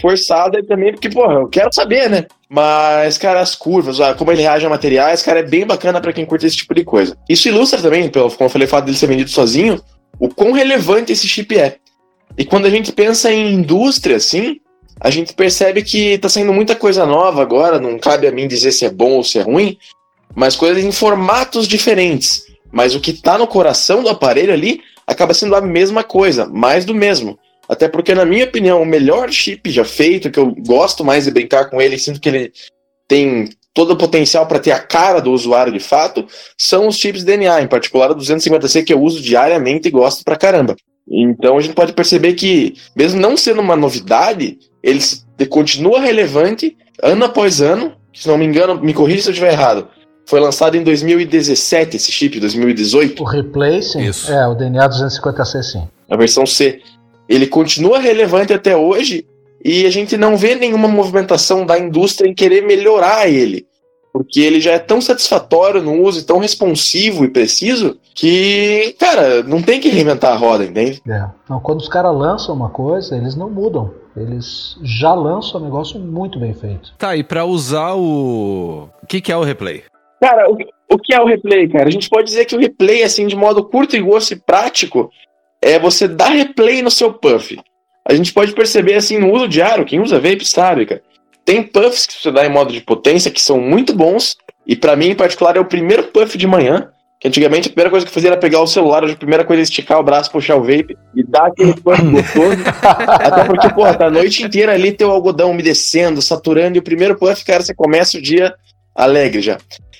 [0.00, 2.26] forçada também, porque, porra, eu quero saber, né?
[2.48, 6.24] Mas, cara, as curvas, como ele reage a materiais, cara, é bem bacana para quem
[6.24, 7.16] curte esse tipo de coisa.
[7.28, 9.80] Isso ilustra também, pelo, como eu falei, o fato dele ser vendido sozinho,
[10.18, 11.76] o quão relevante esse chip é.
[12.36, 14.60] E quando a gente pensa em indústria, assim,
[15.00, 18.72] a gente percebe que tá saindo muita coisa nova agora, não cabe a mim dizer
[18.72, 19.76] se é bom ou se é ruim,
[20.34, 22.42] mas coisas em formatos diferentes.
[22.70, 26.84] Mas o que tá no coração do aparelho ali acaba sendo a mesma coisa, mais
[26.84, 27.38] do mesmo.
[27.68, 31.30] Até porque, na minha opinião, o melhor chip já feito, que eu gosto mais de
[31.30, 32.52] brincar com ele, sinto que ele
[33.06, 36.26] tem todo o potencial para ter a cara do usuário de fato,
[36.56, 40.36] são os chips DNA, em particular o 250C, que eu uso diariamente e gosto pra
[40.36, 40.74] caramba.
[41.10, 45.00] Então a gente pode perceber que, mesmo não sendo uma novidade, ele
[45.48, 47.92] continua relevante ano após ano.
[48.12, 49.88] Se não me engano, me corrija se eu estiver errado.
[50.26, 53.22] Foi lançado em 2017 esse chip, 2018.
[53.22, 54.02] O Replay, sim.
[54.02, 54.30] Isso.
[54.30, 55.88] É, o DNA 250C, sim.
[56.10, 56.82] A versão C.
[57.28, 59.26] Ele continua relevante até hoje
[59.64, 63.66] e a gente não vê nenhuma movimentação da indústria em querer melhorar ele.
[64.12, 69.62] Porque ele já é tão satisfatório no uso, tão responsivo e preciso, que, cara, não
[69.62, 71.02] tem que reinventar a roda, entende?
[71.06, 71.26] É.
[71.48, 73.92] Não, quando os caras lançam uma coisa, eles não mudam.
[74.16, 76.92] Eles já lançam um negócio muito bem feito.
[76.98, 78.88] Tá, e pra usar o.
[79.02, 79.84] O que, que é o replay?
[80.20, 80.56] Cara, o,
[80.90, 81.86] o que é o replay, cara?
[81.86, 85.10] A gente pode dizer que o replay, assim, de modo curto e grosso e prático,
[85.62, 87.58] é você dar replay no seu puff.
[88.08, 91.02] A gente pode perceber assim no uso diário, quem usa vape sabe, cara.
[91.44, 94.36] Tem puffs que você dá em modo de potência que são muito bons,
[94.66, 96.90] e para mim em particular é o primeiro puff de manhã,
[97.20, 99.62] que antigamente a primeira coisa que eu fazia era pegar o celular, a primeira coisa
[99.62, 102.56] é esticar o braço, puxar o vape e dar aquele puff gostoso.
[102.82, 107.16] Até porque, porra, tá a noite inteira ali teu algodão umedecendo, saturando, e o primeiro
[107.16, 108.54] puff, cara, você começa o dia
[108.94, 109.58] alegre já.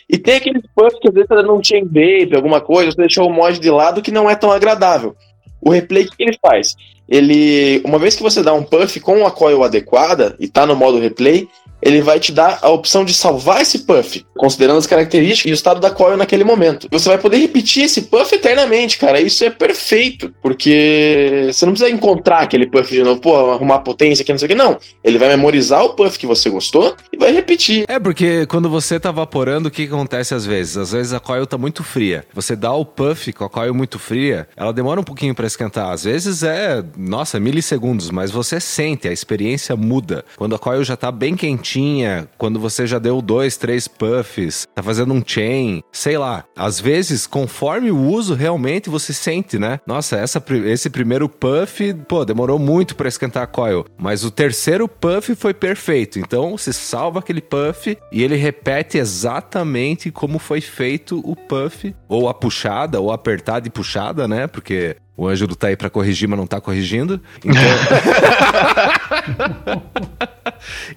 [0.08, 3.28] E tem aqueles puffs que às vezes você não tinha vape, alguma coisa, você deixou
[3.28, 5.14] o mod de lado que não é tão agradável.
[5.60, 6.74] O replay, o que ele faz?
[7.08, 10.76] Ele, uma vez que você dá um puff com a coil adequada e tá no
[10.76, 11.48] modo replay,
[11.80, 15.54] ele vai te dar a opção de salvar esse puff, considerando as características e o
[15.54, 16.88] estado da coil naquele momento.
[16.90, 19.20] Você vai poder repetir esse puff eternamente, cara.
[19.20, 24.22] Isso é perfeito, porque você não precisa encontrar aquele puff de novo, pô, arrumar potência
[24.22, 24.54] aqui, não sei o que.
[24.54, 24.78] Não.
[25.04, 27.84] Ele vai memorizar o puff que você gostou e vai repetir.
[27.88, 30.76] É, porque quando você tá vaporando, o que acontece às vezes?
[30.76, 32.24] Às vezes a coil tá muito fria.
[32.34, 35.90] Você dá o puff com a coil muito fria, ela demora um pouquinho para esquentar.
[35.90, 40.24] Às vezes é, nossa, milissegundos, mas você sente, a experiência muda.
[40.36, 44.82] Quando a coil já tá bem quentinha, quando você já deu dois, três puffs, tá
[44.82, 46.44] fazendo um chain, sei lá.
[46.56, 49.78] Às vezes, conforme o uso, realmente você sente, né?
[49.86, 54.88] Nossa, essa, esse primeiro puff, pô, demorou muito para esquentar a coil, mas o terceiro
[54.88, 56.18] puff foi perfeito.
[56.18, 62.28] Então, você salva aquele puff e ele repete exatamente como foi feito o puff, ou
[62.28, 64.48] a puxada, ou apertada e puxada, né?
[64.48, 67.20] Porque o Ângelo tá aí pra corrigir, mas não tá corrigindo.
[67.44, 67.62] Então,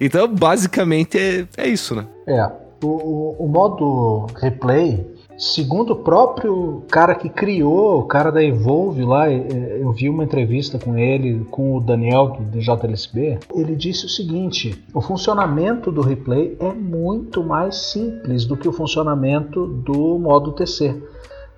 [0.00, 2.06] então basicamente, é, é isso, né?
[2.28, 2.48] É.
[2.84, 5.06] O, o, modo replay,
[5.38, 10.78] segundo o próprio cara que criou, o cara da Evolve lá, eu vi uma entrevista
[10.78, 16.56] com ele, com o Daniel do DJLSB, ele disse o seguinte: o funcionamento do replay
[16.60, 21.00] é muito mais simples do que o funcionamento do modo TC.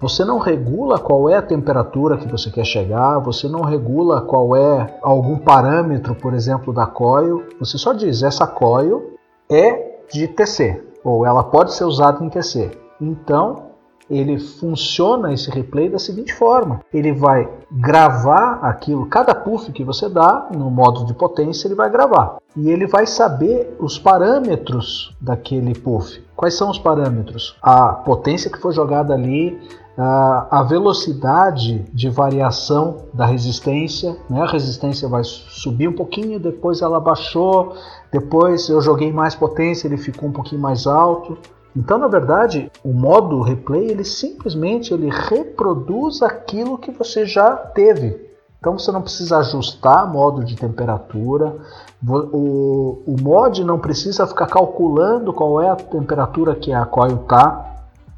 [0.01, 4.55] Você não regula qual é a temperatura que você quer chegar, você não regula qual
[4.57, 7.45] é algum parâmetro, por exemplo, da coil.
[7.59, 9.15] Você só diz essa coil
[9.51, 12.71] é de TC ou ela pode ser usada em TC.
[13.01, 13.75] Então
[14.09, 20.09] ele funciona esse replay da seguinte forma: ele vai gravar aquilo, cada puff que você
[20.09, 22.39] dá no modo de potência, ele vai gravar.
[22.57, 26.23] E ele vai saber os parâmetros daquele puff.
[26.37, 27.57] Quais são os parâmetros?
[27.63, 29.59] A potência que foi jogada ali,
[29.97, 34.43] a velocidade de variação da resistência, né?
[34.43, 37.75] a resistência vai subir um pouquinho, depois ela baixou,
[38.11, 41.39] depois eu joguei mais potência, ele ficou um pouquinho mais alto.
[41.77, 48.35] Então, na verdade, o modo replay ele simplesmente ele reproduz aquilo que você já teve.
[48.59, 51.55] Então você não precisa ajustar modo de temperatura,
[52.03, 57.74] o, o mod não precisa ficar calculando qual é a temperatura que a coil está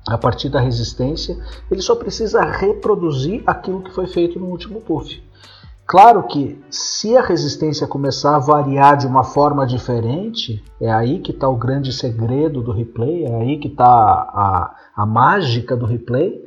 [0.09, 1.37] a partir da resistência,
[1.71, 5.23] ele só precisa reproduzir aquilo que foi feito no último puff.
[5.87, 11.31] Claro que se a resistência começar a variar de uma forma diferente, é aí que
[11.31, 16.43] está o grande segredo do replay, é aí que está a, a mágica do replay.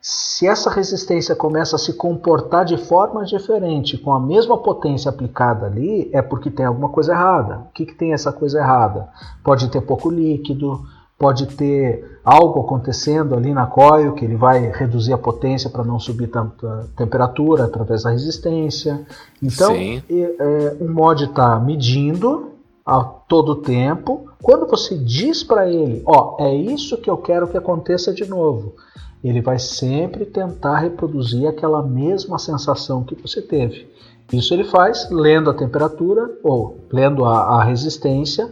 [0.00, 5.66] Se essa resistência começa a se comportar de forma diferente, com a mesma potência aplicada
[5.66, 7.66] ali, é porque tem alguma coisa errada.
[7.68, 9.10] O que, que tem essa coisa errada?
[9.44, 10.80] Pode ter pouco líquido,
[11.18, 15.98] pode ter algo acontecendo ali na coil que ele vai reduzir a potência para não
[15.98, 19.04] subir tanta temperatura através da resistência.
[19.42, 22.52] Então, é, é, o mod está medindo
[22.86, 24.30] a todo tempo.
[24.40, 28.76] Quando você diz para ele, ó, é isso que eu quero que aconteça de novo,
[29.22, 33.88] ele vai sempre tentar reproduzir aquela mesma sensação que você teve.
[34.32, 38.48] Isso ele faz lendo a temperatura ou lendo a, a resistência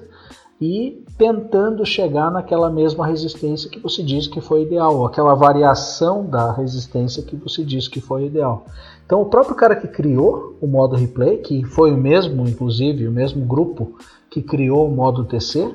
[0.61, 6.25] e tentando chegar naquela mesma resistência que você diz que foi ideal, ou aquela variação
[6.25, 8.65] da resistência que você diz que foi ideal.
[9.05, 13.13] Então, o próprio cara que criou o modo replay, que foi o mesmo, inclusive, o
[13.13, 13.99] mesmo grupo
[14.31, 15.75] que criou o modo TC,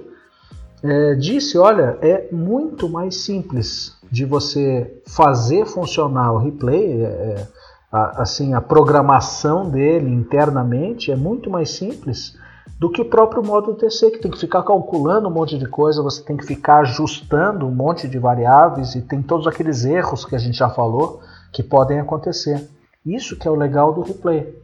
[0.84, 7.04] é, disse: olha, é muito mais simples de você fazer funcionar o replay.
[7.04, 7.48] É, é
[7.92, 12.34] a, assim, a programação dele internamente é muito mais simples
[12.80, 16.02] do que o próprio módulo TC, que tem que ficar calculando um monte de coisa,
[16.02, 20.36] você tem que ficar ajustando um monte de variáveis e tem todos aqueles erros que
[20.36, 21.22] a gente já falou
[21.52, 22.68] que podem acontecer.
[23.06, 24.56] Isso que é o legal do replay.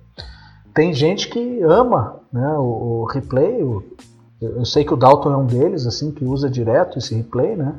[0.74, 3.84] Tem gente que ama né, o, o replay, o,
[4.40, 7.76] eu sei que o Dalton é um deles, assim, que usa direto esse replay, né?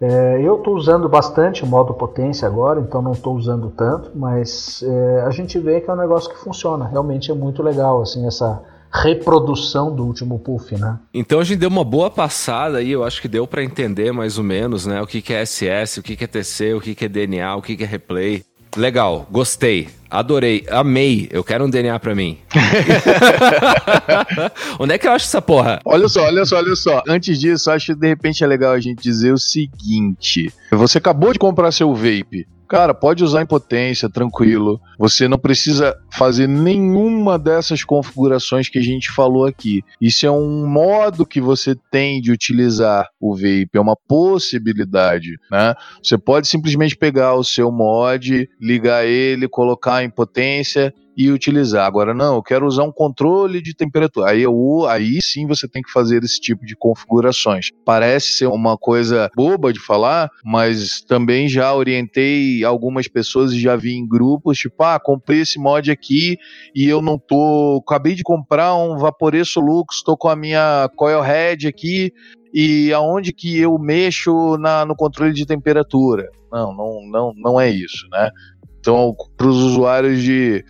[0.00, 4.82] É, eu estou usando bastante o modo potência agora, então não estou usando tanto, mas
[4.82, 6.84] é, a gente vê que é um negócio que funciona.
[6.86, 8.60] Realmente é muito legal, assim, essa
[8.94, 10.98] reprodução do último puff, né?
[11.12, 14.38] Então a gente deu uma boa passada aí, eu acho que deu para entender mais
[14.38, 16.94] ou menos, né, o que, que é SS, o que, que é TC, o que,
[16.94, 18.44] que é DNA, o que, que é replay.
[18.76, 21.28] Legal, gostei, adorei, amei.
[21.30, 22.38] Eu quero um DNA pra mim.
[24.80, 25.78] Onde é que eu acho essa porra?
[25.84, 27.00] Olha só, olha só, olha só.
[27.08, 31.32] Antes disso, acho que de repente é legal a gente dizer o seguinte: você acabou
[31.32, 32.48] de comprar seu vape.
[32.68, 34.80] Cara, pode usar em potência, tranquilo.
[34.98, 39.82] Você não precisa fazer nenhuma dessas configurações que a gente falou aqui.
[40.00, 45.74] Isso é um modo que você tem de utilizar o vape, é uma possibilidade, né?
[46.02, 51.86] Você pode simplesmente pegar o seu mod, ligar ele, colocar em potência e utilizar.
[51.86, 54.30] Agora, não, eu quero usar um controle de temperatura.
[54.30, 57.70] Aí, eu, aí sim você tem que fazer esse tipo de configurações.
[57.84, 63.76] Parece ser uma coisa boba de falar, mas também já orientei algumas pessoas e já
[63.76, 66.36] vi em grupos, tipo, ah, comprei esse mod aqui
[66.74, 67.82] e eu não tô.
[67.86, 72.12] Acabei de comprar um Vaporeço Lux, tô com a minha Coil Head aqui
[72.52, 76.30] e aonde que eu mexo na, no controle de temperatura.
[76.52, 78.30] Não, não, não, não é isso, né?
[78.78, 80.64] Então, para os usuários de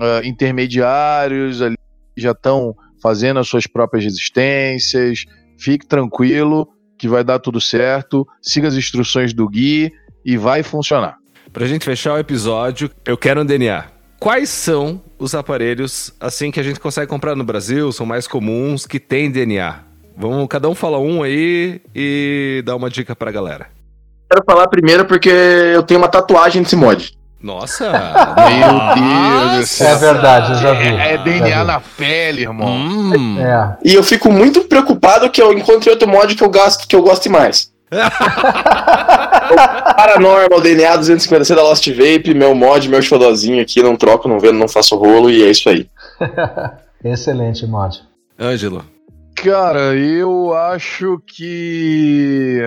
[0.00, 1.76] uh, intermediários ali
[2.16, 5.24] já estão fazendo as suas próprias resistências.
[5.58, 6.68] Fique tranquilo
[6.98, 8.26] que vai dar tudo certo.
[8.42, 9.92] Siga as instruções do Gui
[10.24, 11.16] e vai funcionar.
[11.52, 13.86] Pra gente fechar o episódio, eu quero um DNA.
[14.18, 18.86] Quais são os aparelhos assim que a gente consegue comprar no Brasil, são mais comuns,
[18.86, 19.80] que tem DNA?
[20.16, 23.68] Vamos cada um falar um aí e dar uma dica pra galera.
[24.30, 27.12] Quero falar primeiro porque eu tenho uma tatuagem desse mod.
[27.42, 27.90] Nossa!
[28.36, 29.88] Meu Deus do céu.
[29.88, 30.88] É verdade, eu já vi.
[30.88, 32.68] É, é DNA na pele, irmão.
[32.68, 33.40] Hum.
[33.40, 33.78] É.
[33.84, 37.02] E eu fico muito preocupado que eu encontrei outro mod que eu gasto que eu
[37.02, 37.70] goste mais.
[39.96, 44.58] Paranormal DNA 250C da Lost Vape, meu mod, meu xodozinho aqui, não troco, não vendo,
[44.58, 45.88] não faço rolo e é isso aí.
[47.02, 48.00] Excelente mod.
[48.38, 48.84] Ângelo.
[49.34, 52.62] Cara, eu acho que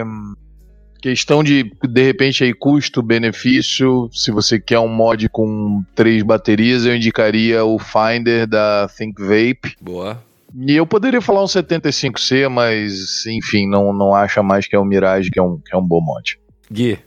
[1.04, 4.10] Questão de, de repente, aí custo-benefício.
[4.14, 9.76] Se você quer um mod com três baterias, eu indicaria o Finder da Think Vape.
[9.82, 10.24] Boa.
[10.56, 14.86] E eu poderia falar um 75C, mas enfim, não, não acha mais que é o
[14.86, 16.40] Mirage, que é um, que é um bom mod.
[16.72, 16.98] Gui.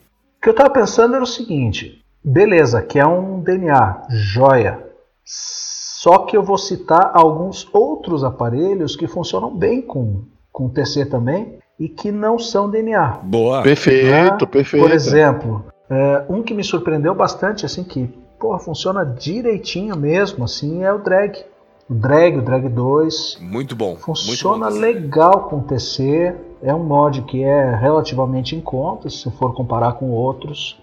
[0.42, 4.78] que eu estava pensando era o seguinte: beleza, que é um DNA, joia.
[5.24, 11.56] Só que eu vou citar alguns outros aparelhos que funcionam bem com, com TC também
[11.78, 13.20] e que não são DNA.
[13.22, 13.62] Boa.
[13.62, 14.46] Perfeito, né?
[14.50, 14.82] perfeito.
[14.82, 18.08] Por exemplo, é, um que me surpreendeu bastante, assim, que
[18.38, 21.44] porra, funciona direitinho mesmo, assim, é o drag.
[21.88, 23.38] O drag, o drag 2.
[23.40, 23.96] Muito bom.
[23.96, 24.86] Funciona muito bom.
[24.86, 26.34] legal com TC.
[26.62, 30.78] É um mod que é relativamente em conta, se for comparar com outros.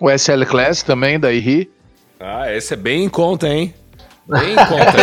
[0.00, 1.70] O SL Class também, da IRI.
[2.20, 3.74] Ah, esse é bem em conta, hein?
[4.28, 5.00] Bem em conta.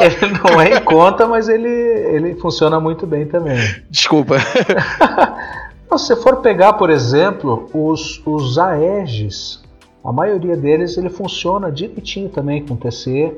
[0.00, 3.58] ele, ele não é em conta, mas ele, ele funciona muito bem também.
[3.90, 4.36] Desculpa.
[5.96, 9.62] Se você for pegar, por exemplo, os, os Aegis,
[10.04, 13.34] a maioria deles ele funciona direitinho também com TC.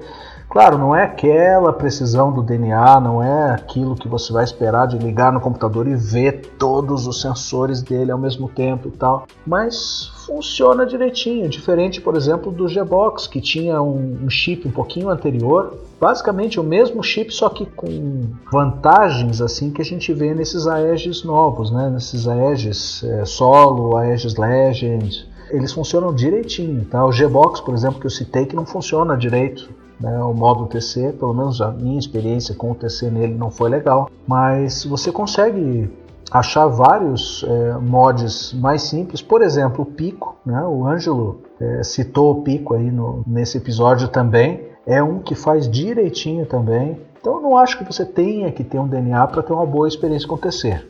[0.51, 4.97] Claro, não é aquela precisão do DNA, não é aquilo que você vai esperar de
[4.97, 10.11] ligar no computador e ver todos os sensores dele ao mesmo tempo e tal, mas
[10.27, 15.77] funciona direitinho, diferente, por exemplo, do G-Box, que tinha um, um chip um pouquinho anterior,
[16.01, 21.25] basicamente o mesmo chip, só que com vantagens assim que a gente vê nesses Aegis
[21.25, 21.91] novos, né?
[21.91, 27.05] nesses Aegis é, Solo, Aegis Legend, eles funcionam direitinho, tá?
[27.05, 29.69] O G-Box, por exemplo, que eu citei, que não funciona direito,
[30.01, 33.69] né, o modo TC, pelo menos a minha experiência com o TC nele não foi
[33.69, 35.91] legal, mas você consegue
[36.31, 42.33] achar vários é, mods mais simples, por exemplo, o Pico, né, o Ângelo é, citou
[42.33, 47.41] o Pico aí no, nesse episódio também, é um que faz direitinho também, então eu
[47.41, 50.35] não acho que você tenha que ter um DNA para ter uma boa experiência com
[50.35, 50.81] o TC,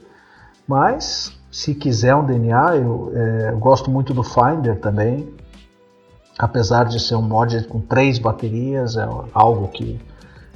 [0.67, 5.29] mas se quiser um DNA, eu, é, eu gosto muito do Finder também,
[6.39, 10.01] apesar de ser um mod com três baterias, é algo que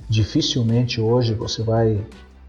[0.08, 2.00] dificilmente hoje você vai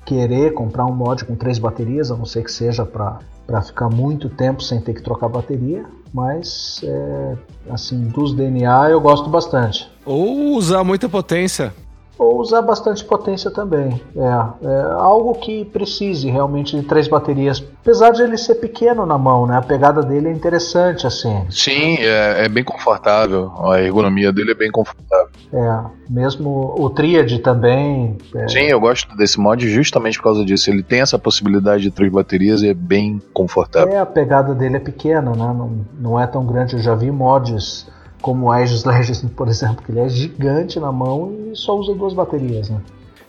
[0.05, 4.29] querer comprar um mod com três baterias, a não ser que seja para ficar muito
[4.29, 5.85] tempo sem ter que trocar bateria.
[6.13, 7.35] Mas, é,
[7.71, 9.89] assim, dos DNA eu gosto bastante.
[10.05, 11.73] Ou usar muita potência.
[12.17, 13.99] Ou usar bastante potência também.
[14.15, 17.63] É, é, algo que precise realmente de três baterias.
[17.81, 19.57] Apesar de ele ser pequeno na mão, né?
[19.57, 21.45] A pegada dele é interessante, assim.
[21.49, 23.51] Sim, é, é bem confortável.
[23.67, 25.29] A ergonomia dele é bem confortável.
[25.51, 28.17] É, mesmo o Triad também.
[28.35, 28.47] É...
[28.47, 30.69] Sim, eu gosto desse mod justamente por causa disso.
[30.69, 33.91] Ele tem essa possibilidade de três baterias e é bem confortável.
[33.91, 35.53] É, a pegada dele é pequena, né?
[35.53, 36.75] Não, não é tão grande.
[36.75, 37.87] Eu já vi mods
[38.23, 41.93] como o Aegis Legends, por exemplo, que ele é gigante na mão e só usa
[41.93, 42.81] duas baterias, né?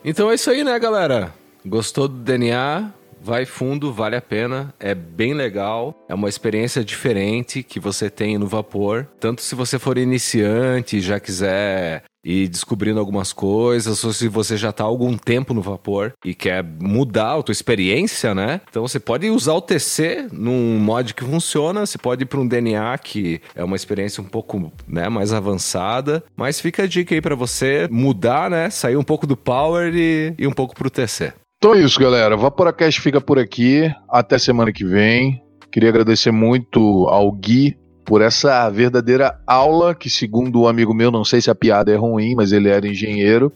[0.04, 1.34] Então é isso aí, né, galera?
[1.66, 2.92] Gostou do DNA?
[3.20, 8.36] Vai fundo, vale a pena, é bem legal, é uma experiência diferente que você tem
[8.36, 9.08] no vapor.
[9.18, 14.56] Tanto se você for iniciante e já quiser ir descobrindo algumas coisas, ou se você
[14.56, 18.60] já está há algum tempo no vapor e quer mudar a tua experiência, né?
[18.68, 22.48] Então você pode usar o TC num mod que funciona, você pode ir para um
[22.48, 27.20] DNA que é uma experiência um pouco né, mais avançada, mas fica a dica aí
[27.20, 28.70] para você mudar, né?
[28.70, 31.32] Sair um pouco do power e ir um pouco pro TC.
[31.58, 32.36] Então é isso, galera.
[32.36, 33.90] Vaporacast fica por aqui.
[34.08, 35.42] Até semana que vem.
[35.72, 41.24] Queria agradecer muito ao Gui por essa verdadeira aula, que segundo um amigo meu, não
[41.24, 43.52] sei se a piada é ruim, mas ele era engenheiro,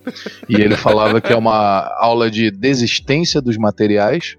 [0.48, 4.36] e ele falava que é uma aula de desistência dos materiais.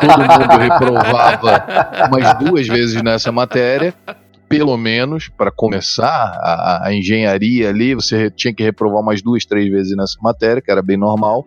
[0.00, 3.94] Todo mundo reprovava umas duas vezes nessa matéria.
[4.48, 9.68] Pelo menos, para começar a, a engenharia ali, você tinha que reprovar umas duas, três
[9.68, 11.44] vezes nessa matéria, que era bem normal.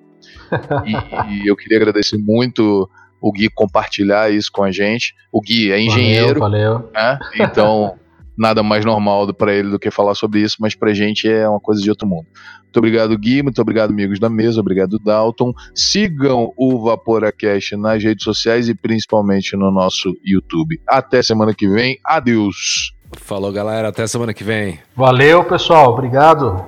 [0.85, 2.89] E, e eu queria agradecer muito
[3.21, 5.13] o Gui compartilhar isso com a gente.
[5.31, 6.91] O Gui é engenheiro, valeu, valeu.
[6.93, 7.19] Né?
[7.39, 7.95] então
[8.37, 11.59] nada mais normal para ele do que falar sobre isso, mas pra gente é uma
[11.59, 12.25] coisa de outro mundo.
[12.63, 15.51] Muito obrigado, Gui, muito obrigado, amigos da mesa, obrigado, Dalton.
[15.75, 20.79] Sigam o VaporaCast nas redes sociais e principalmente no nosso YouTube.
[20.87, 22.93] Até semana que vem, adeus!
[23.17, 24.79] Falou, galera, até semana que vem.
[24.95, 26.63] Valeu, pessoal, obrigado.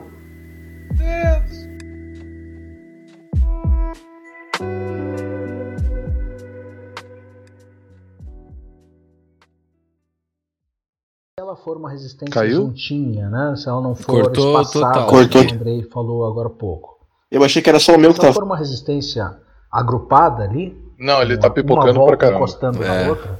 [11.63, 12.61] For uma resistência Caiu?
[12.67, 13.55] juntinha, né?
[13.55, 15.07] Se ela não for Cortou espaçada, total.
[15.07, 15.41] Cortou.
[15.41, 16.97] como o Andrei falou agora há pouco.
[17.31, 19.33] Eu achei que era só o meu que Se ela for uma resistência
[19.71, 22.37] agrupada ali, Não, ele tá uma pipocando volta pra caramba.
[22.39, 23.03] encostando É.
[23.03, 23.39] na outra,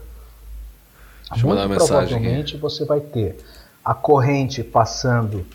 [1.30, 2.10] Deixa eu mandar muito uma mensagem aqui.
[2.24, 3.38] provavelmente você vai ter
[3.84, 5.46] a corrente passando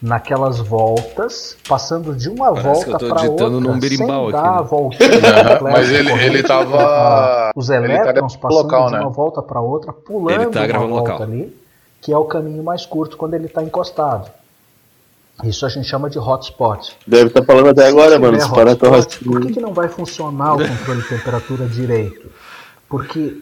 [0.00, 4.58] naquelas voltas, passando de uma Parece volta para outra, num berimbau sem aqui, dar né?
[4.58, 5.08] a voltinha
[5.62, 9.00] mas ele- ele tava- a- os ele tá elétrons gravando passando local, de né?
[9.00, 11.22] uma volta para outra, pulando Ele tá uma volta local.
[11.22, 11.56] ali,
[12.02, 14.30] que é o caminho mais curto quando ele está encostado.
[15.44, 16.94] Isso a gente chama de hotspot.
[17.06, 18.40] Deve estar falando até agora, Se mano.
[18.40, 22.30] Se parar tão hotspot, Por que, que não vai funcionar o controle de temperatura direito?
[22.88, 23.36] Porque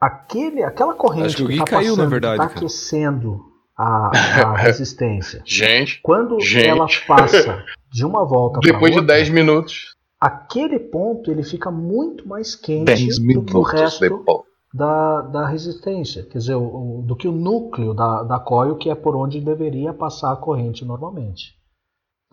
[0.00, 2.42] aquele, aquela corrente que tá na passando, tá cara.
[2.44, 3.40] aquecendo
[3.76, 4.10] a,
[4.52, 5.42] a resistência.
[5.44, 6.66] Gente, Quando Gente.
[6.68, 7.62] ela passa
[7.92, 9.94] de uma volta para depois de outra, 10 minutos.
[10.20, 14.46] aquele ponto ele fica muito mais quente 10 do minutos que o resto depois.
[14.76, 18.90] Da, da resistência, quer dizer, o- o- do que o núcleo da, da coil, que
[18.90, 21.54] é por onde deveria passar a corrente normalmente.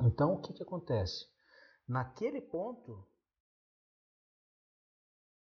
[0.01, 1.25] Então, o que, que acontece?
[1.87, 3.05] Naquele ponto,